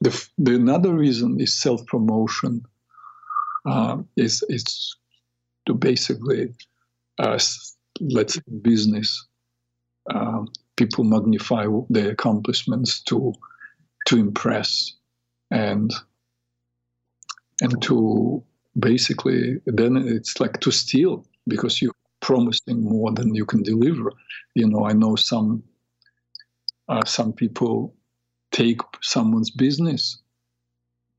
The, 0.00 0.28
the 0.38 0.54
another 0.56 0.94
reason 0.94 1.38
is 1.40 1.60
self 1.60 1.84
promotion. 1.86 2.62
Uh, 3.66 3.98
is 4.16 4.42
is 4.48 4.96
to 5.66 5.74
basically, 5.74 6.54
uh, 7.18 7.38
let's 8.00 8.34
say, 8.34 8.40
business. 8.62 9.26
Uh, 10.10 10.44
people 10.76 11.04
magnify 11.04 11.66
their 11.90 12.12
accomplishments 12.12 13.02
to 13.02 13.34
to 14.06 14.16
impress 14.16 14.94
and 15.50 15.92
and 17.60 17.80
to 17.82 18.42
basically 18.78 19.60
then 19.66 19.96
it's 19.96 20.40
like 20.40 20.60
to 20.60 20.70
steal 20.70 21.26
because 21.46 21.82
you're 21.82 21.94
promising 22.20 22.82
more 22.82 23.12
than 23.12 23.34
you 23.34 23.44
can 23.44 23.62
deliver. 23.62 24.12
You 24.54 24.68
know 24.68 24.84
i 24.86 24.92
know 24.92 25.16
some 25.16 25.62
uh, 26.88 27.04
some 27.04 27.32
people 27.32 27.94
take 28.52 28.80
someone's 29.00 29.50
business 29.50 30.18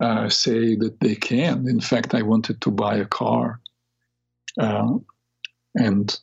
uh, 0.01 0.27
say 0.29 0.75
that 0.75 0.99
they 0.99 1.15
can. 1.15 1.67
In 1.67 1.79
fact 1.79 2.13
i 2.13 2.21
wanted 2.21 2.61
to 2.61 2.71
buy 2.71 2.97
a 2.97 3.05
car 3.05 3.59
uh, 4.59 4.97
and 5.75 6.19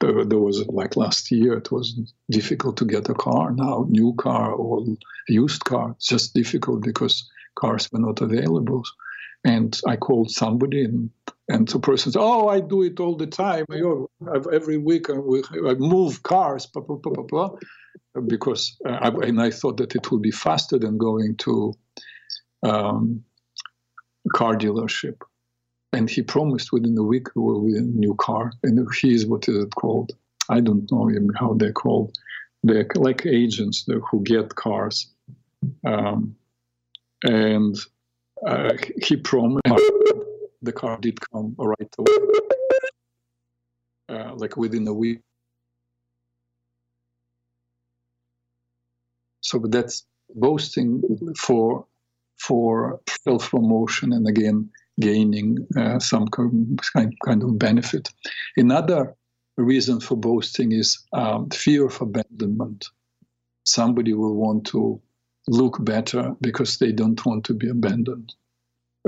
there 0.00 0.38
was 0.38 0.66
like 0.68 0.96
last 0.96 1.30
year 1.30 1.54
it 1.54 1.70
was 1.70 1.98
difficult 2.30 2.76
to 2.78 2.84
get 2.84 3.08
a 3.08 3.14
car. 3.14 3.52
Now 3.52 3.86
new 3.88 4.14
car 4.14 4.52
or 4.52 4.84
used 5.28 5.64
car 5.64 5.92
it's 5.92 6.06
just 6.06 6.34
difficult 6.34 6.82
because 6.82 7.30
cars 7.58 7.90
were 7.92 7.98
not 7.98 8.20
available 8.20 8.82
and 9.44 9.80
i 9.86 9.96
called 9.96 10.30
somebody 10.30 10.84
and 10.84 11.10
and 11.48 11.68
the 11.68 11.78
person 11.78 12.12
said 12.12 12.20
oh 12.20 12.48
i 12.48 12.60
do 12.60 12.82
it 12.82 13.00
all 13.00 13.16
the 13.16 13.26
time 13.26 13.64
every 14.52 14.76
week 14.76 15.10
I, 15.10 15.14
move 15.74 16.22
cars 16.22 16.66
blah, 16.66 16.82
blah, 16.82 16.96
blah, 16.96 17.12
blah, 17.12 17.24
blah. 17.24 17.50
because 18.26 18.76
uh, 18.86 18.92
I, 18.92 19.08
and 19.26 19.40
i 19.40 19.50
thought 19.50 19.78
that 19.78 19.94
it 19.94 20.10
would 20.10 20.22
be 20.22 20.30
faster 20.30 20.78
than 20.78 20.98
going 20.98 21.36
to 21.38 21.74
um, 22.62 23.24
car 24.34 24.54
dealership 24.54 25.16
and 25.92 26.08
he 26.08 26.22
promised 26.22 26.72
within 26.72 26.96
a 26.96 27.02
week 27.02 27.26
there 27.34 27.42
will 27.42 27.66
be 27.66 27.76
a 27.76 27.80
new 27.80 28.14
car. 28.14 28.52
And 28.62 28.86
he 29.00 29.14
is 29.14 29.26
what 29.26 29.48
is 29.48 29.64
it 29.64 29.74
called? 29.74 30.12
I 30.48 30.60
don't 30.60 30.90
know 30.90 31.10
how 31.38 31.54
they're 31.54 31.72
called. 31.72 32.16
They're 32.62 32.86
like 32.94 33.26
agents 33.26 33.86
who 33.86 34.22
get 34.22 34.54
cars. 34.54 35.10
Um, 35.84 36.36
and 37.24 37.76
uh, 38.46 38.72
he 39.02 39.16
promised 39.16 39.62
the 40.62 40.72
car 40.72 40.98
did 41.00 41.18
come 41.32 41.54
right 41.58 41.94
away, 41.98 42.16
uh, 44.08 44.34
like 44.34 44.56
within 44.56 44.86
a 44.88 44.94
week. 44.94 45.20
So 49.40 49.58
that's 49.58 50.06
boasting 50.34 51.02
for 51.36 51.86
for 52.38 53.00
self 53.24 53.50
promotion 53.50 54.12
and 54.12 54.26
again 54.28 54.70
gaining 55.00 55.66
uh, 55.76 55.98
some 55.98 56.28
kind 56.28 56.80
kind 57.24 57.42
of 57.42 57.58
benefit. 57.58 58.10
Another 58.56 59.14
reason 59.56 60.00
for 60.00 60.16
boasting 60.16 60.72
is 60.72 61.04
um, 61.12 61.50
fear 61.50 61.86
of 61.86 62.00
abandonment. 62.00 62.86
Somebody 63.64 64.14
will 64.14 64.34
want 64.34 64.66
to 64.68 65.00
look 65.50 65.84
better 65.84 66.34
because 66.40 66.78
they 66.78 66.92
don't 66.92 67.24
want 67.26 67.44
to 67.44 67.54
be 67.54 67.68
abandoned. 67.68 68.32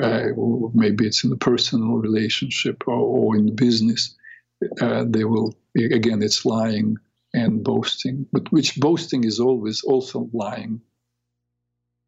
Uh, 0.02 0.28
maybe 0.74 1.06
it's 1.06 1.22
in 1.22 1.32
a 1.32 1.36
personal 1.36 1.98
relationship 1.98 2.82
or, 2.86 2.94
or 2.94 3.36
in 3.36 3.54
business. 3.54 4.16
Uh, 4.80 5.04
they 5.06 5.24
will 5.24 5.54
again, 5.76 6.22
it's 6.22 6.44
lying 6.44 6.96
and 7.34 7.64
boasting, 7.64 8.26
but 8.32 8.50
which 8.52 8.76
boasting 8.76 9.24
is 9.24 9.40
always 9.40 9.82
also 9.82 10.28
lying. 10.32 10.80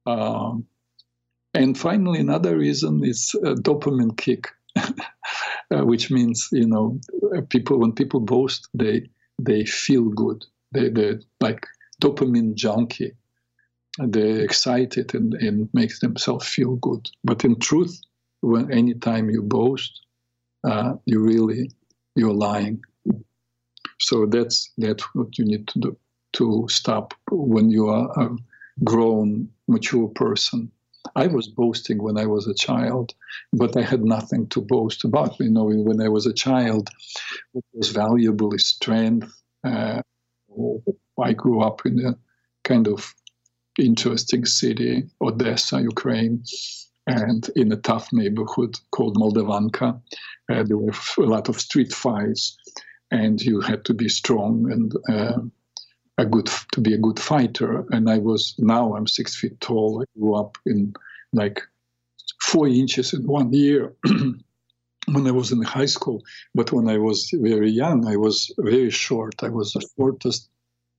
Um, 0.06 0.66
and 1.54 1.78
finally, 1.78 2.20
another 2.20 2.56
reason 2.56 3.04
is 3.04 3.34
a 3.42 3.54
dopamine 3.54 4.16
kick, 4.16 4.48
uh, 4.76 5.84
which 5.84 6.10
means 6.10 6.48
you 6.52 6.66
know 6.66 7.00
people 7.48 7.78
when 7.78 7.92
people 7.92 8.20
boast, 8.20 8.68
they 8.74 9.08
they 9.40 9.64
feel 9.64 10.08
good. 10.10 10.44
They 10.72 10.88
they 10.88 11.18
like 11.40 11.66
dopamine 12.02 12.54
junkie. 12.54 13.12
They're 13.98 14.40
excited 14.40 15.14
and, 15.14 15.34
and 15.34 15.68
makes 15.72 16.00
themselves 16.00 16.48
feel 16.48 16.76
good. 16.76 17.08
But 17.22 17.44
in 17.44 17.58
truth, 17.60 18.00
when 18.40 18.72
anytime 18.72 19.30
you 19.30 19.42
boast, 19.42 20.00
uh, 20.64 20.94
you 21.06 21.20
really 21.20 21.70
you're 22.16 22.34
lying. 22.34 22.82
So 24.00 24.26
that's 24.26 24.70
that's 24.78 25.02
what 25.14 25.38
you 25.38 25.44
need 25.44 25.68
to 25.68 25.78
do 25.78 25.96
to 26.34 26.66
stop 26.68 27.14
when 27.30 27.70
you 27.70 27.88
are 27.88 28.10
a 28.20 28.36
grown, 28.82 29.48
mature 29.68 30.08
person. 30.08 30.70
I 31.14 31.28
was 31.28 31.48
boasting 31.48 32.02
when 32.02 32.18
I 32.18 32.26
was 32.26 32.48
a 32.48 32.54
child, 32.54 33.14
but 33.52 33.76
I 33.76 33.82
had 33.82 34.04
nothing 34.04 34.48
to 34.48 34.60
boast 34.60 35.04
about. 35.04 35.38
You 35.38 35.50
know, 35.50 35.64
when 35.64 36.00
I 36.00 36.08
was 36.08 36.26
a 36.26 36.32
child, 36.32 36.90
what 37.52 37.64
was 37.72 37.90
valuable 37.90 38.52
is 38.54 38.66
strength. 38.66 39.32
Uh, 39.62 40.02
I 41.22 41.32
grew 41.34 41.60
up 41.60 41.86
in 41.86 42.04
a 42.04 42.16
kind 42.64 42.88
of 42.88 43.14
interesting 43.78 44.44
city, 44.44 45.04
Odessa, 45.20 45.80
Ukraine, 45.80 46.44
and 47.06 47.48
in 47.56 47.72
a 47.72 47.76
tough 47.76 48.12
neighborhood 48.12 48.78
called 48.90 49.16
Moldavanka. 49.16 50.00
Uh, 50.50 50.62
there 50.62 50.78
were 50.78 50.92
a 51.18 51.22
lot 51.22 51.48
of 51.48 51.60
street 51.60 51.92
fights 51.92 52.56
and 53.10 53.40
you 53.40 53.60
had 53.60 53.84
to 53.84 53.94
be 53.94 54.08
strong 54.08 54.70
and 54.70 54.92
uh, 55.08 55.40
a 56.18 56.26
good 56.26 56.48
to 56.72 56.80
be 56.80 56.94
a 56.94 56.98
good 56.98 57.18
fighter. 57.18 57.84
And 57.90 58.08
I 58.08 58.18
was 58.18 58.54
now 58.58 58.94
I'm 58.94 59.06
six 59.06 59.36
feet 59.36 59.60
tall. 59.60 60.02
I 60.02 60.18
grew 60.18 60.34
up 60.34 60.58
in 60.66 60.94
like 61.32 61.60
four 62.40 62.68
inches 62.68 63.12
in 63.12 63.26
one 63.26 63.52
year. 63.52 63.94
when 65.06 65.26
I 65.26 65.32
was 65.32 65.52
in 65.52 65.60
high 65.62 65.86
school, 65.86 66.22
but 66.54 66.72
when 66.72 66.88
I 66.88 66.96
was 66.96 67.30
very 67.34 67.70
young, 67.70 68.06
I 68.06 68.16
was 68.16 68.50
very 68.58 68.88
short. 68.90 69.34
I 69.42 69.50
was 69.50 69.72
the 69.72 69.86
shortest 69.96 70.48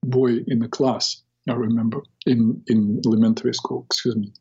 boy 0.04 0.42
in 0.46 0.60
the 0.60 0.68
class. 0.68 1.24
I 1.50 1.54
remember 1.54 2.02
in 2.26 2.64
in 2.68 3.02
elementary 3.06 3.54
school. 3.54 3.86
Excuse 3.90 4.16
me. 4.16 4.34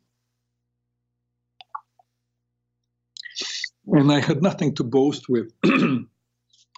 And 3.87 4.11
I 4.11 4.19
had 4.19 4.41
nothing 4.41 4.73
to 4.75 4.83
boast 4.83 5.29
with. 5.29 5.51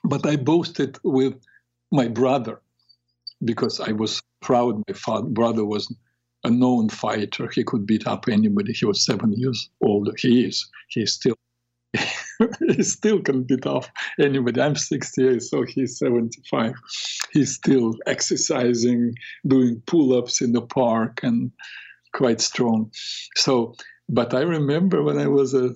But 0.03 0.25
I 0.25 0.37
boasted 0.37 0.97
with 1.03 1.33
my 1.91 2.07
brother 2.07 2.61
because 3.43 3.79
I 3.79 3.91
was 3.91 4.21
proud 4.41 4.81
my 4.87 4.93
father, 4.93 5.27
brother 5.27 5.65
was 5.65 5.93
a 6.43 6.49
known 6.49 6.89
fighter. 6.89 7.49
He 7.49 7.63
could 7.63 7.85
beat 7.85 8.07
up 8.07 8.27
anybody. 8.29 8.73
He 8.73 8.85
was 8.85 9.03
seven 9.03 9.33
years 9.33 9.69
older. 9.81 10.13
He 10.17 10.45
is. 10.45 10.69
He 10.89 11.01
is 11.01 11.13
still 11.13 11.35
he 12.67 12.83
still 12.83 13.21
can 13.21 13.43
beat 13.43 13.65
up 13.65 13.85
anybody. 14.19 14.61
I'm 14.61 14.75
68, 14.75 15.41
so 15.41 15.63
he's 15.63 15.97
75. 15.97 16.73
He's 17.31 17.55
still 17.55 17.95
exercising, 18.05 19.15
doing 19.45 19.81
pull-ups 19.85 20.41
in 20.41 20.51
the 20.51 20.61
park, 20.61 21.21
and 21.23 21.51
quite 22.13 22.41
strong. 22.41 22.91
So, 23.35 23.75
but 24.09 24.33
I 24.33 24.41
remember 24.41 25.03
when 25.03 25.17
I 25.17 25.27
was 25.27 25.53
a 25.53 25.75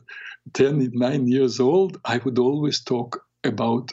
10, 0.54 0.92
9 0.94 1.28
years 1.28 1.60
old, 1.60 2.00
I 2.06 2.18
would 2.18 2.40
always 2.40 2.84
talk 2.84 3.24
about 3.44 3.92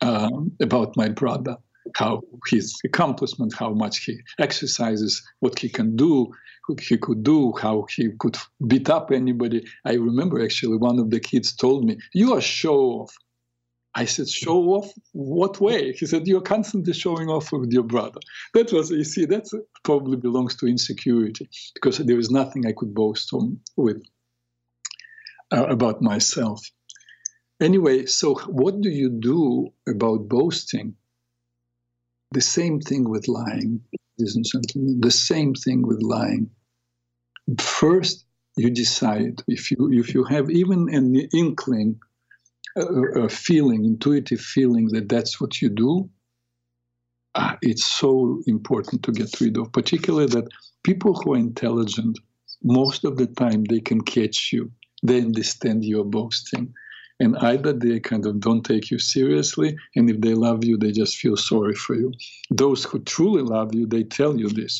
um, 0.00 0.52
about 0.60 0.96
my 0.96 1.08
brother, 1.08 1.56
how 1.96 2.22
his 2.48 2.78
accomplishment, 2.84 3.54
how 3.54 3.72
much 3.72 4.04
he 4.04 4.18
exercises, 4.38 5.22
what 5.40 5.58
he 5.58 5.68
can 5.68 5.96
do, 5.96 6.32
he 6.80 6.96
could 6.96 7.22
do, 7.22 7.52
how 7.60 7.86
he 7.94 8.10
could 8.18 8.36
beat 8.66 8.88
up 8.88 9.10
anybody. 9.10 9.64
I 9.84 9.94
remember 9.94 10.42
actually 10.42 10.76
one 10.76 10.98
of 10.98 11.10
the 11.10 11.20
kids 11.20 11.54
told 11.54 11.84
me, 11.84 11.98
"You 12.14 12.34
are 12.34 12.40
show 12.40 12.78
off." 13.00 13.14
I 13.94 14.06
said, 14.06 14.28
"Show 14.28 14.58
off? 14.76 14.90
What 15.12 15.60
way?" 15.60 15.92
He 15.92 16.06
said, 16.06 16.26
"You're 16.26 16.40
constantly 16.40 16.94
showing 16.94 17.28
off 17.28 17.52
with 17.52 17.72
your 17.72 17.82
brother." 17.82 18.20
That 18.54 18.72
was, 18.72 18.90
you 18.90 19.04
see, 19.04 19.26
that 19.26 19.44
probably 19.82 20.16
belongs 20.16 20.56
to 20.56 20.66
insecurity 20.66 21.48
because 21.74 21.98
there 21.98 22.18
is 22.18 22.30
nothing 22.30 22.66
I 22.66 22.72
could 22.72 22.94
boast 22.94 23.32
on 23.32 23.60
with 23.76 24.02
uh, 25.52 25.66
about 25.66 26.00
myself. 26.00 26.60
Anyway, 27.60 28.06
so 28.06 28.34
what 28.46 28.80
do 28.80 28.88
you 28.88 29.10
do 29.10 29.68
about 29.86 30.28
boasting? 30.28 30.96
The 32.32 32.40
same 32.40 32.80
thing 32.80 33.08
with 33.08 33.28
lying, 33.28 33.82
ladies 34.18 34.36
and 34.36 34.44
gentlemen. 34.44 35.00
The 35.00 35.10
same 35.10 35.54
thing 35.54 35.82
with 35.82 36.02
lying. 36.02 36.50
First, 37.60 38.24
you 38.56 38.70
decide 38.70 39.42
if 39.48 39.70
you 39.70 39.90
if 39.92 40.14
you 40.14 40.24
have 40.24 40.50
even 40.50 40.88
an 40.94 41.16
inkling, 41.34 42.00
a, 42.76 42.82
a 43.24 43.28
feeling, 43.28 43.84
intuitive 43.84 44.40
feeling 44.40 44.88
that 44.88 45.08
that's 45.10 45.40
what 45.40 45.60
you 45.60 45.68
do. 45.68 46.08
Uh, 47.34 47.56
it's 47.62 47.86
so 47.86 48.42
important 48.46 49.02
to 49.04 49.12
get 49.12 49.40
rid 49.40 49.56
of, 49.58 49.72
particularly 49.72 50.26
that 50.26 50.48
people 50.84 51.14
who 51.14 51.34
are 51.34 51.38
intelligent, 51.38 52.18
most 52.62 53.04
of 53.04 53.16
the 53.16 53.26
time 53.26 53.64
they 53.64 53.80
can 53.80 54.00
catch 54.02 54.52
you. 54.52 54.70
They 55.02 55.20
understand 55.20 55.84
you're 55.84 56.04
boasting 56.04 56.74
and 57.22 57.36
either 57.38 57.72
they 57.72 58.00
kind 58.00 58.26
of 58.26 58.40
don't 58.40 58.64
take 58.64 58.90
you 58.90 58.98
seriously 58.98 59.76
and 59.94 60.10
if 60.10 60.20
they 60.20 60.34
love 60.34 60.64
you 60.64 60.76
they 60.76 60.90
just 60.90 61.16
feel 61.16 61.36
sorry 61.36 61.74
for 61.74 61.94
you. 61.94 62.12
Those 62.50 62.84
who 62.84 62.98
truly 62.98 63.42
love 63.42 63.74
you 63.74 63.86
they 63.86 64.02
tell 64.02 64.36
you 64.36 64.48
this 64.48 64.74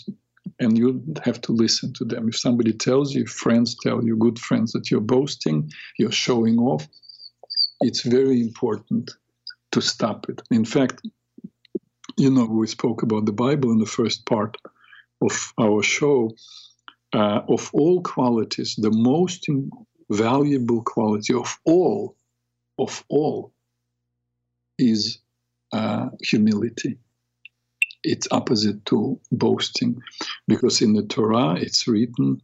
and 0.58 0.76
you 0.76 0.86
have 1.24 1.40
to 1.42 1.52
listen 1.52 1.92
to 1.94 2.04
them. 2.04 2.28
If 2.28 2.36
somebody 2.36 2.72
tells 2.72 3.14
you 3.14 3.26
friends 3.26 3.76
tell 3.80 4.04
you 4.04 4.16
good 4.16 4.40
friends 4.40 4.72
that 4.72 4.90
you're 4.90 5.12
boasting 5.16 5.70
you're 5.98 6.20
showing 6.26 6.58
off 6.58 6.86
it's 7.80 8.02
very 8.02 8.40
important 8.40 9.12
to 9.70 9.80
stop 9.80 10.28
it. 10.28 10.42
In 10.50 10.64
fact 10.64 10.96
you 12.16 12.30
know 12.30 12.46
we 12.46 12.66
spoke 12.66 13.04
about 13.04 13.24
the 13.24 13.38
bible 13.44 13.70
in 13.70 13.78
the 13.78 13.94
first 13.98 14.26
part 14.26 14.56
of 15.20 15.52
our 15.60 15.82
show. 15.82 16.30
Uh, 17.14 17.42
of 17.56 17.70
all 17.74 18.00
qualities 18.00 18.74
the 18.78 18.90
most 18.90 19.46
valuable 20.08 20.82
quality 20.82 21.34
of 21.34 21.58
all 21.66 22.16
of 22.78 23.04
all 23.08 23.52
is 24.78 25.18
uh, 25.72 26.08
humility. 26.20 26.98
It's 28.04 28.26
opposite 28.30 28.84
to 28.86 29.20
boasting, 29.30 30.00
because 30.48 30.82
in 30.82 30.94
the 30.94 31.04
Torah 31.04 31.54
it's 31.54 31.86
written 31.86 32.40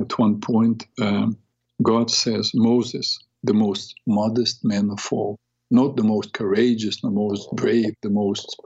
at 0.00 0.18
one 0.18 0.40
point 0.40 0.86
um, 1.00 1.36
God 1.82 2.10
says 2.10 2.52
Moses, 2.54 3.18
the 3.42 3.54
most 3.54 3.94
modest 4.06 4.64
man 4.64 4.90
of 4.90 5.08
all, 5.10 5.38
not 5.70 5.96
the 5.96 6.04
most 6.04 6.32
courageous, 6.32 7.00
the 7.00 7.10
most 7.10 7.48
brave, 7.54 7.94
the 8.02 8.10
most 8.10 8.60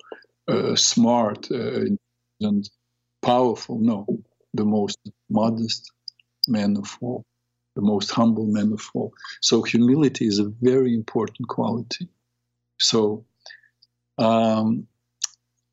uh, 0.48 0.76
smart 0.76 1.50
uh, 1.50 1.84
and 2.40 2.68
powerful. 3.22 3.78
No, 3.78 4.06
the 4.52 4.64
most 4.64 4.98
modest 5.30 5.90
man 6.48 6.76
of 6.76 6.98
all 7.00 7.24
the 7.76 7.82
most 7.82 8.10
humble 8.10 8.46
man 8.46 8.72
of 8.72 8.82
all. 8.94 9.12
So 9.40 9.62
humility 9.62 10.26
is 10.26 10.40
a 10.40 10.50
very 10.60 10.92
important 10.94 11.48
quality. 11.48 12.08
So, 12.78 13.24
um, 14.18 14.86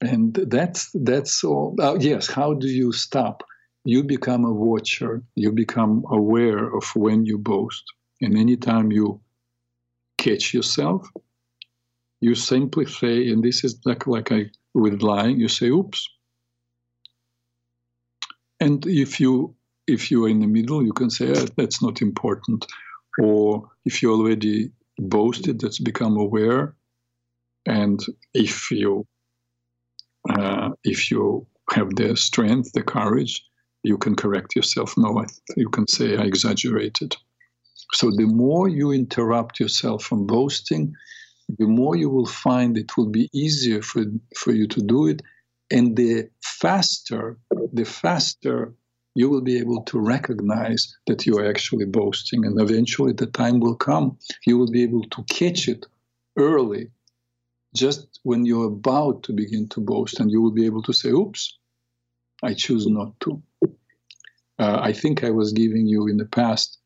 and 0.01 0.34
that's 0.36 0.91
that's 0.93 1.43
all. 1.43 1.76
Uh, 1.80 1.95
yes, 1.99 2.28
how 2.28 2.54
do 2.54 2.68
you 2.68 2.91
stop? 2.91 3.43
You 3.86 4.04
become 4.04 4.45
a 4.45 4.54
watcher. 4.54 5.24
You 5.36 5.51
become 5.51 6.04
aware 6.10 6.76
of 6.76 6.84
when 6.95 7.26
you 7.26 7.38
boast, 7.38 7.84
and 8.22 8.38
anytime 8.38 8.91
you 8.91 9.20
catch 10.18 10.54
yourself, 10.54 11.08
you 12.22 12.36
simply 12.36 12.86
say, 12.86 13.30
and 13.30 13.43
this 13.43 13.64
is 13.64 13.80
like 13.86 14.06
like 14.08 14.32
I 14.32 14.51
with 14.74 15.01
lying, 15.01 15.39
you 15.39 15.47
say, 15.47 15.70
"Oops." 15.70 16.10
And 18.60 18.86
if 18.86 19.20
you 19.20 19.56
if 19.88 20.11
you're 20.11 20.29
in 20.29 20.39
the 20.39 20.47
middle, 20.47 20.84
you 20.84 20.93
can 20.93 21.09
say 21.09 21.31
oh, 21.31 21.45
that's 21.57 21.81
not 21.81 22.01
important. 22.01 22.65
Or 23.21 23.69
if 23.86 24.01
you 24.01 24.11
already 24.13 24.71
boasted, 24.97 25.59
that's 25.59 25.79
become 25.79 26.17
aware. 26.17 26.75
And 27.65 27.99
if 28.34 28.71
you 28.71 29.05
uh, 30.29 30.69
if 30.84 31.11
you 31.11 31.45
have 31.71 31.89
the 31.95 32.15
strength, 32.15 32.71
the 32.73 32.84
courage, 32.84 33.43
you 33.84 33.97
can 33.97 34.15
correct 34.15 34.55
yourself. 34.55 34.93
No, 34.97 35.25
you 35.57 35.69
can 35.69 35.88
say 35.88 36.17
I 36.17 36.23
exaggerated. 36.23 37.15
So 37.93 38.09
the 38.11 38.25
more 38.25 38.69
you 38.69 38.91
interrupt 38.91 39.59
yourself 39.59 40.03
from 40.03 40.25
boasting, 40.25 40.93
the 41.59 41.67
more 41.67 41.95
you 41.95 42.09
will 42.09 42.25
find 42.25 42.77
it 42.77 42.95
will 42.97 43.09
be 43.09 43.29
easier 43.34 43.81
for, 43.81 44.05
for 44.38 44.51
you 44.51 44.67
to 44.69 44.81
do 44.81 45.07
it. 45.07 45.21
And 45.69 45.95
the 45.95 46.29
faster, 46.41 47.38
the 47.73 47.86
faster 47.86 48.73
you 49.16 49.30
will 49.30 49.41
be 49.41 49.59
able 49.59 49.84
to 49.84 49.99
recognize 49.99 50.95
that 51.07 51.26
you 51.26 51.38
are 51.38 51.49
actually 51.49 51.86
boasting. 51.86 52.45
And 52.45 52.59
eventually 52.59 53.14
the 53.14 53.28
time 53.28 53.59
will 53.59 53.76
come, 53.76 54.18
you 54.45 54.57
will 54.57 54.72
be 54.72 54.84
able 54.84 55.03
to 55.03 55.24
catch 55.24 55.68
it 55.68 55.86
early, 56.38 56.89
just 57.76 58.20
when 58.24 58.45
you're 58.45 58.68
about 58.68 59.24
to 59.24 59.34
begin 59.34 59.68
to 59.70 59.82
boast, 59.82 60.20
and 60.20 60.32
you 60.32 60.41
will 60.41 60.51
be 60.51 60.66
able 60.66 60.84
to 60.84 60.93
say, 60.93 61.09
oops, 61.09 61.57
I 62.41 62.53
choose 62.53 62.88
not 62.88 63.20
to. 63.22 63.41
Uh, 64.59 64.80
I 64.82 64.93
think 64.93 65.24
I 65.24 65.32
was 65.32 65.53
giving 65.53 65.88
you 65.88 66.07
in 66.07 66.18
the 66.18 66.26
past 66.26 66.80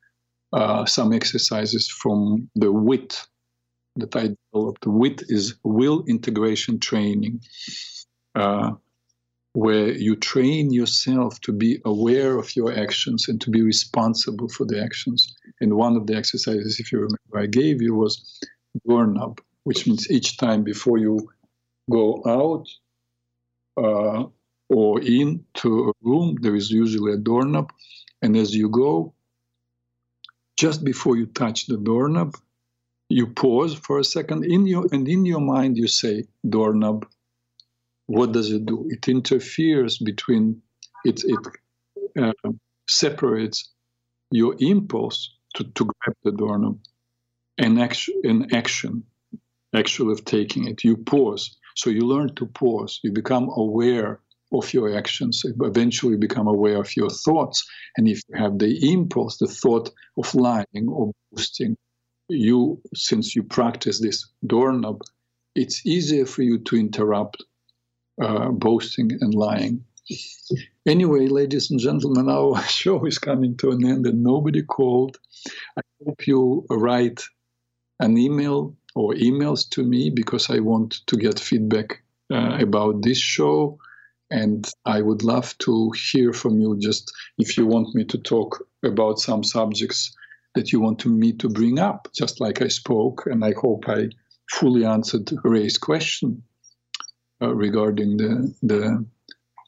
uh, 0.53 0.86
some 0.86 1.13
exercises 1.13 1.89
from 1.89 2.49
the 2.55 2.71
WIT 2.71 3.25
that 3.97 4.15
I 4.15 4.36
developed. 4.53 4.86
WIT 4.86 5.23
is 5.28 5.55
will 5.63 6.03
integration 6.07 6.80
training, 6.80 7.41
uh, 8.36 8.71
where 9.57 9.91
you 9.91 10.15
train 10.15 10.71
yourself 10.71 11.41
to 11.41 11.51
be 11.51 11.81
aware 11.83 12.37
of 12.37 12.55
your 12.55 12.71
actions 12.77 13.27
and 13.27 13.41
to 13.41 13.49
be 13.49 13.63
responsible 13.63 14.47
for 14.47 14.65
the 14.65 14.79
actions. 14.79 15.35
And 15.59 15.73
one 15.73 15.95
of 15.95 16.05
the 16.05 16.15
exercises, 16.15 16.79
if 16.79 16.91
you 16.91 16.99
remember, 16.99 17.39
I 17.39 17.47
gave 17.47 17.81
you 17.81 17.95
was 17.95 18.39
doorknob, 18.87 19.41
which 19.63 19.87
means 19.87 20.11
each 20.11 20.37
time 20.37 20.63
before 20.63 20.99
you 20.99 21.27
go 21.89 22.21
out 22.27 22.67
uh, 23.83 24.25
or 24.69 25.01
into 25.01 25.89
a 25.89 25.93
room, 26.03 26.37
there 26.39 26.55
is 26.55 26.69
usually 26.69 27.13
a 27.13 27.17
doorknob. 27.17 27.73
And 28.21 28.37
as 28.37 28.55
you 28.55 28.69
go, 28.69 29.15
just 30.59 30.83
before 30.83 31.17
you 31.17 31.25
touch 31.25 31.65
the 31.65 31.77
doorknob, 31.77 32.35
you 33.09 33.25
pause 33.25 33.73
for 33.73 33.97
a 33.97 34.03
second 34.03 34.45
in 34.45 34.67
your 34.67 34.85
and 34.91 35.07
in 35.07 35.25
your 35.25 35.41
mind 35.41 35.77
you 35.77 35.87
say 35.87 36.25
doorknob. 36.47 37.07
What 38.07 38.31
does 38.31 38.51
it 38.51 38.65
do? 38.65 38.87
It 38.89 39.07
interferes 39.07 39.97
between 39.97 40.61
it. 41.05 41.23
It 41.23 41.39
uh, 42.19 42.51
separates 42.89 43.71
your 44.31 44.55
impulse 44.59 45.33
to, 45.55 45.63
to 45.63 45.85
grab 45.85 46.15
the 46.23 46.31
doorknob 46.31 46.79
and 47.57 47.79
action, 47.79 48.21
and 48.23 48.53
action, 48.53 49.03
actual 49.73 50.11
of 50.11 50.25
taking 50.25 50.67
it. 50.67 50.83
You 50.83 50.97
pause. 50.97 51.57
So 51.75 51.89
you 51.89 52.01
learn 52.01 52.33
to 52.35 52.45
pause. 52.45 52.99
You 53.03 53.11
become 53.11 53.49
aware 53.55 54.21
of 54.53 54.73
your 54.73 54.95
actions, 54.95 55.43
eventually 55.45 56.13
you 56.13 56.17
become 56.17 56.47
aware 56.47 56.79
of 56.79 56.95
your 56.95 57.09
thoughts. 57.09 57.67
And 57.97 58.07
if 58.07 58.21
you 58.29 58.37
have 58.41 58.57
the 58.59 58.93
impulse, 58.93 59.37
the 59.37 59.47
thought 59.47 59.89
of 60.17 60.33
lying 60.33 60.87
or 60.87 61.11
boasting, 61.31 61.75
you, 62.29 62.81
since 62.95 63.35
you 63.35 63.43
practice 63.43 63.99
this 64.01 64.29
doorknob, 64.45 65.01
it's 65.55 65.85
easier 65.85 66.25
for 66.25 66.43
you 66.43 66.59
to 66.59 66.77
interrupt 66.77 67.43
uh, 68.22 68.49
boasting 68.49 69.11
and 69.22 69.34
lying. 69.34 69.84
Anyway, 70.86 71.28
ladies 71.28 71.70
and 71.70 71.80
gentlemen, 71.80 72.30
our 72.38 72.61
show 72.63 73.05
is 73.05 73.20
coming 73.20 73.57
to 73.57 73.72
an 73.72 73.86
end 73.86 74.05
and 74.05 74.24
nobody 74.24 74.63
called. 74.63 75.18
I 75.78 75.82
hope 76.05 76.28
you 76.28 76.65
write 76.70 77.24
an 77.99 78.18
email 78.18 78.76
or 78.95 79.13
emails 79.13 79.70
to 79.70 79.84
me 79.84 80.09
because 80.09 80.49
I 80.49 80.59
want 80.59 81.05
to 81.07 81.18
get 81.18 81.39
feedback 81.39 82.01
uh, 82.32 82.57
about 82.59 83.03
this 83.03 83.20
show 83.20 83.78
and 84.30 84.70
I 84.86 85.01
would 85.01 85.24
love 85.24 85.57
to 85.59 85.91
hear 85.91 86.34
from 86.34 86.59
you. 86.59 86.78
Just 86.80 87.11
if 87.38 87.57
you 87.57 87.65
want 87.65 87.95
me 87.95 88.03
to 88.05 88.18
talk 88.18 88.65
about 88.84 89.20
some 89.20 89.43
subjects 89.43 90.15
that 90.55 90.72
you 90.72 90.82
want 90.82 91.05
me 91.05 91.34
to 91.34 91.49
bring 91.49 91.80
up, 91.80 92.07
just 92.15 92.41
like 92.41 92.61
I 92.61 92.68
spoke, 92.68 93.28
and 93.28 93.45
I 93.45 93.53
hope 93.53 93.88
I 93.88 94.09
fully 94.49 94.86
answered 94.86 95.32
Ray's 95.43 95.78
question 95.78 96.43
uh, 97.41 97.53
regarding 97.53 98.17
the 98.17 98.53
the 98.63 99.05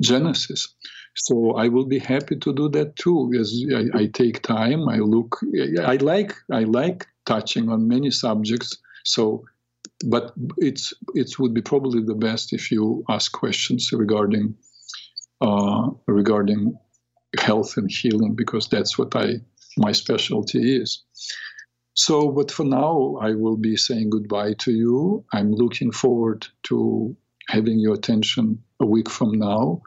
Genesis. 0.02 0.74
So 1.16 1.56
I 1.56 1.68
will 1.68 1.86
be 1.86 2.00
happy 2.00 2.38
to 2.38 2.54
do 2.54 2.70
that 2.70 2.96
too. 2.96 3.32
As 3.38 3.62
I, 3.76 4.00
I 4.00 4.06
take 4.08 4.42
time, 4.42 4.88
I 4.88 4.98
look. 4.98 5.40
I 5.82 5.98
like 5.98 6.34
I 6.52 6.64
like 6.64 7.08
touching 7.26 7.70
on 7.70 7.88
many 7.88 8.12
subjects. 8.12 8.78
So 9.04 9.44
but 10.06 10.34
it's 10.58 10.94
it 11.14 11.38
would 11.40 11.54
be 11.54 11.62
probably 11.62 12.02
the 12.02 12.16
best 12.16 12.54
if 12.54 12.72
you 12.72 13.04
ask 13.10 13.32
questions 13.32 13.92
regarding 13.92 14.56
uh, 15.42 15.90
regarding 16.08 16.78
health 17.38 17.78
and 17.78 17.92
healing 17.92 18.36
because 18.36 18.68
that's 18.68 18.98
what 18.98 19.16
I 19.16 19.42
my 19.78 19.92
specialty 19.92 20.78
is. 20.78 21.04
So, 21.96 22.32
but 22.32 22.50
for 22.50 22.64
now, 22.64 23.18
I 23.22 23.34
will 23.34 23.58
be 23.58 23.76
saying 23.76 24.10
goodbye 24.10 24.54
to 24.60 24.72
you. 24.72 25.26
I'm 25.34 25.52
looking 25.52 25.92
forward 25.92 26.48
to 26.64 27.16
having 27.50 27.80
your 27.80 27.96
attention 27.96 28.64
a 28.80 28.86
week 28.86 29.10
from 29.10 29.32
now. 29.32 29.82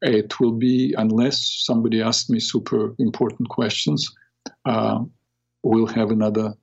It 0.00 0.38
will 0.38 0.52
be, 0.52 0.94
unless 0.96 1.64
somebody 1.64 2.00
asks 2.00 2.30
me 2.30 2.38
super 2.38 2.94
important 2.98 3.48
questions, 3.48 4.14
uh, 4.64 5.00
we'll 5.62 5.86
have 5.86 6.10
another 6.10 6.54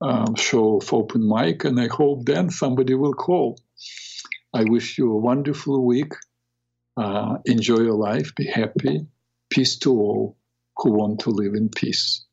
um, 0.00 0.36
show 0.36 0.76
of 0.76 0.92
open 0.92 1.28
mic, 1.28 1.64
and 1.64 1.80
I 1.80 1.88
hope 1.88 2.26
then 2.26 2.50
somebody 2.50 2.94
will 2.94 3.14
call. 3.14 3.58
I 4.52 4.64
wish 4.64 4.98
you 4.98 5.12
a 5.12 5.18
wonderful 5.18 5.84
week. 5.84 6.12
Uh, 6.96 7.38
enjoy 7.44 7.80
your 7.80 7.98
life, 7.98 8.34
be 8.36 8.46
happy. 8.46 9.06
Peace 9.50 9.78
to 9.80 9.90
all 9.90 10.36
who 10.76 10.92
want 10.92 11.20
to 11.20 11.30
live 11.30 11.54
in 11.54 11.68
peace. 11.68 12.24